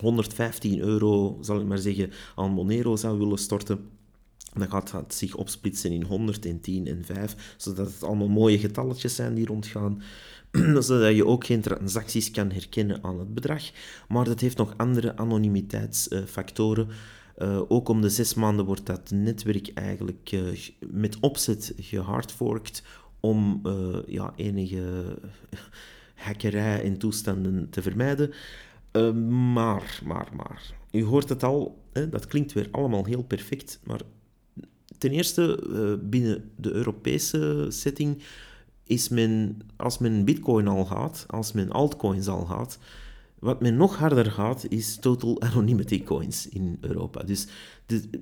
115 0.00 0.80
euro, 0.80 1.38
zal 1.40 1.60
ik 1.60 1.66
maar 1.66 1.78
zeggen, 1.78 2.10
aan 2.34 2.50
Monero 2.50 2.96
zou 2.96 3.18
willen 3.18 3.38
storten, 3.38 3.88
dan 4.52 4.70
gaat 4.70 4.92
het 4.92 5.14
zich 5.14 5.34
opsplitsen 5.34 5.92
in 5.92 6.02
100, 6.02 6.46
en 6.46 6.60
10 6.60 6.86
en 6.86 7.04
5, 7.04 7.54
zodat 7.56 7.86
het 7.86 8.02
allemaal 8.02 8.28
mooie 8.28 8.58
getalletjes 8.58 9.14
zijn 9.14 9.34
die 9.34 9.46
rondgaan. 9.46 10.02
zodat 10.78 11.14
je 11.14 11.26
ook 11.26 11.46
geen 11.46 11.60
transacties 11.60 12.30
kan 12.30 12.50
herkennen 12.50 13.04
aan 13.04 13.18
het 13.18 13.34
bedrag. 13.34 13.62
Maar 14.08 14.24
dat 14.24 14.40
heeft 14.40 14.56
nog 14.56 14.74
andere 14.76 15.16
anonimiteitsfactoren. 15.16 16.88
Uh, 17.38 17.60
ook 17.68 17.88
om 17.88 18.00
de 18.00 18.08
zes 18.08 18.34
maanden 18.34 18.64
wordt 18.64 18.86
dat 18.86 19.10
netwerk 19.10 19.70
eigenlijk 19.74 20.32
uh, 20.32 20.58
met 20.90 21.20
opzet 21.20 21.72
gehardforkt 21.76 22.82
om 23.20 23.60
uh, 23.66 23.96
ja, 24.06 24.32
enige 24.36 25.04
hackerij 26.14 26.82
en 26.82 26.98
toestanden 26.98 27.70
te 27.70 27.82
vermijden. 27.82 28.32
maar, 29.52 30.00
maar, 30.04 30.28
maar. 30.36 30.74
U 30.90 31.04
hoort 31.04 31.28
het 31.28 31.42
al, 31.42 31.78
hè, 31.92 32.08
dat 32.08 32.26
klinkt 32.26 32.52
weer 32.52 32.68
allemaal 32.70 33.04
heel 33.04 33.22
perfect, 33.22 33.80
maar 33.84 34.00
ten 34.98 35.10
eerste, 35.10 35.98
binnen 36.02 36.50
de 36.56 36.72
Europese 36.72 37.66
setting 37.68 38.22
is 38.86 39.08
men, 39.08 39.58
als 39.76 39.98
men 39.98 40.24
bitcoin 40.24 40.68
al 40.68 40.84
gaat, 40.84 41.24
als 41.28 41.52
men 41.52 41.70
altcoins 41.70 42.28
al 42.28 42.44
gaat, 42.44 42.78
wat 43.38 43.60
men 43.60 43.76
nog 43.76 43.96
harder 43.96 44.30
gaat, 44.30 44.66
is 44.68 44.96
total 44.96 45.40
anonymity 45.40 46.02
coins 46.02 46.48
in 46.48 46.78
Europa. 46.80 47.22
Dus 47.22 47.46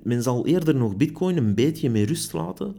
men 0.03 0.23
zal 0.23 0.47
eerder 0.47 0.75
nog 0.75 0.95
bitcoin 0.95 1.37
een 1.37 1.55
beetje 1.55 1.89
meer 1.89 2.07
rust 2.07 2.33
laten, 2.33 2.75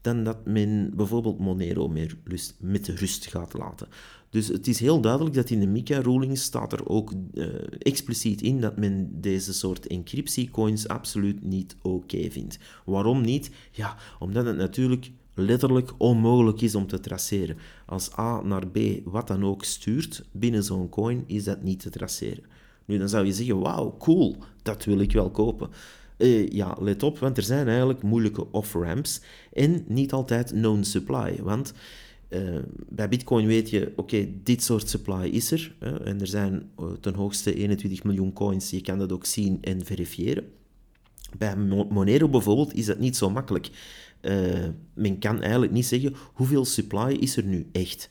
dan 0.00 0.24
dat 0.24 0.46
men 0.46 0.92
bijvoorbeeld 0.94 1.38
Monero 1.38 1.88
meer 1.88 2.16
met 2.58 2.88
rust 2.88 3.26
gaat 3.26 3.52
laten. 3.52 3.88
Dus 4.30 4.48
het 4.48 4.66
is 4.66 4.80
heel 4.80 5.00
duidelijk 5.00 5.34
dat 5.34 5.50
in 5.50 5.60
de 5.60 5.66
MiCA-ruling 5.66 6.38
staat 6.38 6.72
er 6.72 6.88
ook 6.88 7.12
uh, 7.34 7.46
expliciet 7.78 8.42
in 8.42 8.60
dat 8.60 8.76
men 8.76 9.20
deze 9.20 9.52
soort 9.54 9.86
encryptiecoins 9.86 10.88
absoluut 10.88 11.44
niet 11.44 11.76
oké 11.82 12.30
vindt. 12.30 12.58
Waarom 12.84 13.20
niet? 13.20 13.50
Ja, 13.70 13.96
omdat 14.18 14.46
het 14.46 14.56
natuurlijk 14.56 15.10
letterlijk 15.36 15.92
onmogelijk 15.98 16.60
is 16.60 16.74
om 16.74 16.86
te 16.86 17.00
traceren. 17.00 17.56
Als 17.86 18.18
A 18.18 18.42
naar 18.42 18.66
B 18.66 18.78
wat 19.04 19.26
dan 19.26 19.44
ook 19.44 19.64
stuurt 19.64 20.24
binnen 20.32 20.64
zo'n 20.64 20.88
coin, 20.88 21.24
is 21.26 21.44
dat 21.44 21.62
niet 21.62 21.80
te 21.80 21.90
traceren. 21.90 22.44
Nu, 22.84 22.98
dan 22.98 23.08
zou 23.08 23.26
je 23.26 23.32
zeggen, 23.32 23.60
wauw, 23.60 23.96
cool, 23.98 24.36
dat 24.62 24.84
wil 24.84 25.00
ik 25.00 25.12
wel 25.12 25.30
kopen. 25.30 25.70
Uh, 26.18 26.48
ja, 26.48 26.76
let 26.80 27.02
op, 27.02 27.18
want 27.18 27.36
er 27.36 27.42
zijn 27.42 27.68
eigenlijk 27.68 28.02
moeilijke 28.02 28.52
off-ramps 28.52 29.20
en 29.52 29.84
niet 29.88 30.12
altijd 30.12 30.50
known 30.50 30.82
supply. 30.82 31.38
Want 31.42 31.72
uh, 32.28 32.58
bij 32.88 33.08
Bitcoin 33.08 33.46
weet 33.46 33.70
je, 33.70 33.92
oké, 33.96 34.28
dit 34.42 34.62
soort 34.62 34.88
supply 34.88 35.28
is 35.28 35.50
er. 35.50 35.76
en 36.04 36.20
er 36.20 36.26
zijn 36.26 36.70
uh, 36.80 36.86
ten 37.00 37.14
hoogste 37.14 37.54
21 37.54 38.04
miljoen 38.04 38.32
coins, 38.32 38.70
je 38.70 38.80
kan 38.80 38.98
dat 38.98 39.12
ook 39.12 39.24
zien 39.24 39.58
en 39.60 39.84
verifiëren. 39.84 40.44
Bij 41.38 41.56
Monero 41.88 42.28
bijvoorbeeld 42.28 42.74
is 42.74 42.86
dat 42.86 42.98
niet 42.98 43.16
zo 43.16 43.30
makkelijk. 43.30 43.70
Uh, 44.26 44.68
men 44.94 45.18
kan 45.18 45.42
eigenlijk 45.42 45.72
niet 45.72 45.86
zeggen 45.86 46.14
hoeveel 46.32 46.64
supply 46.64 47.16
is 47.20 47.36
er 47.36 47.44
nu 47.44 47.66
echt. 47.72 48.10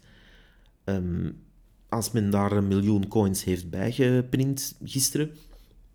Um, 0.85 1.43
als 1.89 2.11
men 2.11 2.29
daar 2.29 2.51
een 2.51 2.67
miljoen 2.67 3.07
coins 3.07 3.43
heeft 3.43 3.69
bijgeprint 3.69 4.75
gisteren, 4.83 5.29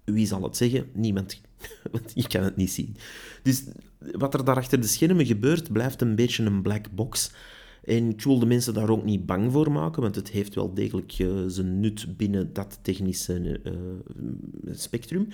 wie 0.04 0.26
zal 0.26 0.42
het 0.42 0.56
zeggen? 0.56 0.86
Niemand. 0.92 1.40
Want 1.92 2.12
je 2.14 2.26
kan 2.26 2.42
het 2.42 2.56
niet 2.56 2.70
zien. 2.70 2.96
Dus 3.42 3.64
wat 3.98 4.34
er 4.34 4.44
daar 4.44 4.56
achter 4.56 4.80
de 4.80 4.86
schermen 4.86 5.26
gebeurt, 5.26 5.72
blijft 5.72 6.00
een 6.00 6.14
beetje 6.14 6.44
een 6.44 6.62
black 6.62 6.90
box. 6.90 7.32
En 7.84 8.08
ik 8.08 8.22
wil 8.22 8.38
de 8.38 8.46
mensen 8.46 8.74
daar 8.74 8.88
ook 8.88 9.04
niet 9.04 9.26
bang 9.26 9.52
voor 9.52 9.72
maken, 9.72 10.02
want 10.02 10.14
het 10.14 10.30
heeft 10.30 10.54
wel 10.54 10.74
degelijk 10.74 11.18
uh, 11.18 11.44
zijn 11.46 11.80
nut 11.80 12.16
binnen 12.16 12.52
dat 12.52 12.78
technische 12.82 13.60
uh, 13.64 14.74
spectrum. 14.74 15.28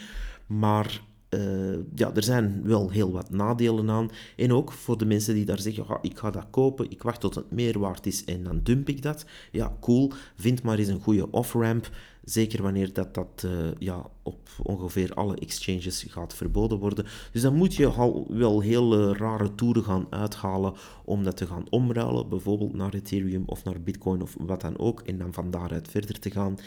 Maar 0.47 1.03
uh, 1.37 1.79
ja, 1.95 2.15
er 2.15 2.23
zijn 2.23 2.61
wel 2.65 2.91
heel 2.91 3.13
wat 3.13 3.31
nadelen 3.31 3.91
aan. 3.91 4.11
En 4.37 4.53
ook 4.53 4.73
voor 4.73 4.99
de 4.99 5.07
mensen 5.07 5.35
die 5.35 5.45
daar 5.45 5.61
zeggen, 5.61 5.87
ah, 5.87 5.99
ik 6.03 6.19
ga 6.19 6.31
dat 6.31 6.47
kopen, 6.51 6.91
ik 6.91 7.03
wacht 7.03 7.21
tot 7.21 7.35
het 7.35 7.51
meer 7.51 7.79
waard 7.79 8.07
is 8.07 8.25
en 8.25 8.43
dan 8.43 8.61
dump 8.63 8.89
ik 8.89 9.03
dat. 9.03 9.27
Ja, 9.53 9.77
cool. 9.81 10.13
Vind 10.37 10.63
maar 10.63 10.79
eens 10.79 10.89
een 10.89 11.01
goede 11.01 11.31
off-ramp. 11.31 11.91
Zeker 12.25 12.63
wanneer 12.63 12.93
dat, 12.93 13.15
dat 13.15 13.43
uh, 13.45 13.53
ja, 13.79 14.07
op 14.23 14.49
ongeveer 14.63 15.15
alle 15.15 15.37
exchanges 15.37 16.07
gaat 16.09 16.35
verboden 16.35 16.79
worden. 16.79 17.07
Dus 17.33 17.43
dan 17.43 17.55
moet 17.55 17.75
je 17.75 17.87
al 17.87 18.27
wel 18.29 18.61
heel 18.61 19.15
rare 19.15 19.55
toeren 19.55 19.85
gaan 19.85 20.07
uithalen 20.11 20.75
om 21.05 21.25
dat 21.25 21.37
te 21.37 21.47
gaan 21.47 21.67
omruilen. 21.71 22.29
Bijvoorbeeld 22.29 22.75
naar 22.75 22.95
Ethereum 22.95 23.43
of 23.47 23.65
naar 23.65 23.81
Bitcoin 23.81 24.23
of 24.23 24.37
wat 24.39 24.61
dan 24.61 24.79
ook. 24.79 25.01
En 25.01 25.19
dan 25.19 25.33
van 25.33 25.51
daaruit 25.51 25.89
verder 25.89 26.19
te 26.19 26.31
gaan. 26.31 26.59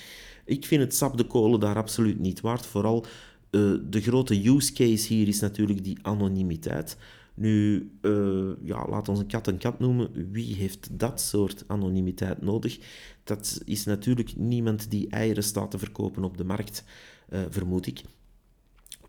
Ik 0.45 0.65
vind 0.65 0.81
het 0.81 0.95
sap 0.95 1.17
de 1.17 1.27
kolen 1.27 1.59
daar 1.59 1.75
absoluut 1.75 2.19
niet 2.19 2.41
waard. 2.41 2.65
Vooral 2.65 3.05
uh, 3.51 3.73
de 3.89 4.01
grote 4.01 4.47
use 4.49 4.73
case 4.73 5.13
hier 5.13 5.27
is 5.27 5.39
natuurlijk 5.39 5.83
die 5.83 5.97
anonimiteit. 6.01 6.97
Nu, 7.33 7.91
uh, 8.01 8.51
ja, 8.63 8.87
laat 8.89 9.09
ons 9.09 9.19
een 9.19 9.27
kat 9.27 9.47
een 9.47 9.57
kat 9.57 9.79
noemen. 9.79 10.31
Wie 10.31 10.55
heeft 10.55 10.99
dat 10.99 11.21
soort 11.21 11.63
anonimiteit 11.67 12.41
nodig? 12.41 12.79
Dat 13.23 13.61
is 13.65 13.85
natuurlijk 13.85 14.35
niemand 14.35 14.91
die 14.91 15.09
eieren 15.09 15.43
staat 15.43 15.71
te 15.71 15.77
verkopen 15.77 16.23
op 16.23 16.37
de 16.37 16.43
markt, 16.43 16.83
uh, 17.29 17.39
vermoed 17.49 17.87
ik. 17.87 18.01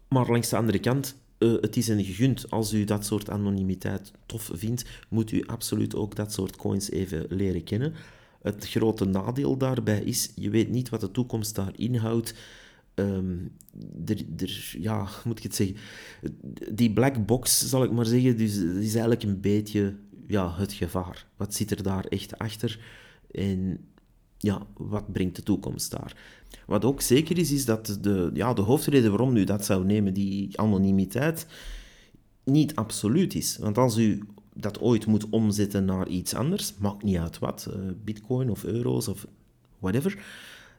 Maar 0.09 0.31
langs 0.31 0.49
de 0.49 0.57
andere 0.57 0.79
kant, 0.79 1.17
het 1.39 1.77
is 1.77 1.89
een 1.89 2.05
gegund. 2.05 2.51
Als 2.51 2.73
u 2.73 2.85
dat 2.85 3.07
soort 3.07 3.31
anonimiteit 3.31 4.13
tof 4.27 4.51
vindt, 4.55 4.85
moet 5.09 5.33
u 5.33 5.47
absoluut 5.47 5.95
ook 5.95 6.17
dat 6.17 6.33
soort 6.33 6.57
coins 6.57 6.91
even 6.91 7.27
leren 7.29 7.65
kennen. 7.65 7.95
Het 8.43 8.69
grote 8.69 9.05
nadeel 9.05 9.57
daarbij 9.57 10.01
is, 10.01 10.33
je 10.35 10.51
weet 10.51 10.69
niet 10.69 10.89
wat 10.89 11.01
de 11.01 11.11
toekomst 11.11 11.55
daar 11.55 11.73
inhoudt. 11.77 12.35
Um, 13.01 13.53
er, 14.07 14.75
ja, 14.79 15.09
moet 15.25 15.39
ik 15.39 15.43
het 15.43 15.55
zeggen? 15.55 15.77
Die 16.73 16.93
black 16.93 17.27
box, 17.27 17.69
zal 17.69 17.85
ik 17.85 17.91
maar 17.91 18.07
zeggen, 18.07 18.37
dus, 18.37 18.57
is 18.57 18.93
eigenlijk 18.93 19.23
een 19.23 19.41
beetje 19.41 19.97
ja, 20.27 20.55
het 20.57 20.73
gevaar. 20.73 21.27
Wat 21.37 21.55
zit 21.55 21.71
er 21.71 21.83
daar 21.83 22.05
echt 22.05 22.39
achter? 22.39 22.81
En 23.31 23.79
ja, 24.39 24.67
wat 24.77 25.13
brengt 25.13 25.37
de 25.37 25.43
toekomst 25.43 25.91
daar? 25.91 26.17
Wat 26.67 26.85
ook 26.85 27.01
zeker 27.01 27.39
is, 27.39 27.53
is 27.53 27.65
dat 27.65 27.99
de, 28.01 28.31
ja, 28.35 28.55
de 28.55 28.63
hoofdreden 28.63 29.11
waarom 29.11 29.37
u 29.37 29.45
dat 29.45 29.65
zou 29.65 29.85
nemen, 29.85 30.15
die 30.15 30.61
anonimiteit, 30.61 31.47
niet 32.45 32.75
absoluut 32.75 33.35
is. 33.35 33.57
Want 33.57 33.79
als 33.79 33.97
u 33.99 34.23
dat 34.55 34.81
ooit 34.81 35.07
moet 35.07 35.29
omzetten 35.29 35.85
naar 35.85 36.09
iets 36.09 36.35
anders, 36.35 36.75
maakt 36.79 37.03
niet 37.03 37.17
uit 37.17 37.39
wat, 37.39 37.69
uh, 37.71 37.91
bitcoin 38.05 38.51
of 38.51 38.65
euro's 38.65 39.09
of 39.09 39.27
whatever, 39.79 40.25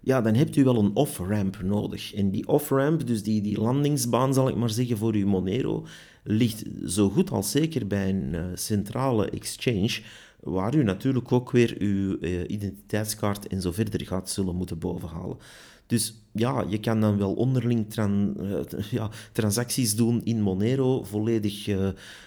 ja, 0.03 0.21
dan 0.21 0.33
hebt 0.33 0.55
u 0.55 0.63
wel 0.63 0.77
een 0.77 0.95
off-ramp 0.95 1.61
nodig. 1.63 2.13
En 2.13 2.29
die 2.29 2.47
off-ramp, 2.47 3.07
dus 3.07 3.23
die, 3.23 3.41
die 3.41 3.61
landingsbaan 3.61 4.33
zal 4.33 4.47
ik 4.47 4.55
maar 4.55 4.69
zeggen 4.69 4.97
voor 4.97 5.13
uw 5.13 5.27
Monero, 5.27 5.85
ligt 6.23 6.63
zo 6.85 7.09
goed 7.09 7.31
als 7.31 7.51
zeker 7.51 7.87
bij 7.87 8.09
een 8.09 8.33
uh, 8.33 8.45
centrale 8.53 9.29
exchange, 9.29 10.01
waar 10.39 10.75
u 10.75 10.83
natuurlijk 10.83 11.31
ook 11.31 11.51
weer 11.51 11.75
uw 11.79 12.17
uh, 12.19 12.43
identiteitskaart 12.47 13.47
en 13.47 13.61
zo 13.61 13.71
verder 13.71 14.05
gaat 14.05 14.29
zullen 14.29 14.55
moeten 14.55 14.79
bovenhalen. 14.79 15.37
Dus 15.85 16.23
ja, 16.31 16.65
je 16.67 16.79
kan 16.79 17.01
dan 17.01 17.17
wel 17.17 17.33
onderling 17.33 17.89
tran, 17.89 18.35
uh, 18.39 18.59
ja, 18.91 19.09
transacties 19.31 19.95
doen 19.95 20.23
in 20.23 20.41
Monero, 20.41 21.03
volledig 21.03 21.69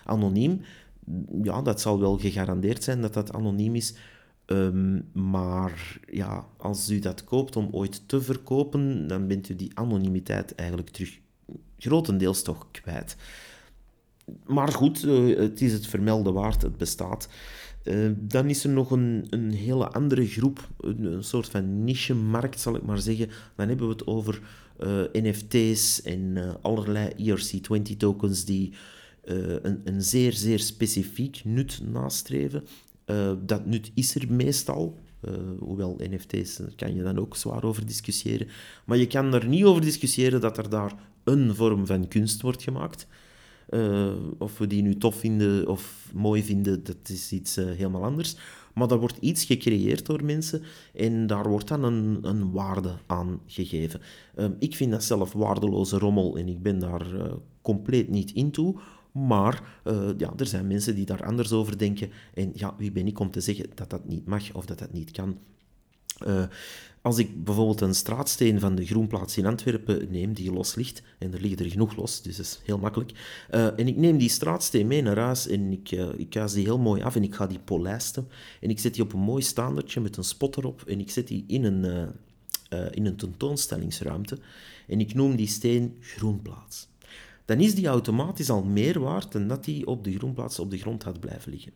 anoniem. 0.04 0.60
Ja, 1.42 1.62
dat 1.62 1.80
zal 1.80 2.00
wel 2.00 2.18
gegarandeerd 2.18 2.84
zijn 2.84 3.00
dat 3.00 3.14
dat 3.14 3.32
anoniem 3.32 3.74
is. 3.74 3.94
Um, 4.46 5.08
maar 5.12 6.00
ja, 6.10 6.46
als 6.56 6.90
u 6.90 6.98
dat 6.98 7.24
koopt 7.24 7.56
om 7.56 7.68
ooit 7.70 8.08
te 8.08 8.20
verkopen, 8.20 9.06
dan 9.06 9.26
bent 9.26 9.48
u 9.48 9.56
die 9.56 9.70
anonimiteit 9.74 10.54
eigenlijk 10.54 10.90
terug 10.90 11.18
grotendeels 11.78 12.42
toch 12.42 12.70
kwijt. 12.70 13.16
Maar 14.46 14.72
goed, 14.72 15.04
uh, 15.04 15.38
het 15.38 15.60
is 15.60 15.72
het 15.72 15.86
vermelden 15.86 16.32
waard, 16.32 16.62
het 16.62 16.76
bestaat. 16.76 17.28
Uh, 17.84 18.10
dan 18.18 18.48
is 18.48 18.64
er 18.64 18.70
nog 18.70 18.90
een, 18.90 19.26
een 19.30 19.50
hele 19.50 19.88
andere 19.88 20.26
groep, 20.26 20.68
een, 20.80 21.24
soort 21.24 21.48
van 21.48 21.84
niche-markt 21.84 22.60
zal 22.60 22.76
ik 22.76 22.82
maar 22.82 22.98
zeggen. 22.98 23.28
Dan 23.56 23.68
hebben 23.68 23.86
we 23.86 23.92
het 23.92 24.06
over 24.06 24.40
eh, 24.78 25.02
NFT's 25.12 26.02
en 26.02 26.56
allerlei 26.62 27.10
ERC20-tokens 27.10 28.44
die 28.44 28.74
een, 29.22 29.80
een 29.84 30.02
zeer, 30.02 30.32
zeer 30.32 30.58
specifiek 30.58 31.40
nut 31.44 31.80
nastreven. 31.92 32.64
Uh, 33.06 33.32
dat 33.40 33.66
nut 33.66 33.90
is 33.94 34.14
er 34.14 34.32
meestal. 34.32 35.02
Uh, 35.28 35.34
hoewel 35.58 36.00
NFT's, 36.10 36.56
daar 36.56 36.74
kan 36.76 36.94
je 36.94 37.02
dan 37.02 37.18
ook 37.18 37.36
zwaar 37.36 37.64
over 37.64 37.86
discussiëren. 37.86 38.48
Maar 38.84 38.96
je 38.96 39.06
kan 39.06 39.34
er 39.34 39.46
niet 39.46 39.64
over 39.64 39.82
discussiëren 39.82 40.40
dat 40.40 40.58
er 40.58 40.68
daar 40.68 40.94
een 41.24 41.54
vorm 41.54 41.86
van 41.86 42.08
kunst 42.08 42.42
wordt 42.42 42.62
gemaakt. 42.62 43.06
Of 44.38 44.58
we 44.58 44.66
die 44.66 44.82
nu 44.82 44.96
tof 44.96 45.14
vinden 45.14 45.68
of 45.68 46.10
mooi 46.14 46.42
vinden, 46.42 46.84
dat 46.84 47.08
is 47.08 47.32
iets 47.32 47.54
helemaal 47.54 48.04
anders. 48.04 48.36
Maar 48.74 48.90
er 48.90 48.98
wordt 48.98 49.16
iets 49.20 49.44
gecreëerd 49.44 50.06
door 50.06 50.24
mensen 50.24 50.62
en 50.94 51.26
daar 51.26 51.48
wordt 51.48 51.68
dan 51.68 51.84
een, 51.84 52.18
een 52.22 52.52
waarde 52.52 52.94
aan 53.06 53.40
gegeven. 53.46 54.00
ik 54.58 54.76
vind 54.76 54.90
dat 54.90 55.04
zelf 55.04 55.32
waardeloze 55.32 55.98
rommel 55.98 56.36
en 56.36 56.48
ik 56.48 56.62
ben 56.62 56.78
daar 56.78 57.06
compleet 57.62 58.08
niet 58.08 58.30
in 58.30 58.50
toe. 58.50 58.76
Maar 59.14 59.80
uh, 59.84 60.10
ja, 60.16 60.32
er 60.36 60.46
zijn 60.46 60.66
mensen 60.66 60.94
die 60.94 61.06
daar 61.06 61.24
anders 61.24 61.52
over 61.52 61.78
denken. 61.78 62.10
En 62.34 62.50
ja, 62.54 62.74
wie 62.78 62.92
ben 62.92 63.06
ik 63.06 63.18
om 63.18 63.30
te 63.30 63.40
zeggen 63.40 63.66
dat 63.74 63.90
dat 63.90 64.08
niet 64.08 64.26
mag 64.26 64.54
of 64.54 64.66
dat 64.66 64.78
dat 64.78 64.92
niet 64.92 65.10
kan? 65.10 65.38
als 67.04 67.18
ik 67.18 67.44
bijvoorbeeld 67.44 67.80
een 67.80 67.94
straatsteen 67.94 68.60
van 68.60 68.74
de 68.74 68.86
Groenplaats 68.86 69.36
in 69.36 69.46
Antwerpen 69.46 70.10
neem, 70.10 70.32
die 70.32 70.52
los 70.52 70.74
ligt, 70.74 71.02
en 71.18 71.32
er 71.32 71.40
liggen 71.40 71.64
er 71.64 71.70
genoeg 71.70 71.96
los, 71.96 72.22
dus 72.22 72.36
dat 72.36 72.46
is 72.46 72.60
heel 72.64 72.78
makkelijk, 72.78 73.12
uh, 73.50 73.78
en 73.78 73.88
ik 73.88 73.96
neem 73.96 74.18
die 74.18 74.28
straatsteen 74.28 74.86
mee 74.86 75.02
naar 75.02 75.18
huis 75.18 75.48
en 75.48 75.72
ik, 75.72 75.90
uh, 75.90 76.08
ik 76.16 76.32
die 76.32 76.64
heel 76.64 76.78
mooi 76.78 77.02
af 77.02 77.16
en 77.16 77.22
ik 77.22 77.34
ga 77.34 77.46
die 77.46 77.58
polijsten 77.58 78.28
en 78.60 78.70
ik 78.70 78.78
zet 78.78 78.94
die 78.94 79.02
op 79.02 79.12
een 79.12 79.20
mooi 79.20 79.42
staandertje 79.42 80.00
met 80.00 80.16
een 80.16 80.24
spot 80.24 80.56
erop 80.56 80.82
en 80.86 81.00
ik 81.00 81.10
zet 81.10 81.28
die 81.28 81.44
in 81.46 81.64
een, 81.64 82.12
in 82.90 83.06
een 83.06 83.16
tentoonstellingsruimte 83.16 84.38
en 84.86 85.00
ik 85.00 85.14
noem 85.14 85.36
die 85.36 85.46
steen 85.46 85.96
Groenplaats. 86.00 86.88
Dan 87.44 87.60
is 87.60 87.74
die 87.74 87.86
automatisch 87.86 88.50
al 88.50 88.62
meer 88.62 89.00
waard 89.00 89.32
dan 89.32 89.48
dat 89.48 89.64
die 89.64 89.86
op 89.86 90.04
de 90.04 90.12
Groenplaats 90.12 90.58
op 90.58 90.70
de 90.70 90.78
grond 90.78 91.02
had 91.02 91.20
blijven 91.20 91.52
liggen. 91.52 91.72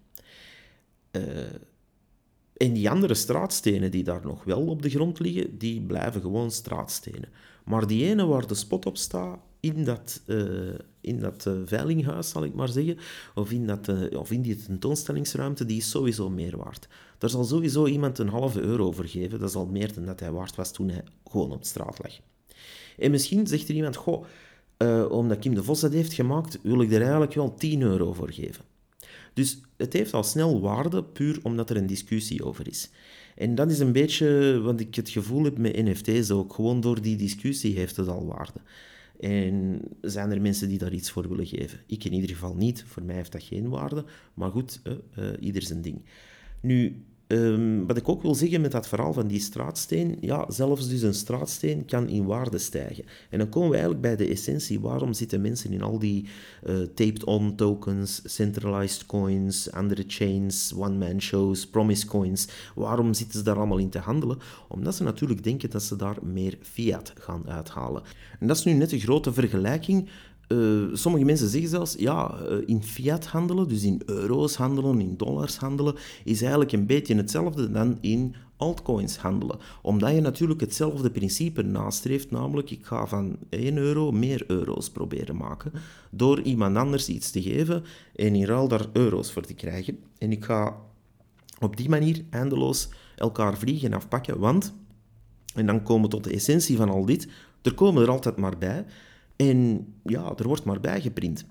En 2.56 2.72
die 2.72 2.90
andere 2.90 3.14
straatstenen 3.14 3.90
die 3.90 4.04
daar 4.04 4.20
nog 4.24 4.44
wel 4.44 4.66
op 4.66 4.82
de 4.82 4.90
grond 4.90 5.18
liggen, 5.18 5.58
die 5.58 5.80
blijven 5.80 6.20
gewoon 6.20 6.50
straatstenen. 6.50 7.28
Maar 7.64 7.86
die 7.86 8.04
ene 8.04 8.26
waar 8.26 8.46
de 8.46 8.54
spot 8.54 8.86
op 8.86 8.96
staat, 8.96 9.38
in 9.60 9.84
dat, 9.84 10.20
uh, 10.26 10.74
in 11.00 11.20
dat 11.20 11.44
uh, 11.48 11.54
veilinghuis, 11.64 12.28
zal 12.28 12.44
ik 12.44 12.54
maar 12.54 12.68
zeggen, 12.68 12.98
of 13.34 13.50
in, 13.50 13.66
dat, 13.66 14.12
of 14.16 14.30
in 14.30 14.42
die 14.42 14.56
tentoonstellingsruimte, 14.56 15.64
die 15.64 15.76
is 15.76 15.90
sowieso 15.90 16.30
meer 16.30 16.56
waard. 16.56 16.88
Daar 17.18 17.30
zal 17.30 17.44
sowieso 17.44 17.86
iemand 17.86 18.18
een 18.18 18.28
halve 18.28 18.60
euro 18.60 18.92
voor 18.92 19.06
geven. 19.06 19.38
Dat 19.38 19.48
is 19.48 19.54
al 19.54 19.66
meer 19.66 19.94
dan 19.94 20.04
dat 20.04 20.20
hij 20.20 20.32
waard 20.32 20.54
was 20.56 20.72
toen 20.72 20.88
hij 20.88 21.04
gewoon 21.30 21.52
op 21.52 21.64
straat 21.64 21.98
lag. 22.02 22.12
En 22.98 23.10
misschien 23.10 23.46
zegt 23.46 23.68
er 23.68 23.74
iemand, 23.74 23.96
goh, 23.96 24.24
omdat 25.08 25.38
Kim 25.38 25.54
de 25.54 25.62
Vos 25.62 25.80
dat 25.80 25.92
heeft 25.92 26.12
gemaakt, 26.12 26.58
wil 26.62 26.82
ik 26.82 26.92
er 26.92 27.00
eigenlijk 27.00 27.34
wel 27.34 27.54
10 27.54 27.82
euro 27.82 28.12
voor 28.12 28.32
geven. 28.32 28.64
Dus 29.34 29.60
het 29.76 29.92
heeft 29.92 30.14
al 30.14 30.22
snel 30.22 30.60
waarde, 30.60 31.04
puur 31.04 31.38
omdat 31.42 31.70
er 31.70 31.76
een 31.76 31.86
discussie 31.86 32.44
over 32.44 32.68
is. 32.68 32.90
En 33.36 33.54
dat 33.54 33.70
is 33.70 33.78
een 33.78 33.92
beetje 33.92 34.60
wat 34.60 34.80
ik 34.80 34.94
het 34.94 35.08
gevoel 35.08 35.44
heb 35.44 35.58
met 35.58 35.76
NFT's 35.76 36.30
ook. 36.30 36.54
Gewoon 36.54 36.80
door 36.80 37.02
die 37.02 37.16
discussie 37.16 37.76
heeft 37.76 37.96
het 37.96 38.08
al 38.08 38.26
waarde. 38.26 38.60
En 39.20 39.80
zijn 40.00 40.30
er 40.30 40.40
mensen 40.40 40.68
die 40.68 40.78
daar 40.78 40.92
iets 40.92 41.10
voor 41.10 41.28
willen 41.28 41.46
geven? 41.46 41.80
Ik 41.86 42.04
in 42.04 42.12
ieder 42.12 42.30
geval 42.30 42.54
niet. 42.54 42.84
Voor 42.86 43.02
mij 43.02 43.14
heeft 43.14 43.32
dat 43.32 43.42
geen 43.42 43.68
waarde. 43.68 44.04
Maar 44.34 44.50
goed, 44.50 44.80
uh, 44.84 44.92
uh, 45.18 45.30
ieder 45.40 45.62
zijn 45.62 45.82
ding. 45.82 46.02
Nu, 46.60 47.04
Um, 47.30 47.86
wat 47.86 47.96
ik 47.96 48.08
ook 48.08 48.22
wil 48.22 48.34
zeggen 48.34 48.60
met 48.60 48.72
dat 48.72 48.88
verhaal 48.88 49.12
van 49.12 49.26
die 49.26 49.40
straatsteen, 49.40 50.16
ja, 50.20 50.50
zelfs 50.50 50.88
dus 50.88 51.02
een 51.02 51.14
straatsteen 51.14 51.84
kan 51.84 52.08
in 52.08 52.24
waarde 52.24 52.58
stijgen. 52.58 53.04
En 53.30 53.38
dan 53.38 53.48
komen 53.48 53.68
we 53.68 53.76
eigenlijk 53.76 54.02
bij 54.02 54.16
de 54.16 54.32
essentie. 54.32 54.80
Waarom 54.80 55.12
zitten 55.12 55.40
mensen 55.40 55.72
in 55.72 55.82
al 55.82 55.98
die 55.98 56.28
uh, 56.66 56.76
taped-on 56.94 57.56
tokens, 57.56 58.20
centralized 58.24 59.06
coins, 59.06 59.72
andere 59.72 60.04
chains, 60.06 60.72
one-man 60.76 61.20
shows, 61.20 61.66
promise 61.66 62.06
coins? 62.06 62.48
Waarom 62.74 63.14
zitten 63.14 63.38
ze 63.38 63.44
daar 63.44 63.56
allemaal 63.56 63.78
in 63.78 63.90
te 63.90 63.98
handelen? 63.98 64.38
Omdat 64.68 64.94
ze 64.94 65.02
natuurlijk 65.02 65.44
denken 65.44 65.70
dat 65.70 65.82
ze 65.82 65.96
daar 65.96 66.16
meer 66.22 66.58
fiat 66.62 67.12
gaan 67.18 67.48
uithalen. 67.48 68.02
En 68.40 68.46
dat 68.46 68.56
is 68.56 68.64
nu 68.64 68.72
net 68.72 68.92
een 68.92 69.00
grote 69.00 69.32
vergelijking 69.32 70.08
uh, 70.48 70.94
sommige 70.94 71.24
mensen 71.24 71.48
zeggen 71.48 71.70
zelfs, 71.70 71.94
ja, 71.98 72.38
uh, 72.48 72.56
in 72.66 72.82
fiat 72.82 73.26
handelen, 73.26 73.68
dus 73.68 73.82
in 73.82 74.02
euro's 74.06 74.56
handelen, 74.56 75.00
in 75.00 75.16
dollars 75.16 75.56
handelen, 75.56 75.94
is 76.24 76.40
eigenlijk 76.40 76.72
een 76.72 76.86
beetje 76.86 77.14
hetzelfde 77.14 77.70
dan 77.70 77.98
in 78.00 78.34
altcoins 78.56 79.16
handelen. 79.16 79.58
Omdat 79.82 80.14
je 80.14 80.20
natuurlijk 80.20 80.60
hetzelfde 80.60 81.10
principe 81.10 81.62
nastreeft, 81.62 82.30
namelijk 82.30 82.70
ik 82.70 82.86
ga 82.86 83.06
van 83.06 83.36
1 83.48 83.76
euro 83.76 84.10
meer 84.10 84.44
euro's 84.46 84.90
proberen 84.90 85.36
maken, 85.36 85.72
door 86.10 86.40
iemand 86.40 86.76
anders 86.76 87.08
iets 87.08 87.30
te 87.30 87.42
geven 87.42 87.84
en 88.14 88.34
in 88.34 88.44
ruil 88.44 88.68
daar 88.68 88.86
euro's 88.92 89.32
voor 89.32 89.42
te 89.42 89.54
krijgen. 89.54 89.98
En 90.18 90.32
ik 90.32 90.44
ga 90.44 90.76
op 91.60 91.76
die 91.76 91.88
manier 91.88 92.24
eindeloos 92.30 92.88
elkaar 93.16 93.58
vliegen 93.58 93.92
afpakken, 93.92 94.38
want, 94.38 94.74
en 95.54 95.66
dan 95.66 95.82
komen 95.82 96.02
we 96.02 96.08
tot 96.08 96.24
de 96.24 96.32
essentie 96.32 96.76
van 96.76 96.88
al 96.88 97.04
dit, 97.04 97.28
er 97.62 97.74
komen 97.74 98.02
er 98.02 98.10
altijd 98.10 98.36
maar 98.36 98.58
bij, 98.58 98.84
en 99.38 99.86
ja, 100.02 100.32
er 100.36 100.46
wordt 100.46 100.64
maar 100.64 100.80
bijgeprint. 100.80 101.46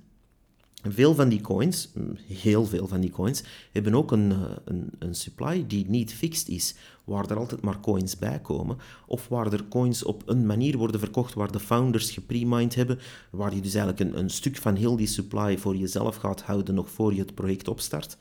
Veel 0.83 1.15
van 1.15 1.29
die 1.29 1.41
coins, 1.41 1.89
heel 2.27 2.65
veel 2.65 2.87
van 2.87 2.99
die 2.99 3.09
coins, 3.09 3.43
hebben 3.71 3.95
ook 3.95 4.11
een, 4.11 4.31
eh, 4.31 4.51
een, 4.65 4.89
een, 4.99 5.15
supply 5.15 5.67
die 5.67 5.89
niet 5.89 6.13
fixed 6.13 6.47
is, 6.47 6.75
waar 7.03 7.29
er 7.29 7.37
altijd 7.37 7.61
maar 7.61 7.79
coins 7.79 8.17
bij 8.17 8.39
komen, 8.39 8.77
of 9.07 9.27
waar 9.27 9.53
er 9.53 9.67
coins 9.67 10.03
op 10.03 10.23
een 10.25 10.45
manier 10.45 10.77
worden 10.77 10.99
verkocht 10.99 11.33
waar 11.33 11.51
de 11.51 11.59
founders 11.59 12.11
gepremined 12.11 12.75
hebben, 12.75 12.99
waar 13.29 13.55
je 13.55 13.61
dus 13.61 13.73
eigenlijk 13.73 14.09
een, 14.09 14.19
een 14.19 14.29
stuk 14.29 14.57
van 14.57 14.75
heel 14.75 14.95
die 14.95 15.07
supply 15.07 15.57
voor 15.57 15.75
jezelf 15.75 16.15
gaat 16.15 16.41
houden 16.41 16.75
nog 16.75 16.89
voor 16.89 17.13
je 17.13 17.19
het 17.19 17.35
project 17.35 17.67
opstart, 17.67 18.17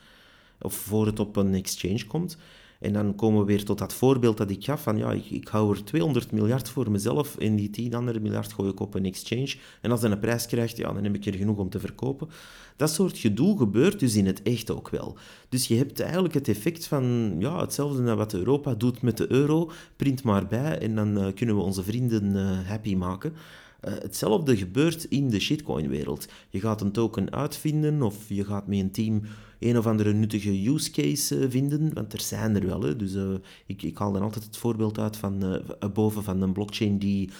of 0.60 0.74
voor 0.74 1.06
het 1.06 1.20
op 1.20 1.36
een 1.36 1.54
exchange 1.54 2.06
komt. 2.06 2.36
En 2.80 2.92
dan 2.92 3.14
komen 3.14 3.40
we 3.40 3.46
weer 3.46 3.64
tot 3.64 3.78
dat 3.78 3.94
voorbeeld 3.94 4.36
dat 4.36 4.50
ik 4.50 4.64
gaf 4.64 4.82
van 4.82 4.96
ja, 4.96 5.12
ik, 5.12 5.30
ik 5.30 5.48
hou 5.48 5.76
er 5.76 5.84
200 5.84 6.32
miljard 6.32 6.68
voor 6.68 6.90
mezelf 6.90 7.36
en 7.36 7.56
die 7.56 7.70
10 7.70 7.94
andere 7.94 8.20
miljard 8.20 8.52
gooi 8.52 8.70
ik 8.70 8.80
op 8.80 8.94
een 8.94 9.04
exchange. 9.04 9.54
En 9.80 9.90
als 9.90 10.00
dat 10.00 10.10
een 10.10 10.18
prijs 10.18 10.46
krijgt, 10.46 10.76
ja, 10.76 10.92
dan 10.92 11.04
heb 11.04 11.14
ik 11.14 11.26
er 11.26 11.34
genoeg 11.34 11.58
om 11.58 11.68
te 11.68 11.80
verkopen. 11.80 12.28
Dat 12.76 12.90
soort 12.90 13.18
gedoe 13.18 13.58
gebeurt 13.58 14.00
dus 14.00 14.16
in 14.16 14.26
het 14.26 14.42
echt 14.42 14.70
ook 14.70 14.88
wel. 14.88 15.16
Dus 15.48 15.68
je 15.68 15.76
hebt 15.76 16.00
eigenlijk 16.00 16.34
het 16.34 16.48
effect 16.48 16.86
van 16.86 17.34
ja, 17.38 17.60
hetzelfde 17.60 18.14
wat 18.14 18.32
Europa 18.32 18.74
doet 18.74 19.02
met 19.02 19.16
de 19.16 19.32
euro, 19.32 19.70
print 19.96 20.22
maar 20.22 20.46
bij 20.46 20.78
en 20.78 20.94
dan 20.94 21.18
uh, 21.18 21.26
kunnen 21.34 21.56
we 21.56 21.62
onze 21.62 21.82
vrienden 21.82 22.24
uh, 22.36 22.68
happy 22.68 22.94
maken. 22.94 23.32
Uh, 23.86 23.92
hetzelfde 23.92 24.56
gebeurt 24.56 25.04
in 25.04 25.28
de 25.28 25.40
shitcoin-wereld. 25.40 26.28
Je 26.48 26.60
gaat 26.60 26.80
een 26.80 26.92
token 26.92 27.32
uitvinden 27.32 28.02
of 28.02 28.28
je 28.28 28.44
gaat 28.44 28.66
met 28.66 28.78
een 28.78 28.90
team 28.90 29.22
een 29.58 29.78
of 29.78 29.86
andere 29.86 30.12
nuttige 30.12 30.68
use 30.68 30.90
case 30.90 31.38
uh, 31.38 31.50
vinden, 31.50 31.94
want 31.94 32.12
er 32.12 32.20
zijn 32.20 32.56
er 32.56 32.66
wel. 32.66 32.82
Hè. 32.82 32.96
Dus 32.96 33.14
uh, 33.14 33.34
ik, 33.66 33.82
ik 33.82 33.98
haal 33.98 34.12
dan 34.12 34.22
altijd 34.22 34.44
het 34.44 34.56
voorbeeld 34.56 34.98
uit 34.98 35.16
van 35.16 35.62
boven 35.92 36.22
van 36.22 36.42
een 36.42 36.52
blockchain 36.52 36.98
die 36.98 37.30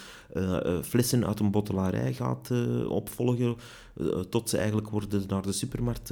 flessen 0.81 1.27
uit 1.27 1.39
een 1.39 1.51
bottelarij 1.51 2.13
gaat 2.13 2.51
opvolgen, 2.87 3.55
tot 4.29 4.49
ze 4.49 4.57
eigenlijk 4.57 4.89
worden 4.89 5.23
naar 5.27 5.41
de 5.41 5.51
supermarkt 5.51 6.11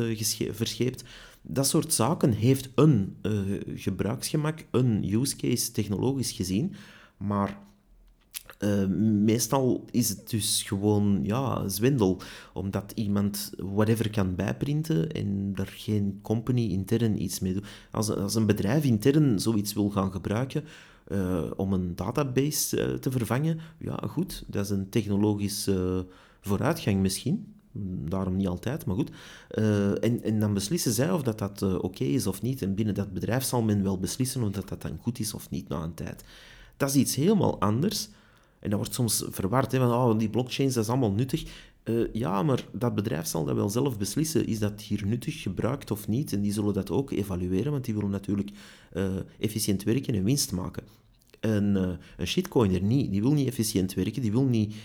verscheept. 0.51 1.03
Dat 1.41 1.67
soort 1.67 1.93
zaken 1.93 2.31
heeft 2.31 2.69
een 2.75 3.15
gebruiksgemak, 3.75 4.65
een 4.71 5.13
use 5.13 5.36
case 5.36 5.71
technologisch 5.71 6.31
gezien, 6.31 6.73
maar 7.17 7.59
uh, 8.66 8.86
meestal 9.24 9.86
is 9.91 10.09
het 10.09 10.30
dus 10.30 10.63
gewoon 10.63 11.20
ja, 11.24 11.68
zwendel, 11.68 12.22
omdat 12.53 12.91
iemand 12.95 13.53
whatever 13.57 14.09
kan 14.09 14.36
bijprinten 14.36 15.11
en 15.11 15.51
er 15.55 15.74
geen 15.76 16.20
company 16.22 16.70
intern 16.70 17.22
iets 17.22 17.39
mee 17.39 17.53
doet. 17.53 17.66
Als, 17.91 18.09
als 18.09 18.36
een 18.36 18.45
bedrijf 18.45 18.84
intern 18.84 19.39
zoiets 19.39 19.74
wil 19.74 19.89
gaan 19.89 20.11
gebruiken 20.11 20.63
uh, 21.07 21.43
om 21.55 21.74
een 21.74 21.95
database 21.95 22.88
uh, 22.88 22.93
te 22.93 23.11
vervangen, 23.11 23.59
ja 23.80 23.99
goed, 24.07 24.43
dat 24.47 24.63
is 24.63 24.70
een 24.70 24.89
technologische 24.89 26.07
vooruitgang 26.41 27.01
misschien. 27.01 27.53
Daarom 28.09 28.36
niet 28.36 28.47
altijd, 28.47 28.86
maar 28.86 28.95
goed. 28.95 29.09
en, 30.01 30.24
en 30.24 30.39
dan 30.39 30.53
beslissen 30.53 30.91
zij 30.91 31.11
of 31.11 31.24
dat, 31.24 31.39
dat 31.39 31.82
oké 31.82 32.03
is 32.03 32.28
of 32.28 32.41
niet. 32.41 32.61
En 32.61 32.76
binnen 32.76 32.95
dat 32.95 33.13
bedrijf 33.13 33.43
zal 33.43 33.61
men 33.61 33.84
wel 33.84 33.99
beslissen 33.99 34.43
of 34.43 34.49
dat, 34.51 34.70
dat 34.70 34.82
dan 34.82 34.97
goed 35.01 35.20
is 35.20 35.34
of 35.34 35.49
niet 35.49 35.68
na 35.68 35.84
een 35.84 35.93
tijd. 35.93 36.24
Dat 36.78 36.89
is 36.89 36.95
iets 36.95 37.16
helemaal 37.16 37.59
anders 37.59 38.09
en 38.66 38.72
dat 38.72 38.80
wordt 38.80 38.93
soms 38.93 39.24
verward, 39.30 39.76
van 39.76 39.91
oh, 39.91 40.20
die 40.20 40.30
blockchains, 40.30 40.74
dat 40.74 40.84
is 40.84 40.89
allemaal 40.89 41.11
nuttig. 41.11 41.43
Uh, 41.84 42.07
ja, 42.13 42.43
maar 42.43 42.66
dat 42.72 42.95
bedrijf 42.95 43.26
zal 43.26 43.45
dat 43.45 43.55
wel 43.55 43.70
zelf 43.70 43.97
beslissen. 43.97 44.47
Is 44.47 44.59
dat 44.59 44.82
hier 44.82 45.05
nuttig 45.05 45.41
gebruikt 45.41 45.91
of 45.91 46.07
niet? 46.07 46.34
En 46.34 46.41
die 46.41 46.53
zullen 46.53 46.74
dat 46.74 46.91
ook 46.91 47.11
evalueren, 47.11 47.72
want 47.72 47.86
die 47.86 47.93
willen 47.93 48.09
natuurlijk 48.09 48.49
uh, 48.93 49.05
efficiënt 49.39 49.84
werken 49.84 50.16
en 50.16 50.24
winst 50.24 50.51
maken. 50.51 50.84
En 51.39 51.76
uh, 51.76 51.89
een 52.18 52.28
shitcoiner 52.28 52.82
niet. 52.82 53.11
Die 53.11 53.22
wil 53.22 53.34
niet 53.34 53.47
efficiënt 53.47 53.93
werken, 53.93 54.22
die 54.22 54.32
wil 54.32 54.45
niet 54.45 54.76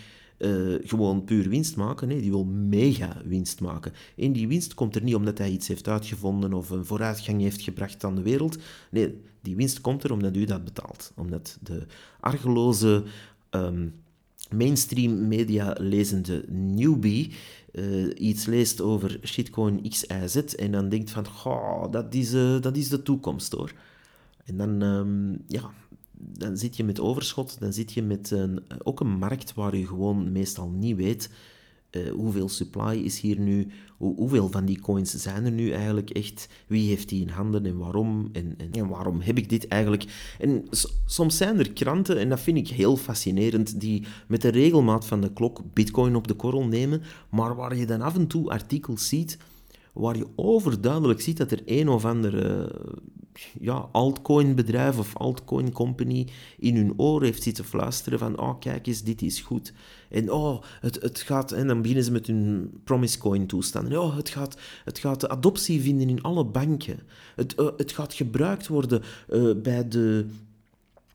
gewoon 0.84 1.24
puur 1.24 1.48
winst 1.48 1.76
maken. 1.76 2.08
Nee, 2.08 2.20
die 2.20 2.30
wil 2.30 2.44
mega 2.44 3.16
winst 3.24 3.60
maken. 3.60 3.92
En 4.16 4.32
die 4.32 4.48
winst 4.48 4.74
komt 4.74 4.96
er 4.96 5.02
niet 5.02 5.14
omdat 5.14 5.38
hij 5.38 5.50
iets 5.50 5.68
heeft 5.68 5.88
uitgevonden 5.88 6.52
of 6.52 6.70
een 6.70 6.84
vooruitgang 6.84 7.40
heeft 7.40 7.62
gebracht 7.62 8.04
aan 8.04 8.14
de 8.14 8.22
wereld. 8.22 8.58
Nee, 8.90 9.20
die 9.42 9.56
winst 9.56 9.80
komt 9.80 10.04
er 10.04 10.12
omdat 10.12 10.36
u 10.36 10.44
dat 10.44 10.64
betaalt. 10.64 11.12
Omdat 11.16 11.58
de 11.62 11.86
argeloze 12.20 13.04
um, 13.50 13.94
mainstream 14.50 15.28
media 15.28 15.76
lezende 15.78 16.44
newbie 16.48 17.32
uh, 17.72 18.10
iets 18.16 18.46
leest 18.46 18.80
over 18.80 19.20
shitcoin 19.22 19.88
X, 19.88 20.04
Z 20.26 20.36
en 20.36 20.72
dan 20.72 20.88
denkt 20.88 21.10
van, 21.10 21.26
oh, 21.44 21.90
dat, 21.90 22.14
is, 22.14 22.34
uh, 22.34 22.60
dat 22.60 22.76
is 22.76 22.88
de 22.88 23.02
toekomst 23.02 23.52
hoor. 23.52 23.72
En 24.44 24.56
dan, 24.56 24.82
um, 24.82 25.42
ja, 25.46 25.70
dan 26.12 26.56
zit 26.56 26.76
je 26.76 26.84
met 26.84 27.00
overschot, 27.00 27.60
dan 27.60 27.72
zit 27.72 27.92
je 27.92 28.02
met 28.02 28.30
een, 28.30 28.62
ook 28.82 29.00
een 29.00 29.18
markt 29.18 29.54
waar 29.54 29.76
je 29.76 29.86
gewoon 29.86 30.32
meestal 30.32 30.68
niet 30.68 30.96
weet 30.96 31.30
uh, 31.90 32.12
hoeveel 32.12 32.48
supply 32.48 32.96
is 32.96 33.20
hier 33.20 33.38
nu, 33.38 33.66
hoe, 33.96 34.14
hoeveel 34.14 34.48
van 34.48 34.64
die 34.64 34.80
coins 34.80 35.14
zijn 35.14 35.44
er 35.44 35.50
nu 35.50 35.70
eigenlijk 35.70 36.10
echt, 36.10 36.48
wie 36.66 36.88
heeft 36.88 37.08
die 37.08 37.20
in 37.20 37.28
handen 37.28 37.66
en 37.66 37.78
waarom, 37.78 38.28
en, 38.32 38.54
en, 38.58 38.72
en 38.72 38.88
waarom 38.88 39.20
heb 39.20 39.38
ik 39.38 39.48
dit 39.48 39.68
eigenlijk. 39.68 40.34
En 40.38 40.64
soms 41.04 41.36
zijn 41.36 41.58
er 41.58 41.72
kranten, 41.72 42.18
en 42.18 42.28
dat 42.28 42.40
vind 42.40 42.56
ik 42.56 42.68
heel 42.68 42.96
fascinerend, 42.96 43.80
die 43.80 44.06
met 44.28 44.42
de 44.42 44.48
regelmaat 44.48 45.06
van 45.06 45.20
de 45.20 45.32
klok 45.32 45.60
bitcoin 45.72 46.16
op 46.16 46.28
de 46.28 46.34
korrel 46.34 46.64
nemen, 46.64 47.02
maar 47.30 47.56
waar 47.56 47.76
je 47.76 47.86
dan 47.86 48.00
af 48.00 48.16
en 48.16 48.26
toe 48.26 48.50
artikels 48.50 49.08
ziet 49.08 49.38
waar 49.92 50.16
je 50.16 50.26
overduidelijk 50.36 51.20
ziet 51.20 51.36
dat 51.36 51.50
er 51.50 51.62
een 51.64 51.88
of 51.88 52.04
andere 52.04 52.72
ja, 53.60 53.88
altcoin 53.92 54.54
bedrijf 54.54 54.98
of 54.98 55.16
altcoin 55.16 55.72
company 55.72 56.28
in 56.58 56.76
hun 56.76 56.92
oor 56.96 57.22
heeft 57.22 57.42
zitten 57.42 57.64
fluisteren 57.64 58.18
van 58.18 58.38
oh 58.38 58.58
kijk 58.58 58.86
eens, 58.86 59.02
dit 59.02 59.22
is 59.22 59.40
goed. 59.40 59.72
En 60.08 60.32
oh, 60.32 60.62
het, 60.80 61.02
het 61.02 61.20
gaat, 61.20 61.52
en 61.52 61.66
dan 61.66 61.80
beginnen 61.80 62.04
ze 62.04 62.12
met 62.12 62.26
hun 62.26 62.70
promise 62.84 63.18
coin 63.18 63.46
toestanden. 63.46 64.02
Oh, 64.02 64.16
het 64.16 64.28
gaat, 64.28 64.56
het 64.84 64.98
gaat 64.98 65.28
adoptie 65.28 65.80
vinden 65.80 66.08
in 66.08 66.22
alle 66.22 66.44
banken. 66.44 67.00
Het, 67.36 67.58
uh, 67.58 67.68
het 67.76 67.92
gaat 67.92 68.14
gebruikt 68.14 68.66
worden 68.66 69.02
uh, 69.28 69.54
bij 69.62 69.88
de 69.88 70.26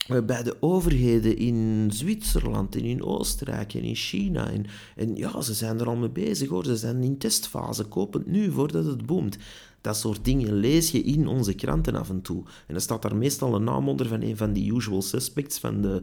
eh, 0.07 0.22
bij 0.22 0.43
de 0.43 0.57
overheden 0.59 1.38
in 1.38 1.89
Zwitserland 1.93 2.76
en 2.76 2.84
in 2.84 3.03
Oostenrijk 3.03 3.74
en 3.74 3.82
in 3.82 3.95
China. 3.95 4.51
En, 4.51 4.66
en 4.95 5.16
ja, 5.16 5.41
ze 5.41 5.53
zijn 5.53 5.80
er 5.80 5.88
al 5.88 5.95
mee 5.95 6.09
bezig 6.09 6.49
hoor. 6.49 6.66
Ze 6.66 6.76
zijn 6.76 7.03
in 7.03 7.18
testfase. 7.18 7.84
Koop 7.84 8.13
het 8.13 8.28
nu 8.28 8.51
voordat 8.51 8.86
het 8.86 9.05
boomt. 9.05 9.38
Dat 9.86 9.97
soort 9.97 10.25
dingen 10.25 10.53
lees 10.53 10.91
je 10.91 11.01
in 11.01 11.27
onze 11.27 11.53
kranten 11.53 11.95
af 11.95 12.09
en 12.09 12.21
toe. 12.21 12.43
En 12.45 12.73
dan 12.73 12.81
staat 12.81 13.01
daar 13.01 13.15
meestal 13.15 13.55
een 13.55 13.63
naam 13.63 13.89
onder 13.89 14.07
van 14.07 14.21
een 14.21 14.38
van 14.38 14.53
die 14.53 14.73
usual 14.73 15.01
suspects, 15.01 15.59
van, 15.59 15.81
de, 15.81 16.01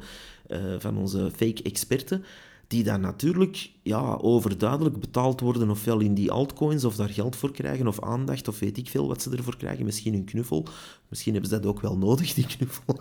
uh, 0.49 0.75
van 0.79 0.97
onze 0.97 1.31
fake 1.37 1.63
experten, 1.63 2.25
die 2.67 2.85
dan 2.85 3.01
natuurlijk 3.01 3.71
ja, 3.83 4.19
overduidelijk 4.21 5.01
betaald 5.01 5.41
worden, 5.41 5.71
ofwel 5.71 6.01
in 6.01 6.15
die 6.15 6.31
altcoins, 6.31 6.85
of 6.85 6.97
daar 6.97 7.09
geld 7.09 7.37
voor 7.37 7.53
krijgen, 7.53 7.87
of 7.87 8.01
aandacht, 8.01 8.49
of 8.49 8.59
weet 8.59 8.79
ik 8.79 8.89
veel 8.89 9.09
wat 9.09 9.23
ze 9.23 9.37
ervoor 9.37 9.57
krijgen. 9.57 9.85
Misschien 9.85 10.15
een 10.15 10.25
knuffel. 10.25 10.67
Misschien 11.09 11.33
hebben 11.33 11.51
ze 11.51 11.61
dat 11.61 11.67
ook 11.67 11.81
wel 11.81 11.99
nodig, 11.99 12.35
die 12.35 12.47
knuffel. 12.47 13.01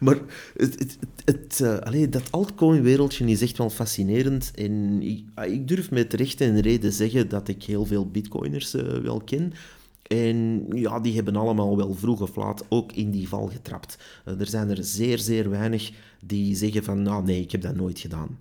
maar 0.00 0.18
het, 0.56 0.78
het, 0.78 0.98
het, 1.24 1.60
uh, 1.94 2.10
dat 2.10 2.30
altcoin-wereldje 2.30 3.26
is 3.26 3.42
echt 3.42 3.58
wel 3.58 3.70
fascinerend. 3.70 4.50
En 4.54 5.02
ik, 5.02 5.24
ah, 5.34 5.52
ik, 5.52 5.68
durf 5.68 5.90
met 5.90 6.12
recht 6.12 6.40
en 6.40 6.60
reden 6.60 6.92
zeggen 6.92 7.28
dat 7.28 7.48
ik 7.48 7.62
heel 7.62 7.86
veel 7.86 8.10
bitcoiners 8.10 8.74
uh, 8.74 8.82
wel 8.82 9.20
ken. 9.20 9.52
En 10.02 10.66
ja, 10.68 11.00
die 11.00 11.14
hebben 11.14 11.36
allemaal 11.36 11.76
wel 11.76 11.94
vroeg 11.94 12.20
of 12.20 12.36
laat 12.36 12.64
ook 12.68 12.92
in 12.92 13.10
die 13.10 13.28
val 13.28 13.46
getrapt. 13.46 13.98
Uh, 14.28 14.40
er 14.40 14.46
zijn 14.46 14.70
er 14.70 14.84
zeer, 14.84 15.18
zeer 15.18 15.50
weinig 15.50 15.92
die 16.20 16.56
zeggen 16.56 16.84
van, 16.84 17.02
nou 17.02 17.24
nee, 17.24 17.40
ik 17.40 17.52
heb 17.52 17.60
dat 17.60 17.74
nooit 17.74 17.98
gedaan. 17.98 18.38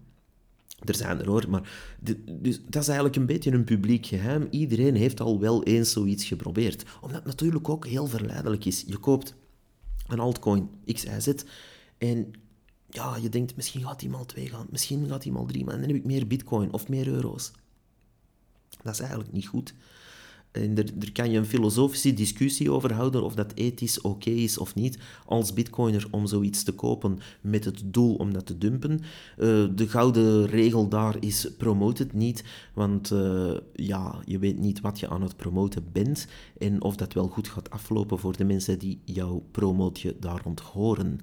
Er 0.86 0.96
zijn 0.96 1.20
er 1.20 1.28
hoor, 1.28 1.46
maar 1.50 1.96
dus, 2.42 2.60
dat 2.70 2.82
is 2.82 2.88
eigenlijk 2.88 3.16
een 3.16 3.26
beetje 3.26 3.52
een 3.52 3.64
publiek 3.64 4.06
geheim. 4.06 4.48
Iedereen 4.50 4.96
heeft 4.96 5.22
al 5.22 5.40
wel 5.40 5.64
eens 5.64 5.92
zoiets 5.92 6.26
geprobeerd. 6.26 6.84
Omdat 7.02 7.18
het 7.18 7.26
natuurlijk 7.26 7.70
ook 7.70 7.88
heel 7.88 8.08
verleidelijk 8.08 8.66
is. 8.66 8.84
Je 8.88 8.98
koopt 8.98 9.36
een 10.08 10.20
altcoin 10.20 10.70
XYZ. 10.86 11.34
En 11.98 12.34
ja, 12.90 13.16
je 13.16 13.30
denkt, 13.30 13.56
misschien 13.56 13.84
gaat 13.84 14.00
die 14.00 14.10
mal 14.10 14.26
2 14.26 14.50
gaan, 14.50 14.68
misschien 14.70 15.08
gaat 15.08 15.22
die 15.22 15.32
mal 15.32 15.46
3, 15.46 15.64
maar 15.66 15.80
dan 15.80 15.88
heb 15.88 15.96
ik 15.96 16.06
meer 16.06 16.28
bitcoin 16.28 16.74
of 16.74 16.88
meer 16.88 17.08
euro's. 17.08 17.52
Dat 18.82 18.94
is 18.94 19.00
eigenlijk 19.00 19.32
niet 19.32 19.48
goed. 19.48 19.74
En 20.54 20.78
er, 20.78 21.12
kan 21.12 21.32
je 21.32 21.38
een 21.38 21.46
filosofische 21.46 22.14
discussie 22.14 22.72
over 22.72 22.94
houden 22.94 23.24
of 23.24 23.36
dat 23.36 23.54
ethisch 23.56 24.02
oké 24.02 24.30
is 24.30 24.58
of 24.58 24.76
niet 24.76 24.98
als 25.26 25.54
bitcoiner 25.54 26.08
om 26.12 26.28
zoiets 26.28 26.64
te 26.64 26.72
kopen 26.72 27.20
met 27.42 27.66
het 27.66 27.82
doel 27.86 28.16
om 28.16 28.34
dat 28.34 28.46
te 28.46 28.58
dumpen. 28.58 28.92
Uh, 28.92 29.66
de 29.76 29.88
gouden 29.88 30.46
regel 30.46 30.88
daar 30.88 31.16
is 31.20 31.48
promote 31.58 32.04
het 32.04 32.14
niet, 32.14 32.44
want 32.74 33.12
uh, 33.12 33.52
ja, 33.74 34.22
je 34.26 34.40
weet 34.40 34.60
niet 34.60 34.82
wat 34.82 35.00
je 35.00 35.10
aan 35.10 35.22
het 35.22 35.36
promoten 35.36 35.86
bent 35.92 36.28
en 36.58 36.82
of 36.82 36.96
dat 36.96 37.14
wel 37.14 37.28
goed 37.28 37.48
gaat 37.48 37.70
aflopen 37.70 38.20
voor 38.20 38.38
de 38.38 38.46
mensen 38.46 38.80
die 38.80 39.00
jouw 39.04 39.44
promootje 39.52 40.16
daar 40.20 40.42
rond 40.44 40.60
horen. 40.60 41.20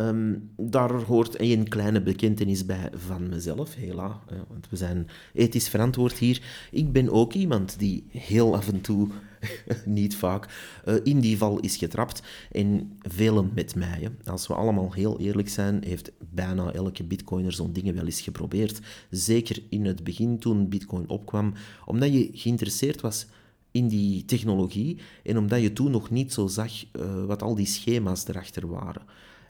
Um, 0.00 0.50
daar 0.56 0.92
hoort 0.92 1.40
een 1.40 1.68
kleine 1.68 2.02
bekentenis 2.02 2.66
bij 2.66 2.90
van 2.94 3.28
mezelf, 3.28 3.74
hela, 3.74 4.20
want 4.48 4.68
we 4.70 4.76
zijn 4.76 5.08
ethisch 5.32 5.68
verantwoord 5.68 6.18
hier. 6.18 6.42
Ik 6.70 6.92
ben 6.92 7.10
ook 7.10 7.32
iemand 7.32 7.78
die 7.78 8.04
heel 8.10 8.54
af 8.54 8.68
en 8.68 8.80
toe, 8.80 9.08
niet 9.84 10.16
vaak, 10.16 10.48
uh, 10.84 10.94
in 11.02 11.20
die 11.20 11.38
val 11.38 11.58
is 11.58 11.76
getrapt. 11.76 12.22
En 12.52 12.98
velen 13.00 13.50
met 13.54 13.74
mij. 13.74 14.10
Als 14.24 14.46
we 14.46 14.54
allemaal 14.54 14.92
heel 14.92 15.20
eerlijk 15.20 15.48
zijn, 15.48 15.82
heeft 15.84 16.12
bijna 16.30 16.72
elke 16.72 17.04
bitcoiner 17.04 17.52
zo'n 17.52 17.72
dingen 17.72 17.94
wel 17.94 18.04
eens 18.04 18.20
geprobeerd. 18.20 18.80
Zeker 19.10 19.62
in 19.68 19.84
het 19.84 20.04
begin 20.04 20.38
toen 20.38 20.68
bitcoin 20.68 21.08
opkwam, 21.08 21.52
omdat 21.84 22.12
je 22.12 22.28
geïnteresseerd 22.32 23.00
was 23.00 23.26
in 23.70 23.88
die 23.88 24.24
technologie 24.24 24.98
en 25.22 25.38
omdat 25.38 25.60
je 25.60 25.72
toen 25.72 25.90
nog 25.90 26.10
niet 26.10 26.32
zo 26.32 26.46
zag 26.46 26.72
uh, 26.84 27.24
wat 27.24 27.42
al 27.42 27.54
die 27.54 27.66
schema's 27.66 28.28
erachter 28.28 28.68
waren. 28.68 29.02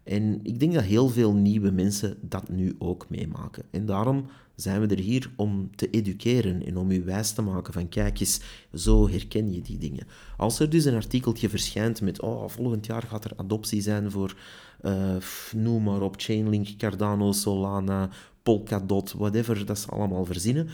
En 0.06 0.40
ik 0.42 0.60
denk 0.60 0.72
dat 0.72 0.82
heel 0.82 1.08
veel 1.08 1.34
nieuwe 1.34 1.70
mensen 1.70 2.16
dat 2.20 2.48
nu 2.48 2.74
ook 2.78 3.06
meemaken. 3.08 3.64
En 3.70 3.86
daarom 3.86 4.26
zijn 4.54 4.80
we 4.80 4.86
er 4.86 5.02
hier 5.02 5.30
om 5.36 5.76
te 5.76 5.90
educeren 5.90 6.66
en 6.66 6.76
om 6.76 6.90
u 6.90 7.04
wijs 7.04 7.32
te 7.32 7.42
maken 7.42 7.72
van 7.72 7.88
kijk 7.88 8.20
eens, 8.20 8.40
zo 8.74 9.08
herken 9.08 9.52
je 9.52 9.62
die 9.62 9.78
dingen. 9.78 10.06
Als 10.36 10.60
er 10.60 10.70
dus 10.70 10.84
een 10.84 10.94
artikeltje 10.94 11.48
verschijnt 11.48 12.00
met 12.00 12.20
oh, 12.20 12.48
volgend 12.48 12.86
jaar 12.86 13.02
gaat 13.02 13.24
er 13.24 13.32
adoptie 13.36 13.80
zijn 13.80 14.10
voor, 14.10 14.36
uh, 14.82 15.16
noem 15.52 15.82
maar 15.82 16.02
op, 16.02 16.14
Chainlink, 16.16 16.68
Cardano, 16.76 17.32
Solana, 17.32 18.10
Polkadot, 18.42 19.12
whatever, 19.12 19.66
dat 19.66 19.78
ze 19.78 19.88
allemaal 19.88 20.24
verzinnen, 20.24 20.68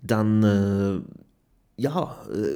dan... 0.00 0.44
Uh, 0.44 0.96
ja, 1.74 2.16
uh, 2.32 2.46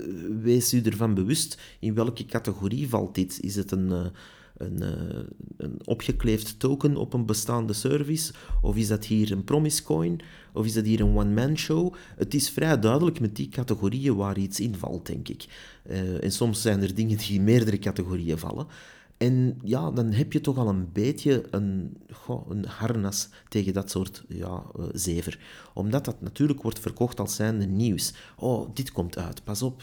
wees 0.43 0.75
u 0.75 0.81
ervan 0.81 1.15
bewust 1.15 1.61
in 1.81 1.95
welke 1.95 2.25
categorie 2.25 2.89
valt 2.89 3.15
dit. 3.15 3.41
Is 3.41 3.57
het 3.57 3.71
een, 3.71 4.13
een, 4.63 4.83
uh, 4.83 5.23
een 5.57 5.81
opgekleefd 5.85 6.59
token 6.59 6.97
op 6.97 7.13
een 7.13 7.27
bestaande 7.27 7.73
service? 7.73 8.33
Of 8.63 8.77
is 8.77 8.89
dat 8.89 9.05
hier 9.05 9.33
een 9.33 9.45
promise 9.45 9.83
coin? 9.83 10.21
Of 10.53 10.65
is 10.65 10.73
dat 10.73 10.85
hier 10.85 11.01
een 11.01 11.17
one-man 11.17 11.59
show? 11.59 11.95
Het 12.17 12.35
is 12.35 12.51
vrij 12.51 12.79
duidelijk 12.79 13.21
met 13.21 13.37
die 13.37 13.49
categorieën 13.49 14.17
waar 14.17 14.39
iets 14.39 14.61
in 14.61 14.75
valt, 14.75 15.07
denk 15.07 15.29
ik. 15.29 15.47
Uh, 15.91 16.25
en 16.25 16.33
soms 16.33 16.63
zijn 16.63 16.83
er 16.83 16.95
dingen 16.95 17.19
die 17.19 17.35
in 17.35 17.45
meerdere 17.45 17.79
categorieën 17.79 18.39
vallen. 18.39 18.67
En 19.17 19.59
ja, 19.65 19.91
dan 19.91 20.13
heb 20.13 20.33
je 20.33 20.41
toch 20.41 20.57
al 20.57 20.69
een 20.69 20.89
beetje 20.93 21.45
een, 21.51 21.97
een 22.49 22.65
harnas 22.65 23.29
tegen 23.49 23.73
dat 23.73 23.91
soort 23.91 24.25
ja, 24.29 24.63
uh, 24.79 24.85
zever. 24.93 25.39
Omdat 25.75 26.05
dat 26.05 26.21
natuurlijk 26.21 26.63
wordt 26.63 26.79
verkocht 26.79 27.21
als 27.21 27.35
zijnde 27.35 27.67
nieuws. 27.67 28.13
Oh, 28.37 28.69
dit 28.75 28.93
komt 28.93 29.19
uit, 29.19 29.45
pas 29.45 29.63
op, 29.63 29.83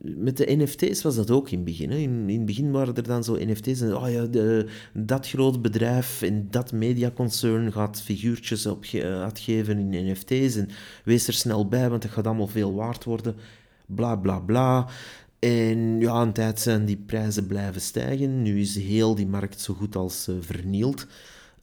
met 0.00 0.36
de 0.36 0.56
NFT's 0.56 1.02
was 1.02 1.16
dat 1.16 1.30
ook 1.30 1.50
in 1.50 1.56
het 1.56 1.64
begin. 1.64 1.90
In, 1.90 2.28
in 2.28 2.36
het 2.36 2.46
begin 2.46 2.70
waren 2.70 2.94
er 2.94 3.02
dan 3.02 3.24
zo 3.24 3.36
NFT's 3.38 3.80
en 3.80 3.96
oh 3.96 4.10
ja, 4.10 4.24
de, 4.24 4.66
dat 4.92 5.28
groot 5.28 5.62
bedrijf 5.62 6.22
en 6.22 6.46
dat 6.50 6.72
mediaconcern 6.72 7.72
gaat 7.72 8.02
figuurtjes 8.02 8.66
op 8.66 8.84
uitgeven 9.02 9.78
in 9.78 10.10
NFT's 10.10 10.56
en 10.56 10.68
wees 11.04 11.26
er 11.26 11.32
snel 11.32 11.68
bij, 11.68 11.90
want 11.90 12.02
dat 12.02 12.10
gaat 12.10 12.26
allemaal 12.26 12.46
veel 12.46 12.74
waard 12.74 13.04
worden. 13.04 13.36
Bla 13.86 14.16
bla 14.16 14.38
bla. 14.38 14.88
En 15.38 16.00
ja, 16.00 16.22
een 16.22 16.32
tijd 16.32 16.60
zijn 16.60 16.84
die 16.84 17.02
prijzen 17.06 17.46
blijven 17.46 17.80
stijgen. 17.80 18.42
Nu 18.42 18.60
is 18.60 18.76
heel 18.76 19.14
die 19.14 19.26
markt 19.26 19.60
zo 19.60 19.74
goed 19.74 19.96
als 19.96 20.28
uh, 20.28 20.36
vernield. 20.40 21.06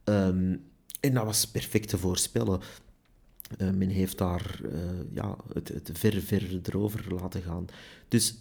Um, 0.03 0.61
en 1.03 1.13
dat 1.13 1.25
was 1.25 1.47
perfect 1.47 1.89
te 1.89 1.97
voorspellen. 1.97 2.59
Uh, 3.57 3.69
men 3.69 3.89
heeft 3.89 4.17
daar 4.17 4.59
uh, 4.65 4.79
ja, 5.13 5.35
het, 5.53 5.67
het 5.67 5.89
ver, 5.93 6.21
ver 6.21 6.59
erover 6.63 7.13
laten 7.13 7.41
gaan. 7.41 7.65
Dus 8.07 8.35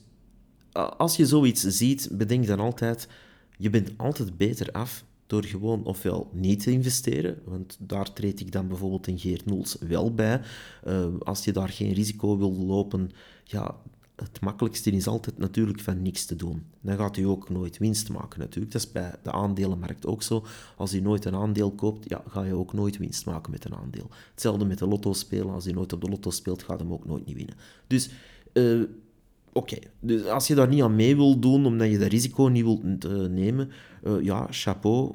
als 0.97 1.17
je 1.17 1.27
zoiets 1.27 1.63
ziet, 1.63 2.09
bedenk 2.13 2.47
dan 2.47 2.61
altijd, 2.61 3.09
je 3.57 3.71
bent 3.71 3.91
altijd 3.97 4.37
beter 4.37 4.73
af 4.73 5.05
door 5.27 5.45
gewoon 5.45 5.85
ofwel 5.85 6.31
niet 6.33 6.63
te 6.63 6.71
investeren, 6.71 7.39
want 7.45 7.77
daar 7.81 8.13
treed 8.13 8.41
ik 8.41 8.53
dan 8.53 8.69
bijvoorbeeld 8.69 9.07
een 9.07 9.19
Geert 9.19 9.45
Noels 9.45 9.77
wel 9.81 10.15
bij. 10.15 10.41
Uh, 10.87 11.07
als 11.19 11.45
je 11.45 11.53
daar 11.53 11.69
geen 11.69 11.93
risico 11.93 12.39
wil 12.39 12.53
lopen, 12.53 13.11
ja, 13.45 13.77
het 14.17 14.41
makkelijkste 14.41 14.91
is 14.91 15.07
altijd 15.07 15.39
natuurlijk 15.39 15.81
van 15.81 16.03
niks 16.03 16.25
te 16.25 16.37
doen. 16.37 16.67
Dan 16.81 16.97
gaat 16.97 17.17
u 17.17 17.23
ook 17.23 17.51
nooit 17.51 17.79
winst 17.79 18.09
maken 18.09 18.39
natuurlijk. 18.39 18.73
Dat 18.73 18.83
is 18.83 18.93
bij 18.93 19.15
de 19.23 19.33
aandelenmarkt 19.33 20.07
ook 20.07 20.23
zo. 20.23 20.45
Als 20.77 20.95
u 20.95 21.01
nooit 21.01 21.25
een 21.25 21.35
aandeel 21.35 21.71
koopt, 21.71 22.09
ja, 22.09 22.23
ga 22.29 22.43
je 22.43 22.55
ook 22.55 22.73
nooit 22.73 22.99
winst 22.99 23.27
maken 23.27 23.51
met 23.51 23.65
een 23.65 23.75
aandeel. 23.75 24.11
Hetzelfde 24.31 24.65
met 24.65 24.79
de 24.79 24.87
lotto 24.87 25.13
spelen. 25.13 25.55
Als 25.55 25.67
u 25.67 25.73
nooit 25.73 25.93
op 25.93 26.01
de 26.01 26.09
lotto 26.09 26.31
speelt, 26.31 26.63
gaat 26.63 26.79
hem 26.79 26.93
ook 26.93 27.07
nooit 27.07 27.27
niet 27.27 27.37
winnen. 27.37 27.55
Dus... 27.87 28.11
Uh, 28.53 28.83
Oké, 29.55 29.79
dus 30.01 30.27
als 30.27 30.47
je 30.47 30.55
daar 30.55 30.69
niet 30.69 30.83
aan 30.83 30.97
mee 30.97 31.17
wil 31.17 31.39
doen, 31.39 31.67
omdat 31.67 31.91
je 31.91 31.99
dat 31.99 32.09
risico 32.09 32.45
niet 32.45 32.65
wilt 32.65 33.05
uh, 33.05 33.27
nemen, 33.27 33.71
uh, 34.05 34.23
ja, 34.23 34.47
chapeau, 34.51 35.15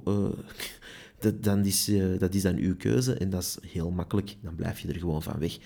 dat, 1.19 1.43
dan 1.43 1.65
is, 1.65 1.91
dat 2.17 2.33
is 2.33 2.41
dan 2.41 2.55
uw 2.55 2.75
keuze 2.75 3.13
en 3.13 3.29
dat 3.29 3.41
is 3.41 3.57
heel 3.71 3.91
makkelijk, 3.91 4.35
dan 4.41 4.55
blijf 4.55 4.79
je 4.79 4.87
er 4.87 4.99
gewoon 4.99 5.23
van 5.23 5.39
weg. 5.39 5.57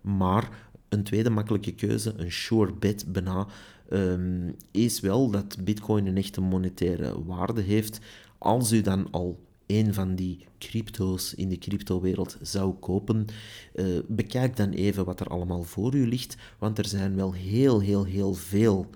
Maar 0.00 0.69
een 0.90 1.02
tweede 1.02 1.30
makkelijke 1.30 1.74
keuze, 1.74 2.14
een 2.16 2.32
sure 2.32 2.72
bet 2.72 3.12
bijna, 3.12 3.46
um, 3.92 4.54
is 4.70 5.00
wel 5.00 5.30
dat 5.30 5.64
Bitcoin 5.64 6.06
een 6.06 6.16
echte 6.16 6.40
monetaire 6.40 7.24
waarde 7.24 7.60
heeft. 7.60 8.00
Als 8.38 8.72
u 8.72 8.80
dan 8.80 9.10
al 9.10 9.40
een 9.66 9.94
van 9.94 10.14
die 10.14 10.46
crypto's 10.58 11.34
in 11.34 11.48
de 11.48 11.58
cryptowereld 11.58 12.38
zou 12.40 12.74
kopen, 12.74 13.26
uh, 13.74 13.98
bekijk 14.08 14.56
dan 14.56 14.70
even 14.70 15.04
wat 15.04 15.20
er 15.20 15.26
allemaal 15.26 15.62
voor 15.62 15.94
u 15.94 16.06
ligt, 16.06 16.36
want 16.58 16.78
er 16.78 16.86
zijn 16.86 17.16
wel 17.16 17.32
heel, 17.32 17.80
heel, 17.80 18.04
heel 18.04 18.34
veel 18.34 18.86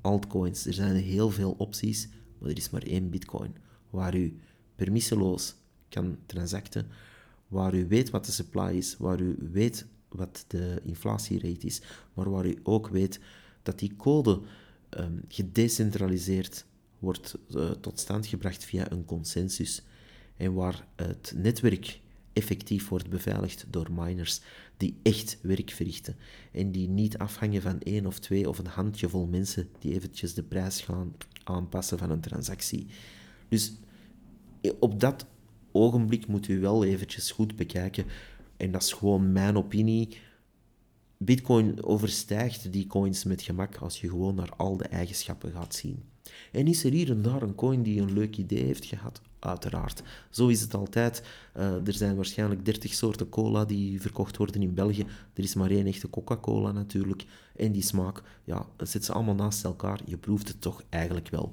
altcoins. 0.00 0.66
Er 0.66 0.74
zijn 0.74 0.96
heel 0.96 1.30
veel 1.30 1.54
opties, 1.58 2.08
maar 2.38 2.50
er 2.50 2.56
is 2.56 2.70
maar 2.70 2.82
één 2.82 3.10
Bitcoin 3.10 3.54
waar 3.90 4.14
u 4.16 4.36
permisseloos 4.74 5.54
kan 5.88 6.16
transacten, 6.26 6.86
waar 7.48 7.74
u 7.74 7.86
weet 7.88 8.10
wat 8.10 8.26
de 8.26 8.32
supply 8.32 8.76
is, 8.76 8.96
waar 8.98 9.20
u 9.20 9.48
weet 9.52 9.86
wat 10.12 10.44
de 10.48 10.80
inflatierate 10.84 11.66
is, 11.66 11.82
maar 12.14 12.30
waar 12.30 12.46
u 12.46 12.58
ook 12.62 12.88
weet 12.88 13.20
dat 13.62 13.78
die 13.78 13.96
code 13.96 14.40
um, 14.98 15.24
gedecentraliseerd 15.28 16.64
wordt 16.98 17.38
uh, 17.48 17.70
tot 17.70 18.00
stand 18.00 18.26
gebracht 18.26 18.64
via 18.64 18.90
een 18.90 19.04
consensus 19.04 19.82
en 20.36 20.54
waar 20.54 20.86
het 20.96 21.32
netwerk 21.36 22.00
effectief 22.32 22.88
wordt 22.88 23.10
beveiligd 23.10 23.66
door 23.70 23.92
miners 23.92 24.40
die 24.76 24.98
echt 25.02 25.38
werk 25.42 25.70
verrichten 25.70 26.16
en 26.52 26.72
die 26.72 26.88
niet 26.88 27.18
afhangen 27.18 27.62
van 27.62 27.80
één 27.80 28.06
of 28.06 28.18
twee 28.18 28.48
of 28.48 28.58
een 28.58 28.66
handjevol 28.66 29.26
mensen 29.26 29.68
die 29.78 29.94
eventjes 29.94 30.34
de 30.34 30.42
prijs 30.42 30.80
gaan 30.80 31.14
aanpassen 31.44 31.98
van 31.98 32.10
een 32.10 32.20
transactie. 32.20 32.86
Dus 33.48 33.72
op 34.78 35.00
dat 35.00 35.26
ogenblik 35.72 36.26
moet 36.26 36.48
u 36.48 36.60
wel 36.60 36.84
eventjes 36.84 37.30
goed 37.30 37.56
bekijken 37.56 38.04
en 38.62 38.70
dat 38.70 38.82
is 38.82 38.92
gewoon 38.92 39.32
mijn 39.32 39.56
opinie. 39.56 40.16
Bitcoin 41.16 41.84
overstijgt 41.84 42.72
die 42.72 42.86
coins 42.86 43.24
met 43.24 43.42
gemak 43.42 43.76
als 43.76 44.00
je 44.00 44.08
gewoon 44.08 44.34
naar 44.34 44.50
al 44.56 44.76
de 44.76 44.84
eigenschappen 44.84 45.52
gaat 45.52 45.74
zien. 45.74 46.02
En 46.52 46.66
is 46.66 46.84
er 46.84 46.92
hier 46.92 47.10
en 47.10 47.22
daar 47.22 47.42
een 47.42 47.54
coin 47.54 47.82
die 47.82 48.00
een 48.00 48.12
leuk 48.12 48.36
idee 48.36 48.64
heeft 48.64 48.84
gehad? 48.84 49.20
Uiteraard. 49.38 50.02
Zo 50.30 50.48
is 50.48 50.60
het 50.60 50.74
altijd. 50.74 51.22
Uh, 51.56 51.86
er 51.86 51.92
zijn 51.92 52.16
waarschijnlijk 52.16 52.64
30 52.64 52.94
soorten 52.94 53.28
cola 53.28 53.64
die 53.64 54.00
verkocht 54.00 54.36
worden 54.36 54.62
in 54.62 54.74
België. 54.74 55.06
Er 55.34 55.42
is 55.42 55.54
maar 55.54 55.70
één 55.70 55.86
echte 55.86 56.10
Coca-Cola 56.10 56.72
natuurlijk. 56.72 57.24
En 57.56 57.72
die 57.72 57.82
smaak, 57.82 58.22
ja, 58.44 58.66
zet 58.78 59.04
ze 59.04 59.12
allemaal 59.12 59.34
naast 59.34 59.64
elkaar. 59.64 60.00
Je 60.04 60.16
proeft 60.16 60.48
het 60.48 60.60
toch 60.60 60.82
eigenlijk 60.88 61.28
wel. 61.28 61.52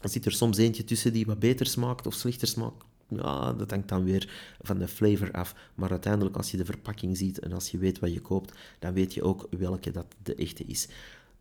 Er 0.00 0.08
zit 0.08 0.26
er 0.26 0.32
soms 0.32 0.56
eentje 0.56 0.84
tussen 0.84 1.12
die 1.12 1.26
wat 1.26 1.38
beter 1.38 1.66
smaakt 1.66 2.06
of 2.06 2.14
slechter 2.14 2.48
smaakt. 2.48 2.84
Ja, 3.08 3.52
dat 3.52 3.70
hangt 3.70 3.88
dan 3.88 4.04
weer 4.04 4.54
van 4.60 4.78
de 4.78 4.88
flavor 4.88 5.32
af. 5.32 5.54
Maar 5.74 5.90
uiteindelijk, 5.90 6.36
als 6.36 6.50
je 6.50 6.56
de 6.56 6.64
verpakking 6.64 7.16
ziet 7.16 7.38
en 7.38 7.52
als 7.52 7.70
je 7.70 7.78
weet 7.78 7.98
wat 7.98 8.12
je 8.12 8.20
koopt, 8.20 8.52
dan 8.78 8.92
weet 8.92 9.14
je 9.14 9.22
ook 9.22 9.46
welke 9.58 9.90
dat 9.90 10.06
de 10.22 10.34
echte 10.34 10.64
is. 10.64 10.88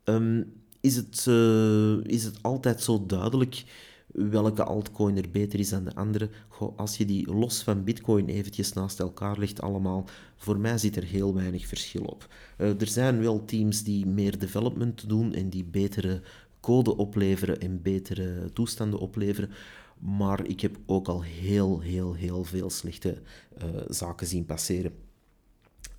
Um, 0.04 0.54
is, 0.82 0.96
het, 0.96 1.26
uh, 1.30 2.04
is 2.04 2.24
het 2.24 2.38
altijd 2.42 2.82
zo 2.82 3.06
duidelijk 3.06 3.64
welke 4.16 4.64
altcoin 4.64 5.18
er 5.18 5.30
beter 5.32 5.60
is 5.60 5.70
dan 5.70 5.84
de 5.84 5.96
andere? 5.96 6.30
Goh, 6.48 6.78
als 6.78 6.98
je 6.98 7.06
die 7.06 7.34
los 7.34 7.64
van 7.64 7.84
Bitcoin 7.84 8.28
eventjes 8.28 8.74
naast 8.74 9.00
elkaar 9.00 9.40
legt 9.40 9.62
allemaal, 9.62 10.06
voor 10.36 10.60
mij 10.60 10.78
zit 10.78 10.96
er 10.96 11.04
heel 11.04 11.34
weinig 11.34 11.68
verschil 11.68 12.04
op. 12.04 12.28
Uh, 12.58 12.82
er 12.82 12.88
zijn 12.88 13.20
wel 13.22 13.46
teams 13.46 13.84
die 13.84 14.06
meer 14.06 14.40
development 14.40 15.10
doen 15.10 15.34
en 15.34 15.50
die 15.50 15.64
betere 15.64 16.22
code 16.60 16.98
opleveren 16.98 17.60
en 17.60 17.82
betere 17.82 18.50
toestanden 18.54 19.00
opleveren. 19.00 19.50
Maar 20.00 20.46
ik 20.46 20.62
heb 20.62 20.78
ook 20.86 21.08
al 21.08 21.24
heel, 21.24 21.80
heel, 21.80 22.14
heel 22.14 22.44
veel 22.44 22.70
slechte 22.70 23.22
uh, 23.58 23.66
zaken 23.88 24.28
zien 24.28 24.46
passeren. 24.46 24.94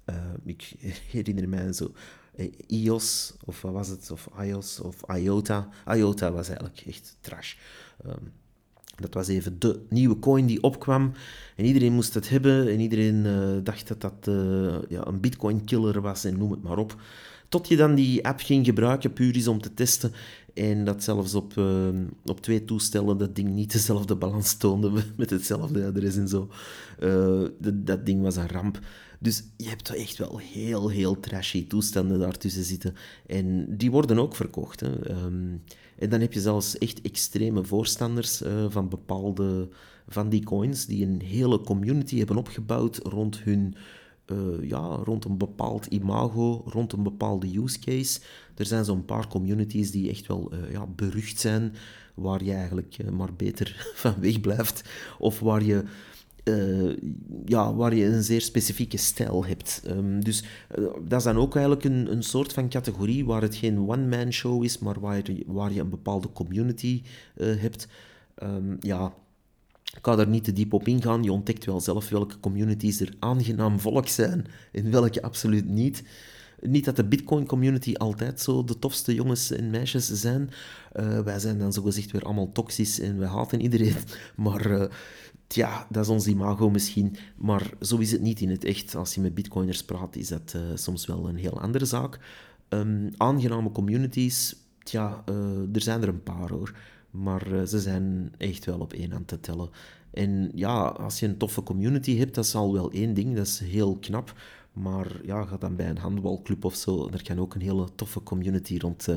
Uh, 0.06 0.16
ik 0.44 0.72
herinner 1.10 1.48
mij 1.48 1.72
zo 1.72 1.92
uh, 2.36 2.52
iOS, 2.66 3.34
of 3.44 3.62
wat 3.62 3.72
was 3.72 3.88
het, 3.88 4.10
of 4.10 4.28
iOS, 4.42 4.80
of 4.80 5.02
IOTA. 5.16 5.68
IOTA 5.94 6.32
was 6.32 6.48
eigenlijk 6.48 6.82
echt 6.86 7.16
trash. 7.20 7.54
Um, 8.06 8.32
dat 8.96 9.14
was 9.14 9.28
even 9.28 9.58
de 9.58 9.80
nieuwe 9.88 10.18
coin 10.18 10.46
die 10.46 10.62
opkwam. 10.62 11.12
En 11.56 11.64
iedereen 11.64 11.92
moest 11.92 12.14
het 12.14 12.28
hebben. 12.28 12.68
En 12.68 12.80
iedereen 12.80 13.22
dacht 13.64 13.88
dat 13.88 14.00
dat 14.00 14.34
ja, 14.88 15.06
een 15.06 15.20
bitcoin 15.20 15.64
killer 15.64 16.00
was 16.00 16.24
en 16.24 16.38
noem 16.38 16.50
het 16.50 16.62
maar 16.62 16.78
op. 16.78 17.00
Tot 17.48 17.68
je 17.68 17.76
dan 17.76 17.94
die 17.94 18.26
app 18.26 18.40
ging 18.40 18.66
gebruiken, 18.66 19.12
puur 19.12 19.34
eens 19.34 19.48
om 19.48 19.60
te 19.60 19.74
testen. 19.74 20.12
En 20.56 20.84
dat 20.84 21.02
zelfs 21.02 21.34
op, 21.34 21.54
uh, 21.56 21.88
op 22.24 22.40
twee 22.40 22.64
toestellen 22.64 23.18
dat 23.18 23.34
ding 23.36 23.48
niet 23.48 23.72
dezelfde 23.72 24.16
balans 24.16 24.56
toonde 24.56 24.90
met 25.16 25.30
hetzelfde 25.30 25.86
adres 25.86 26.16
en 26.16 26.28
zo. 26.28 26.48
Uh, 27.00 27.48
dat, 27.72 28.06
ding 28.06 28.22
was 28.22 28.36
een 28.36 28.48
ramp. 28.48 28.80
Dus 29.18 29.42
je 29.56 29.68
hebt 29.68 29.94
echt 29.94 30.16
wel 30.16 30.38
heel, 30.38 30.88
heel 30.88 31.20
trashy 31.20 31.66
toestanden 31.66 32.18
daartussen 32.18 32.64
zitten. 32.64 32.94
En 33.26 33.76
die 33.76 33.90
worden 33.90 34.18
ook 34.18 34.36
verkocht. 34.36 34.80
Hè. 34.80 35.10
Um, 35.10 35.62
en 35.98 36.10
dan 36.10 36.20
heb 36.20 36.32
je 36.32 36.40
zelfs 36.40 36.78
echt 36.78 37.00
extreme 37.00 37.64
voorstanders 37.64 38.42
uh, 38.42 38.64
van 38.68 38.88
bepaalde 38.88 39.68
van 40.08 40.28
die 40.28 40.44
coins, 40.44 40.86
die 40.86 41.06
een 41.06 41.20
hele 41.22 41.60
community 41.60 42.18
hebben 42.18 42.36
opgebouwd 42.36 42.96
rond 43.02 43.38
hun 43.38 43.74
uh, 44.26 44.68
ja, 44.68 45.00
rond 45.04 45.24
een 45.24 45.36
bepaald 45.36 45.86
imago, 45.86 46.62
rond 46.66 46.92
een 46.92 47.02
bepaalde 47.02 47.58
use 47.58 47.78
case. 47.78 48.20
Er 48.56 48.66
zijn 48.66 48.84
zo'n 48.84 49.04
paar 49.04 49.28
communities 49.28 49.90
die 49.90 50.10
echt 50.10 50.26
wel 50.26 50.52
uh, 50.52 50.72
ja, 50.72 50.86
berucht 50.86 51.40
zijn, 51.40 51.74
waar 52.14 52.44
je 52.44 52.52
eigenlijk 52.52 52.98
uh, 52.98 53.10
maar 53.10 53.34
beter 53.34 53.86
van 53.94 54.14
weg 54.20 54.40
blijft, 54.40 54.88
of 55.18 55.40
waar 55.40 55.62
je, 55.62 55.84
ja, 57.44 57.74
waar 57.74 57.94
je 57.94 58.04
een 58.04 58.22
zeer 58.22 58.40
specifieke 58.40 58.96
stijl 58.96 59.44
hebt. 59.44 59.82
Um, 59.88 60.24
dus 60.24 60.44
dat 61.08 61.18
is 61.18 61.24
dan 61.24 61.36
ook 61.36 61.54
eigenlijk 61.54 61.84
een, 61.84 62.12
een 62.12 62.22
soort 62.22 62.52
van 62.52 62.68
categorie 62.68 63.24
waar 63.24 63.42
het 63.42 63.56
geen 63.56 63.78
one-man 63.78 64.32
show 64.32 64.64
is, 64.64 64.78
maar 64.78 65.00
waar 65.00 65.16
je, 65.32 65.44
waar 65.46 65.72
je 65.72 65.80
een 65.80 65.90
bepaalde 65.90 66.32
community 66.32 67.02
hebt. 67.34 67.88
Um, 68.42 68.76
ja, 68.80 69.14
ik 69.96 70.04
ga 70.04 70.16
daar 70.16 70.28
niet 70.28 70.44
te 70.44 70.52
diep 70.52 70.72
op 70.72 70.88
ingaan. 70.88 71.22
Je 71.22 71.32
ontdekt 71.32 71.64
wel 71.64 71.80
zelf 71.80 72.08
welke 72.08 72.40
communities 72.40 73.00
er 73.00 73.14
aangenaam 73.18 73.80
volk 73.80 74.08
zijn 74.08 74.46
en 74.72 74.90
welke 74.90 75.22
absoluut 75.22 75.68
niet. 75.68 76.02
Niet 76.60 76.84
dat 76.84 76.96
de 76.96 77.04
Bitcoin-community 77.04 77.94
altijd 77.94 78.40
zo 78.40 78.64
de 78.64 78.78
tofste 78.78 79.14
jongens 79.14 79.50
en 79.50 79.70
meisjes 79.70 80.06
zijn. 80.06 80.50
Uh, 80.94 81.20
wij 81.20 81.38
zijn 81.38 81.58
dan 81.58 81.72
zogezegd 81.72 82.10
weer 82.10 82.22
allemaal 82.22 82.52
toxisch 82.52 83.00
en 83.00 83.18
we 83.18 83.26
haten 83.26 83.60
iedereen. 83.60 83.94
Maar 84.36 84.70
uh, 84.70 84.84
tja, 85.46 85.86
dat 85.90 86.04
is 86.04 86.10
ons 86.10 86.26
imago 86.26 86.70
misschien. 86.70 87.16
Maar 87.36 87.70
zo 87.80 87.96
is 87.96 88.12
het 88.12 88.20
niet 88.20 88.40
in 88.40 88.50
het 88.50 88.64
echt. 88.64 88.94
Als 88.94 89.14
je 89.14 89.20
met 89.20 89.34
Bitcoiners 89.34 89.84
praat, 89.84 90.16
is 90.16 90.28
dat 90.28 90.52
uh, 90.56 90.62
soms 90.74 91.06
wel 91.06 91.28
een 91.28 91.36
heel 91.36 91.60
andere 91.60 91.84
zaak. 91.84 92.18
Um, 92.68 93.10
aangename 93.16 93.70
communities, 93.70 94.56
tja, 94.82 95.24
er 95.72 95.80
zijn 95.80 96.02
er 96.02 96.08
een 96.08 96.22
paar 96.22 96.50
hoor. 96.50 96.74
Maar 97.10 97.66
ze 97.66 97.80
zijn 97.80 98.32
echt 98.38 98.64
wel 98.64 98.78
op 98.78 98.92
één 98.92 99.14
aan 99.14 99.24
te 99.24 99.40
tellen. 99.40 99.70
En 100.10 100.50
ja, 100.54 100.86
als 100.86 101.20
je 101.20 101.26
een 101.26 101.36
toffe 101.36 101.62
community 101.62 102.16
hebt, 102.16 102.34
dat 102.34 102.44
is 102.44 102.54
al 102.54 102.72
wel 102.72 102.90
één 102.90 103.14
ding. 103.14 103.36
Dat 103.36 103.46
is 103.46 103.58
heel 103.58 103.96
knap. 103.96 104.34
Maar 104.82 105.20
ja, 105.24 105.44
ga 105.44 105.56
dan 105.56 105.76
bij 105.76 105.88
een 105.88 105.98
handbalclub 105.98 106.64
of 106.64 106.74
zo. 106.74 107.08
Er 107.12 107.22
kan 107.22 107.38
ook 107.38 107.54
een 107.54 107.60
hele 107.60 107.88
toffe 107.94 108.22
community 108.22 108.78
rond 108.78 109.08
uh, 109.08 109.16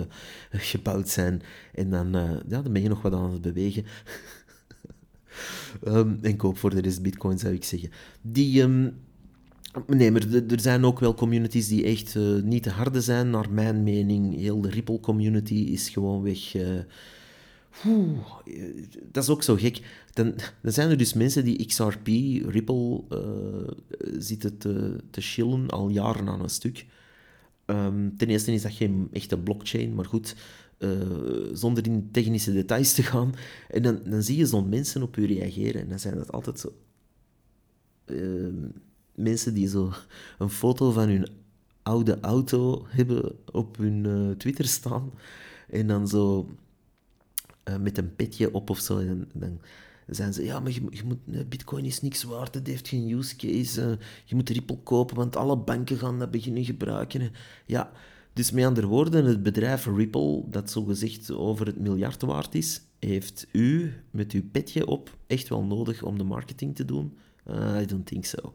gebouwd 0.51 1.10
zijn. 1.10 1.41
En 1.74 1.89
dan, 1.89 2.16
uh, 2.16 2.32
ja, 2.47 2.62
dan 2.62 2.74
ben 2.74 2.82
je 2.82 2.89
nog 2.89 3.01
wat 3.01 3.14
aan 3.14 3.32
het 3.32 3.41
bewegen. 3.41 3.86
um, 5.88 6.20
en 6.22 6.36
koop 6.36 6.57
voor 6.57 6.70
de 6.70 6.82
rest 6.82 7.01
bitcoin, 7.01 7.39
zou 7.39 7.53
ik 7.53 7.64
zeggen. 7.64 7.91
Die... 8.22 8.62
Um, 8.62 8.93
Nee, 9.88 10.12
maar 10.12 10.22
er 10.49 10.60
zijn 10.60 10.86
ook 10.86 10.99
wel 10.99 11.14
communities 11.14 11.68
die 11.68 11.84
echt 11.84 12.16
uh, 12.16 12.41
niet 12.43 12.64
te 12.64 12.70
harde 12.70 13.01
zijn, 13.01 13.30
naar 13.30 13.51
mijn 13.51 13.84
mening. 13.84 14.36
Heel 14.36 14.62
de 14.62 14.70
Ripple 14.70 14.99
community 14.99 15.53
is 15.53 15.89
gewoon 15.89 16.22
weg. 16.22 16.55
Uh, 17.88 18.17
dat 19.11 19.24
is 19.24 19.30
ook 19.30 19.43
zo 19.43 19.55
gek. 19.55 20.05
Dan, 20.13 20.34
dan 20.61 20.72
zijn 20.72 20.89
er 20.89 20.97
dus 20.97 21.13
mensen 21.13 21.43
die 21.43 21.65
XRP, 21.65 22.07
Ripple, 22.47 23.03
uh, 23.09 23.67
zitten 24.17 24.57
te, 24.57 24.95
te 25.09 25.22
chillen 25.22 25.70
al 25.70 25.89
jaren 25.89 26.28
aan 26.28 26.41
een 26.41 26.49
stuk. 26.49 26.86
Um, 27.65 28.17
ten 28.17 28.28
eerste 28.28 28.51
is 28.51 28.61
dat 28.61 28.72
geen 28.72 29.07
echte 29.11 29.38
blockchain, 29.38 29.95
maar 29.95 30.05
goed, 30.05 30.36
uh, 30.80 31.49
zonder 31.53 31.86
in 31.86 32.09
technische 32.11 32.53
details 32.53 32.93
te 32.93 33.03
gaan. 33.03 33.34
En 33.70 33.82
dan, 33.82 33.99
dan 34.05 34.24
zie 34.24 34.38
je 34.38 34.45
zo'n 34.45 34.70
mensen 34.70 35.03
op 35.03 35.17
u 35.17 35.26
reageren. 35.26 35.82
En 35.82 35.89
dan 35.89 35.99
zijn 35.99 36.15
dat 36.15 36.32
altijd 36.32 36.59
zo... 36.59 36.74
Uh, 38.05 38.53
mensen 39.15 39.53
die 39.53 39.67
zo 39.67 39.93
een 40.38 40.49
foto 40.49 40.91
van 40.91 41.09
hun 41.09 41.28
oude 41.84 42.20
auto 42.20 42.86
hebben 42.88 43.36
op 43.51 43.78
hun 43.78 44.03
uh, 44.03 44.32
Twitter 44.32 44.65
staan. 44.65 45.11
En 45.70 45.88
dan 45.88 46.07
zo 46.07 46.49
uh, 47.70 47.78
met 47.78 47.97
een 47.97 48.15
petje 48.15 48.53
op 48.53 48.70
of 48.70 48.80
zo. 48.80 49.03
Dan 49.34 49.59
zijn 50.07 50.34
ze, 50.34 50.43
ja, 50.43 50.59
maar 50.59 50.72
je, 50.72 51.03
moet, 51.05 51.49
bitcoin 51.49 51.86
is 51.86 52.01
niks 52.01 52.24
waard, 52.24 52.53
het 52.53 52.67
heeft 52.67 52.88
geen 52.88 53.11
use 53.11 53.36
case. 53.36 53.82
Uh, 53.82 53.91
je 54.26 54.36
moet 54.36 54.49
Ripple 54.49 54.78
kopen, 54.84 55.15
want 55.15 55.36
alle 55.36 55.57
banken 55.57 55.97
gaan 55.97 56.20
dat 56.20 56.32
beginnen 56.32 56.65
gebruiken. 56.65 57.32
Ja, 57.65 57.91
dus 58.34 58.51
met 58.51 58.65
andere 58.65 58.88
woorden, 58.88 59.26
het 59.26 59.43
bedrijf 59.43 59.86
Ripple, 59.86 60.43
dat 60.49 60.72
zogezegd 60.72 61.32
over 61.32 61.65
het 61.65 61.80
miljard 61.80 62.22
waard 62.22 62.55
is, 62.55 62.82
heeft 62.99 63.47
u 63.51 63.93
met 64.11 64.32
uw 64.32 64.43
petje 64.51 64.88
op 64.88 65.17
echt 65.28 65.47
wel 65.47 65.63
nodig 65.63 66.03
om 66.03 66.17
de 66.17 66.24
marketing 66.24 66.76
te 66.76 66.86
doen? 66.86 67.17
I 67.82 67.86
don't 67.86 68.05
think 68.05 68.26
so. 68.26 68.53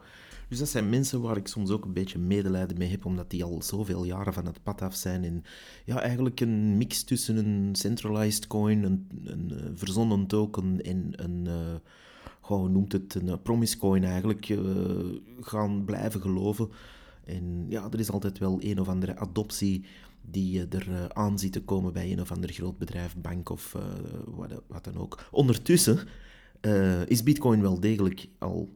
Dus 0.49 0.59
dat 0.59 0.69
zijn 0.69 0.91
mensen 0.91 1.21
waar 1.21 1.37
ik 1.37 1.47
soms 1.47 1.71
ook 1.71 1.85
een 1.85 1.93
beetje 1.93 2.19
medelijden 2.19 2.79
mee 2.79 2.91
heb, 2.91 3.05
omdat 3.05 3.31
die 3.31 3.45
al 3.45 3.63
zoveel 3.63 4.05
jaren 4.05 4.33
van 4.33 4.47
het 4.47 4.63
pad 4.63 4.83
af 4.83 4.95
zijn. 4.95 5.25
En 5.25 5.45
ja, 5.85 6.01
eigenlijk 6.01 6.41
een 6.41 6.77
mix 6.77 7.03
tussen 7.03 7.37
een 7.37 7.75
centralized 7.75 8.47
coin, 8.47 8.83
een, 8.83 9.09
een 9.25 9.51
uh, 9.53 9.59
verzonnen 9.75 10.27
token 10.27 10.83
en 10.83 11.11
een, 11.11 11.45
uh, 11.47 11.75
gewoon 12.41 12.73
noemt 12.73 12.93
het 12.93 13.15
een 13.15 13.27
uh, 13.27 13.35
promise 13.43 13.79
coin 13.79 14.05
eigenlijk, 14.05 14.59
gaan 15.41 15.85
blijven 15.85 16.21
geloven. 16.21 16.69
En 17.25 17.67
ja, 17.69 17.89
er 17.91 17.99
is 17.99 18.11
altijd 18.11 18.39
wel 18.39 18.59
een 18.61 18.81
of 18.81 18.89
andere 18.89 19.17
adoptie 19.17 19.85
die 20.31 20.69
er 20.69 21.13
aan 21.13 21.39
ziet 21.39 21.53
te 21.53 21.63
komen 21.63 21.93
bij 21.93 22.13
een 22.13 22.21
of 22.21 22.33
ander 22.33 22.53
groot 22.53 22.79
bedrijf, 22.79 23.17
bank 23.17 23.49
of 23.49 23.77
wat, 24.25 24.63
wat 24.67 24.85
dan 24.85 24.97
ook. 24.97 25.29
Ondertussen 25.31 25.99
is 27.07 27.23
Bitcoin 27.23 27.61
wel 27.61 27.81
degelijk 27.81 28.29
al 28.39 28.69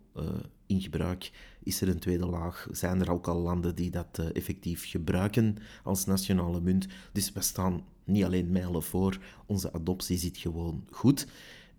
in 0.67 0.81
gebruik? 0.81 1.31
Is 1.69 1.81
er 1.81 1.89
een 1.89 1.99
tweede 1.99 2.27
laag? 2.27 2.67
Zijn 2.71 3.01
er 3.01 3.11
ook 3.11 3.27
al 3.27 3.41
landen 3.41 3.75
die 3.75 3.91
dat 3.91 4.19
effectief 4.33 4.91
gebruiken 4.91 5.57
als 5.83 6.05
nationale 6.05 6.61
munt? 6.61 6.87
Dus 7.13 7.33
we 7.33 7.41
staan 7.41 7.85
niet 8.05 8.25
alleen 8.25 8.51
mijlen 8.51 8.83
voor, 8.83 9.19
onze 9.47 9.73
adoptie 9.73 10.19
zit 10.19 10.39
gewoon 10.39 10.85
goed. 10.91 11.27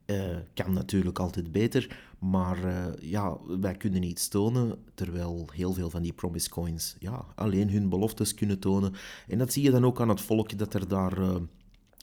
Uh, 0.06 0.38
kan 0.54 0.74
natuurlijk 0.74 1.20
altijd 1.20 1.52
beter, 1.52 2.00
maar 2.20 2.66
uh, 2.66 2.86
ja, 3.00 3.38
wij 3.60 3.76
kunnen 3.76 4.04
iets 4.04 4.28
tonen, 4.28 4.78
terwijl 4.94 5.48
heel 5.54 5.74
veel 5.74 5.90
van 5.90 6.02
die 6.02 6.14
promise 6.14 6.50
coins 6.50 6.96
ja, 7.00 7.26
alleen 7.36 7.70
hun 7.70 7.90
beloftes 7.90 8.34
kunnen 8.34 8.60
tonen. 8.60 8.94
En 9.28 9.38
dat 9.38 9.54
zie 9.54 9.64
je 9.64 9.72
dan 9.72 9.86
ook 9.86 10.02
aan 10.02 10.10
het 10.10 10.22
volk 10.22 10.58
dat 10.58 10.74
er 10.74 10.88
daar 10.88 11.16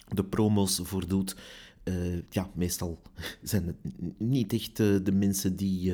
de 0.09 0.25
promos 0.25 0.81
voor 0.83 1.07
doet. 1.07 1.37
Ja, 2.31 2.51
meestal 2.55 3.03
zijn 3.43 3.67
het 3.67 3.77
niet 4.19 4.53
echt 4.53 4.77
de 4.77 5.13
mensen 5.13 5.57
die, 5.57 5.93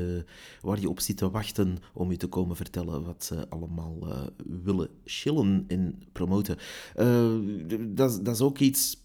waar 0.60 0.80
je 0.80 0.88
op 0.88 1.00
zit 1.00 1.16
te 1.16 1.30
wachten 1.30 1.78
om 1.92 2.10
je 2.10 2.16
te 2.16 2.26
komen 2.26 2.56
vertellen 2.56 3.04
wat 3.04 3.24
ze 3.24 3.48
allemaal 3.48 3.98
willen 4.64 4.88
chillen 5.04 5.64
en 5.68 6.02
promoten. 6.12 6.56
dat, 7.94 8.28
is 8.28 8.40
ook 8.40 8.58
iets 8.58 9.00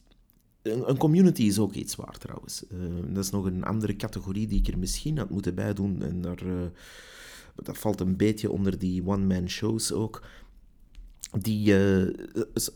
een 0.62 0.98
community 0.98 1.44
is 1.44 1.60
ook 1.60 1.74
iets 1.74 1.96
waar 1.96 2.18
trouwens. 2.18 2.64
Dat 3.08 3.24
is 3.24 3.30
nog 3.30 3.46
een 3.46 3.64
andere 3.64 3.96
categorie 3.96 4.48
die 4.48 4.60
ik 4.60 4.68
er 4.68 4.80
misschien 4.80 5.18
had 5.18 5.30
moeten 5.30 5.56
bijdoen. 5.56 6.02
En 6.02 6.22
daar, 6.22 6.44
dat 7.56 7.78
valt 7.78 8.00
een 8.00 8.18
beetje 8.18 8.52
onder 8.52 8.80
die 8.80 9.08
one-man 9.08 9.50
shows 9.50 9.92
ook. 9.92 10.22
Die, 11.40 11.74
uh, 11.74 12.14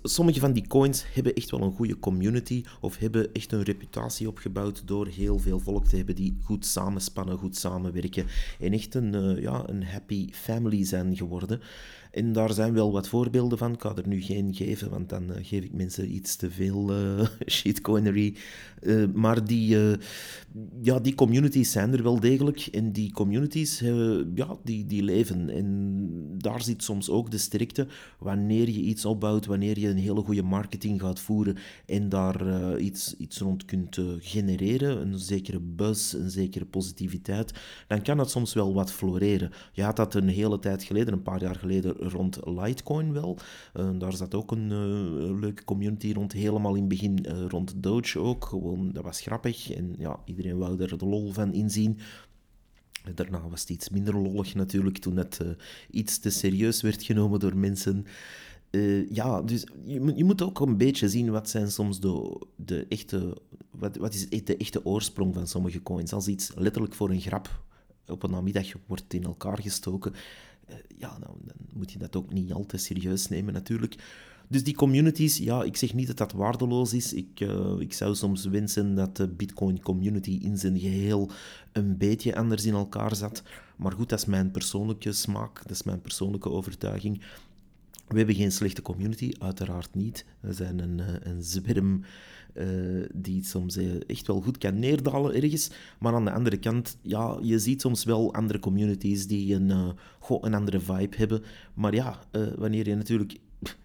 sommige 0.02 0.40
van 0.40 0.54
die 0.54 0.68
coins 0.68 1.06
hebben 1.14 1.34
echt 1.34 1.52
wel 1.52 1.62
een 1.62 1.74
goede 1.74 2.00
community 2.00 2.64
of 2.82 2.98
hebben 2.98 3.34
echt 3.34 3.52
een 3.52 3.64
reputatie 3.64 4.28
opgebouwd 4.28 4.88
door 4.88 5.08
heel 5.08 5.40
veel 5.40 5.60
volk 5.60 5.86
te 5.88 5.96
hebben 5.96 6.16
die 6.16 6.38
goed 6.44 6.66
samenspannen, 6.66 7.38
goed 7.38 7.58
samenwerken 7.58 8.26
en 8.60 8.74
echt 8.74 8.96
een, 8.96 9.42
ja, 9.42 9.70
een 9.70 9.84
happy 9.84 10.30
family 10.32 10.86
zijn 10.86 11.16
geworden. 11.16 11.62
En 12.12 12.34
daar 12.34 12.54
zijn 12.54 12.74
wel 12.74 12.92
wat 12.92 13.08
voorbeelden 13.08 13.58
van. 13.58 13.74
Ik 13.74 13.82
ga 13.82 13.96
er 13.96 14.08
nu 14.08 14.22
geen 14.22 14.54
geven, 14.54 14.90
want 14.90 15.10
dan 15.10 15.34
eh, 15.34 15.46
geef 15.46 15.64
ik 15.64 15.74
mensen 15.74 16.14
iets 16.16 16.36
te 16.36 16.52
veel 16.52 16.92
uh, 17.02 17.28
shitcoinery. 17.46 18.36
Uh, 18.82 19.06
maar 19.14 19.46
die, 19.46 19.78
ja, 20.82 21.00
die 21.00 21.16
communities 21.16 21.72
zijn 21.72 21.94
er 21.94 22.04
wel 22.04 22.20
degelijk. 22.20 22.68
En 22.72 22.92
die 22.92 23.12
communities 23.12 23.80
ja, 24.36 24.58
die, 24.64 24.86
die 24.86 25.04
leven. 25.04 25.50
En 25.50 26.08
daar 26.38 26.62
zit 26.62 26.84
soms 26.84 27.10
ook 27.10 27.32
de 27.32 27.38
sterkte. 27.38 27.88
Wanneer 28.20 28.70
je 28.70 28.80
iets 28.80 29.06
opbouwt, 29.06 29.46
wanneer 29.46 29.80
je 29.80 29.88
een 29.88 29.98
hele 29.98 30.22
goede 30.22 30.44
marketing 30.44 31.02
gaat 31.02 31.20
voeren 31.20 31.58
en 31.86 32.10
daar 32.10 32.78
iets, 32.78 33.18
iets 33.18 33.40
rond 33.40 33.66
kunt 33.66 33.98
genereren, 34.20 35.02
een 35.02 35.20
zekere 35.20 35.60
buzz, 35.60 36.14
een 36.14 36.30
zekere 36.30 36.66
positiviteit, 36.66 37.54
dan 37.88 38.02
kan 38.02 38.18
dat 38.18 38.32
soms 38.32 38.54
wel 38.54 38.74
wat 38.74 38.92
floreren. 38.92 39.52
Je 39.74 39.84
had 39.84 39.96
dat 39.96 40.14
een 40.14 40.28
hele 40.28 40.60
tijd 40.60 40.84
geleden, 40.84 41.14
een 41.14 41.22
paar 41.22 41.42
jaar 41.42 41.56
geleden, 41.56 42.01
rond 42.02 42.40
Litecoin 42.46 43.14
wel. 43.14 43.38
Uh, 43.76 43.90
daar 44.00 44.14
zat 44.14 44.36
ook 44.36 44.52
een 44.52 44.70
uh, 44.72 45.40
leuke 45.40 45.64
community 45.64 46.14
rond, 46.14 46.32
helemaal 46.32 46.74
in 46.76 46.80
het 46.80 46.90
begin 46.90 47.26
uh, 47.28 47.46
rond 47.48 47.74
Doge 47.76 48.20
ook. 48.20 48.46
Gewoon, 48.46 48.92
dat 48.92 49.04
was 49.04 49.22
grappig 49.22 49.72
en 49.72 49.96
ja, 49.98 50.20
iedereen 50.26 50.58
wou 50.58 50.82
er 50.82 50.98
de 50.98 51.06
lol 51.06 51.32
van 51.32 51.54
inzien. 51.54 51.98
Daarna 53.16 53.50
was 53.50 53.60
het 53.60 53.70
iets 53.70 53.90
minder 53.90 54.18
lollig 54.18 54.56
natuurlijk, 54.56 54.98
toen 54.98 55.18
het 55.18 55.40
iets 55.90 56.20
te 56.20 56.30
serieus 56.30 56.82
werd 56.82 57.04
genomen 57.04 57.40
door 57.40 57.58
mensen. 57.58 58.06
ja, 59.10 59.42
dus 59.42 59.66
je, 59.84 60.14
je, 60.16 60.24
moet 60.24 60.42
ook 60.42 60.60
een 60.60 60.78
beetje 60.78 61.10
zien 61.10 61.32
wat 61.32 61.50
zijn 61.50 61.72
soms 61.72 62.00
de, 62.00 62.42
de 62.56 62.86
echte... 62.90 63.38
Wat, 63.72 63.98
wat 63.98 64.14
is 64.14 64.30
de 64.44 64.58
echte 64.58 64.86
oorsprong 64.86 65.34
van 65.34 65.48
sommige 65.48 65.84
coins? 65.84 66.14
Als 66.14 66.28
iets 66.28 66.52
letterlijk 66.56 66.94
voor 66.94 67.10
een 67.10 67.22
grap 67.22 67.62
op 68.08 68.24
een 68.24 68.32
namiddag 68.32 68.68
wordt 68.88 69.14
in 69.14 69.24
elkaar 69.24 69.62
gestoken, 69.62 70.14
eh, 70.14 70.20
ja, 70.98 71.18
nou, 71.20 71.34
dan 71.46 71.56
moet 71.74 71.92
je 71.92 72.00
dat 72.00 72.16
ook 72.16 72.34
niet 72.34 72.54
al 72.54 72.66
te 72.66 72.78
serieus 72.78 73.28
nemen 73.28 73.54
natuurlijk. 73.54 73.96
Dus 74.48 74.64
die 74.64 74.76
communities, 74.76 75.38
ja, 75.38 75.64
ik 75.64 75.78
zeg 75.78 75.94
niet 75.94 76.08
dat 76.08 76.18
dat 76.18 76.32
waardeloos 76.32 76.94
is. 76.94 77.14
Ik, 77.14 77.40
uh, 77.40 77.80
ik 77.80 77.94
zou 77.94 78.16
soms 78.16 78.46
wensen 78.46 78.96
dat 78.96 79.18
de 79.18 79.28
Bitcoin-community 79.28 80.40
in 80.42 80.58
zijn 80.58 80.80
geheel 80.80 81.32
een 81.72 81.98
beetje 81.98 82.36
anders 82.36 82.66
in 82.66 82.74
elkaar 82.74 83.16
zat. 83.16 83.44
Maar 83.76 83.92
goed, 83.92 84.10
dat 84.10 84.20
is 84.20 84.26
mijn 84.26 84.52
persoonlijke 84.52 85.12
smaak, 85.12 85.62
dat 85.62 85.72
is 85.72 85.84
mijn 85.84 86.02
persoonlijke 86.02 86.50
overtuiging. 86.50 87.22
We 88.12 88.18
hebben 88.18 88.36
geen 88.36 88.52
slechte 88.52 88.82
community, 88.82 89.32
uiteraard 89.40 89.96
niet. 89.96 90.26
We 90.40 90.54
zijn 90.54 90.80
een, 90.80 91.00
eh, 91.00 91.14
een 91.20 91.44
zwerm 91.44 92.04
uh, 92.54 93.06
die 93.14 93.44
soms 93.44 93.78
uh, 93.78 93.94
echt 94.08 94.28
wel 94.28 94.42
goed 94.42 94.58
kan 94.58 94.80
neerdalen 94.80 95.36
ergens. 95.36 95.72
Maar 96.00 96.14
aan 96.14 96.26
de 96.26 96.32
andere 96.32 96.58
kant, 96.58 96.98
ja, 97.02 97.38
je 97.42 97.60
ziet 97.60 97.82
soms 97.82 98.04
wel 98.04 98.34
andere 98.34 98.60
communities 98.60 99.28
die 99.28 99.56
een, 99.56 99.70
een 100.42 100.54
andere 100.54 100.80
vibe 100.80 101.18
hebben. 101.18 101.44
Maar 101.74 101.94
ja, 101.94 102.20
wanneer 102.56 102.88
je 102.88 102.96
natuurlijk 102.96 103.40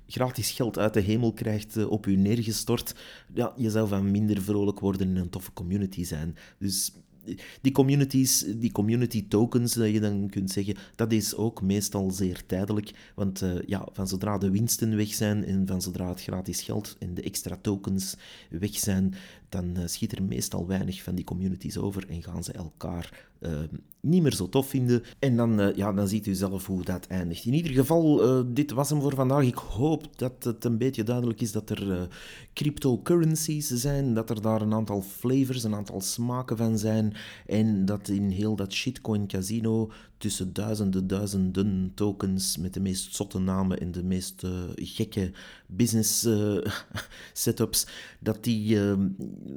gratis 0.07 0.51
geld 0.51 0.79
uit 0.79 0.95
de 0.95 1.01
hemel 1.01 1.33
krijgt 1.33 1.87
op 1.87 2.05
je 2.05 2.17
neergestort, 2.17 2.95
ja, 3.35 3.53
je 3.57 3.71
zou 3.71 3.89
van 3.89 4.11
minder 4.11 4.43
vrolijk 4.43 4.81
worden 4.81 5.09
in 5.09 5.17
een 5.17 5.31
toffe 5.31 5.53
community 5.53 6.05
zijn. 6.05 6.37
Dus 6.59 6.93
die 7.61 7.73
communities, 7.73 8.45
die 8.57 8.73
community 8.73 9.29
tokens, 9.29 9.75
dat 9.75 9.91
je 9.91 10.01
dan 10.01 10.29
kunt 10.31 10.51
zeggen, 10.51 10.77
dat 10.95 11.13
is 11.13 11.35
ook 11.35 11.63
meestal 11.63 12.11
zeer 12.11 12.47
tijdelijk. 12.47 12.91
Want 13.15 13.43
uh, 13.43 13.55
ja, 13.67 13.89
van 13.93 14.09
zodra 14.09 14.39
de 14.39 14.51
winsten 14.51 14.97
weg 14.97 15.15
zijn 15.15 15.45
en 15.45 15.67
van 15.67 15.83
zodra 15.83 16.09
het 16.09 16.23
gratis 16.23 16.63
geld 16.63 16.97
en 16.99 17.15
de 17.15 17.23
extra 17.23 17.59
tokens 17.61 18.17
weg 18.51 18.79
zijn, 18.79 19.15
dan 19.49 19.79
uh, 19.79 19.87
schiet 19.87 20.13
er 20.13 20.23
meestal 20.23 20.67
weinig 20.67 21.03
van 21.03 21.15
die 21.15 21.25
communities 21.25 21.79
over 21.79 22.09
en 22.09 22.23
gaan 22.23 22.45
ze 22.45 22.53
elkaar 22.53 23.29
uh, 23.41 23.51
niet 24.01 24.23
meer 24.23 24.35
zo 24.35 24.49
tof 24.49 24.69
vinden. 24.69 25.03
En 25.19 25.37
dan, 25.37 25.61
uh, 25.61 25.75
ja, 25.75 25.93
dan 25.93 26.09
ziet 26.09 26.27
u 26.27 26.35
zelf 26.35 26.67
hoe 26.67 26.83
dat 26.83 27.07
eindigt. 27.07 27.45
In 27.45 27.55
ieder 27.55 27.73
geval, 27.73 28.39
uh, 28.39 28.45
dit 28.47 28.71
was 28.71 28.91
hem 28.91 29.01
voor 29.01 29.15
vandaag. 29.15 29.45
Ik 29.45 29.55
hoop 29.55 30.19
dat 30.19 30.45
het 30.45 30.65
een 30.65 30.79
beetje 30.79 31.03
duidelijk 31.03 31.41
is 31.41 31.53
dat 31.53 31.71
er 31.71 32.09
cryptocurrencies 32.53 33.67
zijn, 33.67 34.15
dat 34.15 34.31
er 34.31 34.43
daar 34.43 34.61
een 34.61 34.75
aantal 34.75 35.03
flavors, 35.03 35.65
een 35.65 35.75
aantal 35.75 36.01
smaken 36.01 36.57
van 36.57 36.79
zijn 36.79 37.15
en 37.47 37.85
dat 37.85 38.09
in 38.09 38.31
heel 38.31 38.57
dat 38.57 38.73
shitcoin 38.73 39.27
casino 39.27 39.91
tussen 40.19 40.53
duizenden, 40.53 41.07
duizenden 41.07 41.93
tokens 41.95 42.57
met 42.57 42.75
de 42.75 42.81
meest 42.81 43.15
zotte 43.15 43.39
namen 43.39 43.81
en 43.81 43.93
de 43.93 44.05
meest 44.05 44.43
uh, 44.43 44.51
gekke 44.75 45.33
business 45.67 46.25
uh, 46.25 46.65
setups, 47.33 47.87
dat, 48.21 48.45
die, 48.45 48.77
uh, 48.77 48.95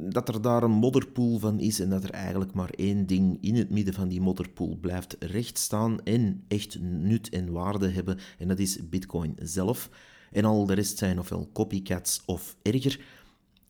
dat 0.10 0.30
er 0.30 0.42
daar 0.42 0.64
een 0.64 0.72
modderpool 0.72 1.40
van 1.40 1.60
is 1.60 1.80
en 1.80 1.90
dat 1.90 2.04
er 2.04 2.12
eigenlijk 2.12 2.54
maar 2.54 2.70
één 2.70 3.06
ding 3.06 3.38
in 3.42 3.56
het 3.56 3.70
midden 3.70 3.94
van 3.94 4.08
die 4.08 4.22
modderpool 4.22 4.78
blijft 4.82 5.16
rechtstaan 5.20 6.04
en 6.04 6.44
echt 6.48 6.80
nut 6.82 7.30
en 7.30 7.52
waarde 7.52 7.90
hebben, 7.90 8.18
en 8.38 8.48
dat 8.48 8.60
is 8.60 8.90
Bitcoin 8.90 9.36
zelf. 9.42 9.90
En 10.32 10.46
al 10.46 10.66
de 10.66 10.74
rest 10.74 10.98
zijn 10.98 11.20
ofwel 11.20 11.50
copycats 11.54 12.22
of 12.26 12.56
erger. 12.62 13.00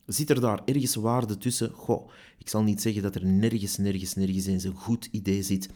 Zit 0.05 0.29
er 0.29 0.41
daar 0.41 0.61
ergens 0.65 0.95
waarde 0.95 1.37
tussen? 1.37 1.71
Goh, 1.71 2.09
ik 2.37 2.49
zal 2.49 2.63
niet 2.63 2.81
zeggen 2.81 3.01
dat 3.01 3.15
er 3.15 3.25
nergens, 3.25 3.77
nergens, 3.77 4.15
nergens 4.15 4.45
eens 4.45 4.63
een 4.63 4.75
goed 4.75 5.07
idee 5.11 5.43
zit 5.43 5.69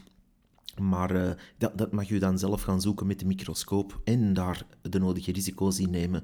maar 0.80 1.14
uh, 1.16 1.30
dat, 1.58 1.78
dat, 1.78 1.92
mag 1.92 2.08
je 2.08 2.18
dan 2.18 2.38
zelf 2.38 2.62
gaan 2.62 2.80
zoeken 2.80 3.06
met 3.06 3.18
de 3.18 3.26
microscoop 3.26 4.00
en 4.04 4.34
daar 4.34 4.66
de 4.82 4.98
nodige 4.98 5.32
risico's 5.32 5.78
in 5.78 5.90
nemen. 5.90 6.22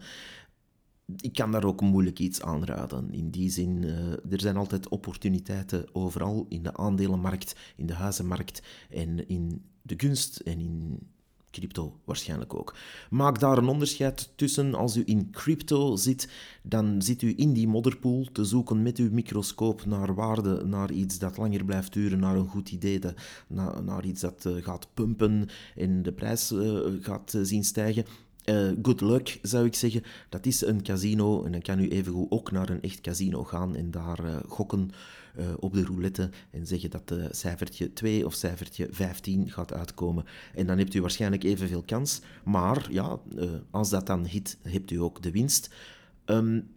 Ik 1.17 1.33
kan 1.33 1.53
daar 1.53 1.65
ook 1.65 1.81
moeilijk 1.81 2.19
iets 2.19 2.43
aanraden. 2.43 3.13
In 3.13 3.31
die 3.31 3.51
zin, 3.51 3.83
uh, 3.83 4.33
er 4.33 4.41
zijn 4.41 4.57
altijd 4.57 4.89
opportuniteiten 4.89 5.95
overal 5.95 6.47
in 6.49 6.63
de 6.63 6.77
aandelenmarkt, 6.77 7.57
in 7.77 7.87
de 7.87 7.95
huizenmarkt 7.95 8.63
en 8.91 9.29
in 9.29 9.65
de 9.83 9.97
kunst 9.97 10.37
en 10.37 10.61
in 10.61 10.99
Crypto 11.51 12.01
waarschijnlijk 12.05 12.55
ook. 12.55 12.75
Maak 13.11 13.41
daar 13.41 13.59
een 13.59 13.69
onderscheid 13.69 14.33
tussen. 14.37 14.75
Als 14.75 14.97
u 14.97 15.03
in 15.05 15.31
crypto 15.31 15.97
zit, 15.97 16.29
dan 16.63 17.03
zit 17.03 17.23
u 17.23 17.33
in 17.37 17.53
die 17.53 17.69
modderpool 17.69 18.27
te 18.33 18.45
zoeken 18.45 18.83
met 18.83 18.99
uw 18.99 19.11
microscoop 19.11 19.85
naar 19.85 20.15
waarde, 20.15 20.65
naar 20.65 20.91
iets 20.91 21.19
dat 21.19 21.37
langer 21.37 21.65
blijft 21.65 21.93
duren, 21.93 22.19
naar 22.19 22.37
een 22.37 22.49
goed 22.49 22.71
idee, 22.71 22.99
de, 22.99 23.15
naar, 23.85 24.05
iets 24.05 24.21
dat 24.21 24.45
uh, 24.47 24.65
gaat 24.65 24.89
pumpen 24.95 25.49
en 25.77 26.03
de 26.03 26.13
prijs 26.13 26.53
uh, 26.53 26.81
gaat 27.01 27.35
uh, 27.35 27.43
zien 27.45 27.65
stijgen. 27.65 28.05
good 28.83 29.01
luck, 29.01 29.39
zou 29.43 29.67
ik 29.67 29.75
zeggen. 29.75 30.03
Dat 30.29 30.47
is 30.47 30.67
een 30.67 30.83
casino 30.83 31.45
en 31.45 31.53
dan 31.53 31.63
kan 31.63 31.81
u 31.81 31.89
evengoed 31.89 32.31
ook 32.31 32.51
naar 32.51 32.71
een 32.71 32.83
echt 32.83 33.01
casino 33.01 33.45
gaan 33.45 33.77
en 33.77 33.91
daar 33.91 34.43
gokken 34.49 34.91
uh, 35.39 35.47
op 35.59 35.74
de 35.74 35.85
roulette 35.85 36.31
en 36.51 36.66
zeggen 36.66 36.91
dat 36.91 37.09
de 37.09 37.28
cijfertje 37.31 37.93
2 37.93 38.26
of 38.26 38.35
cijfertje 38.35 38.89
15 38.91 39.51
gaat 39.51 39.72
uitkomen. 39.72 40.24
En 40.55 40.66
dan 40.66 40.78
hebt 40.78 40.95
u 40.95 41.01
waarschijnlijk 41.01 41.45
evenveel 41.45 41.83
kans. 41.83 42.20
Maar 42.45 42.87
ja, 42.91 43.18
uh, 43.37 43.51
als 43.70 43.91
dat 43.91 44.07
dan 44.07 44.26
hit, 44.26 44.59
hebt 44.62 44.91
u 44.91 44.97
ook 44.97 45.22
de 45.22 45.31
winst. 45.31 45.74
Um, 46.24 46.68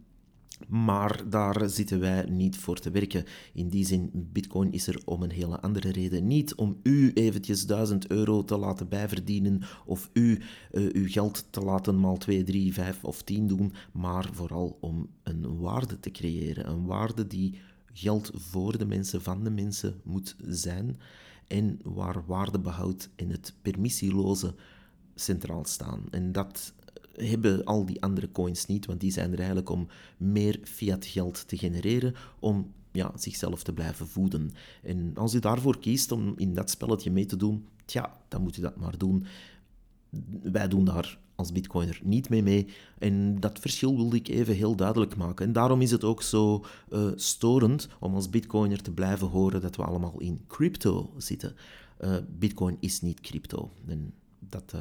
maar 0.68 1.22
daar 1.28 1.68
zitten 1.68 2.00
wij 2.00 2.24
niet 2.30 2.56
voor 2.56 2.78
te 2.78 2.90
werken. 2.90 3.24
In 3.52 3.68
die 3.68 3.86
zin, 3.86 4.10
Bitcoin 4.12 4.72
is 4.72 4.86
er 4.86 5.02
om 5.04 5.22
een 5.22 5.30
hele 5.30 5.60
andere 5.60 5.90
reden. 5.90 6.26
Niet 6.26 6.54
om 6.54 6.76
u 6.82 7.12
eventjes 7.14 7.66
1000 7.66 8.10
euro 8.10 8.44
te 8.44 8.56
laten 8.56 8.88
bijverdienen 8.88 9.62
of 9.86 10.10
u 10.12 10.40
uw 10.72 11.08
geld 11.08 11.46
te 11.50 11.60
laten 11.60 12.00
maal 12.00 12.16
2, 12.16 12.42
3, 12.42 12.72
5 12.72 13.04
of 13.04 13.22
10 13.22 13.46
doen, 13.46 13.72
maar 13.92 14.28
vooral 14.32 14.78
om 14.80 15.08
een 15.22 15.58
waarde 15.58 16.00
te 16.00 16.10
creëren. 16.10 16.68
Een 16.68 16.86
waarde 16.86 17.26
die 17.26 17.60
geld 17.94 18.30
voor 18.34 18.78
de 18.78 18.86
mensen, 18.86 19.22
van 19.22 19.44
de 19.44 19.50
mensen 19.50 20.00
moet 20.02 20.36
zijn 20.46 21.00
en 21.46 21.80
waar 21.82 22.26
waardebehoud 22.26 23.08
en 23.16 23.30
het 23.30 23.54
permissieloze 23.62 24.54
centraal 25.14 25.64
staan. 25.64 26.04
En 26.10 26.32
dat 26.32 26.72
hebben 27.12 27.64
al 27.64 27.86
die 27.86 28.02
andere 28.02 28.30
coins 28.30 28.66
niet, 28.66 28.86
want 28.86 29.00
die 29.00 29.12
zijn 29.12 29.32
er 29.32 29.38
eigenlijk 29.38 29.70
om 29.70 29.86
meer 30.16 30.60
fiat 30.62 31.06
geld 31.06 31.48
te 31.48 31.56
genereren, 31.56 32.14
om 32.38 32.72
ja, 32.92 33.12
zichzelf 33.16 33.62
te 33.62 33.72
blijven 33.72 34.06
voeden. 34.06 34.50
En 34.82 35.12
als 35.14 35.34
u 35.34 35.38
daarvoor 35.38 35.78
kiest 35.78 36.12
om 36.12 36.34
in 36.36 36.54
dat 36.54 36.70
spelletje 36.70 37.10
mee 37.10 37.26
te 37.26 37.36
doen, 37.36 37.66
tja, 37.84 38.20
dan 38.28 38.42
moet 38.42 38.56
u 38.56 38.60
dat 38.60 38.76
maar 38.76 38.98
doen. 38.98 39.26
Wij 40.42 40.68
doen 40.68 40.84
daar 40.84 41.18
als 41.36 41.52
bitcoiner 41.52 42.00
niet 42.02 42.28
mee 42.28 42.42
mee. 42.42 42.66
En 42.98 43.40
dat 43.40 43.58
verschil 43.58 43.96
wilde 43.96 44.16
ik 44.16 44.28
even 44.28 44.54
heel 44.54 44.76
duidelijk 44.76 45.16
maken. 45.16 45.46
En 45.46 45.52
daarom 45.52 45.80
is 45.80 45.90
het 45.90 46.04
ook 46.04 46.22
zo 46.22 46.64
uh, 46.90 47.10
storend 47.14 47.88
om 48.00 48.14
als 48.14 48.30
bitcoiner 48.30 48.82
te 48.82 48.90
blijven 48.90 49.26
horen 49.26 49.60
dat 49.60 49.76
we 49.76 49.84
allemaal 49.84 50.14
in 50.18 50.44
crypto 50.46 51.12
zitten. 51.16 51.56
Uh, 52.00 52.16
bitcoin 52.38 52.76
is 52.80 53.00
niet 53.00 53.20
crypto. 53.20 53.70
En 53.86 54.12
dat, 54.48 54.72
uh, 54.74 54.80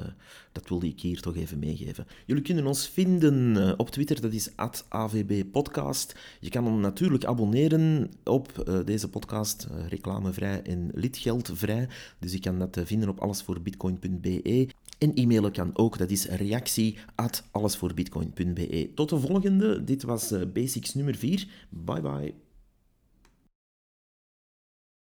dat 0.52 0.70
wilde 0.70 0.88
ik 0.88 1.02
hier 1.02 1.22
toch 1.22 1.36
even 1.36 1.60
meegeven. 1.60 2.08
Jullie 2.26 2.44
kunnen 2.44 2.66
ons 2.66 2.88
vinden 2.88 3.80
op 3.80 3.90
Twitter, 3.90 4.22
dat 4.22 4.34
is 4.34 4.50
@avbpodcast. 4.90 6.16
Je 6.40 6.50
kan 6.50 6.66
hem 6.66 6.80
natuurlijk 6.80 7.26
abonneren 7.26 8.12
op 8.24 8.72
deze 8.86 9.10
podcast, 9.10 9.68
reclamevrij 9.90 10.62
en 10.62 10.90
lidgeldvrij. 10.94 11.88
Dus 12.20 12.32
je 12.32 12.40
kan 12.40 12.60
dat 12.60 12.78
vinden 12.84 13.10
op 13.10 13.20
allesvoorbitcoin.be. 13.20 14.68
En 15.04 15.14
e-mailen 15.14 15.52
kan 15.52 15.78
ook, 15.78 15.98
dat 15.98 16.10
is 16.10 16.26
reactie 16.26 16.98
at 17.16 17.44
allesvoorbitcoin.be. 17.52 18.92
Tot 18.96 19.10
de 19.10 19.20
volgende, 19.20 19.84
dit 19.84 20.04
was 20.04 20.34
Basics 20.54 20.94
nummer 20.94 21.16
4. 21.16 21.48
Bye 21.70 22.02
bye. 22.02 22.43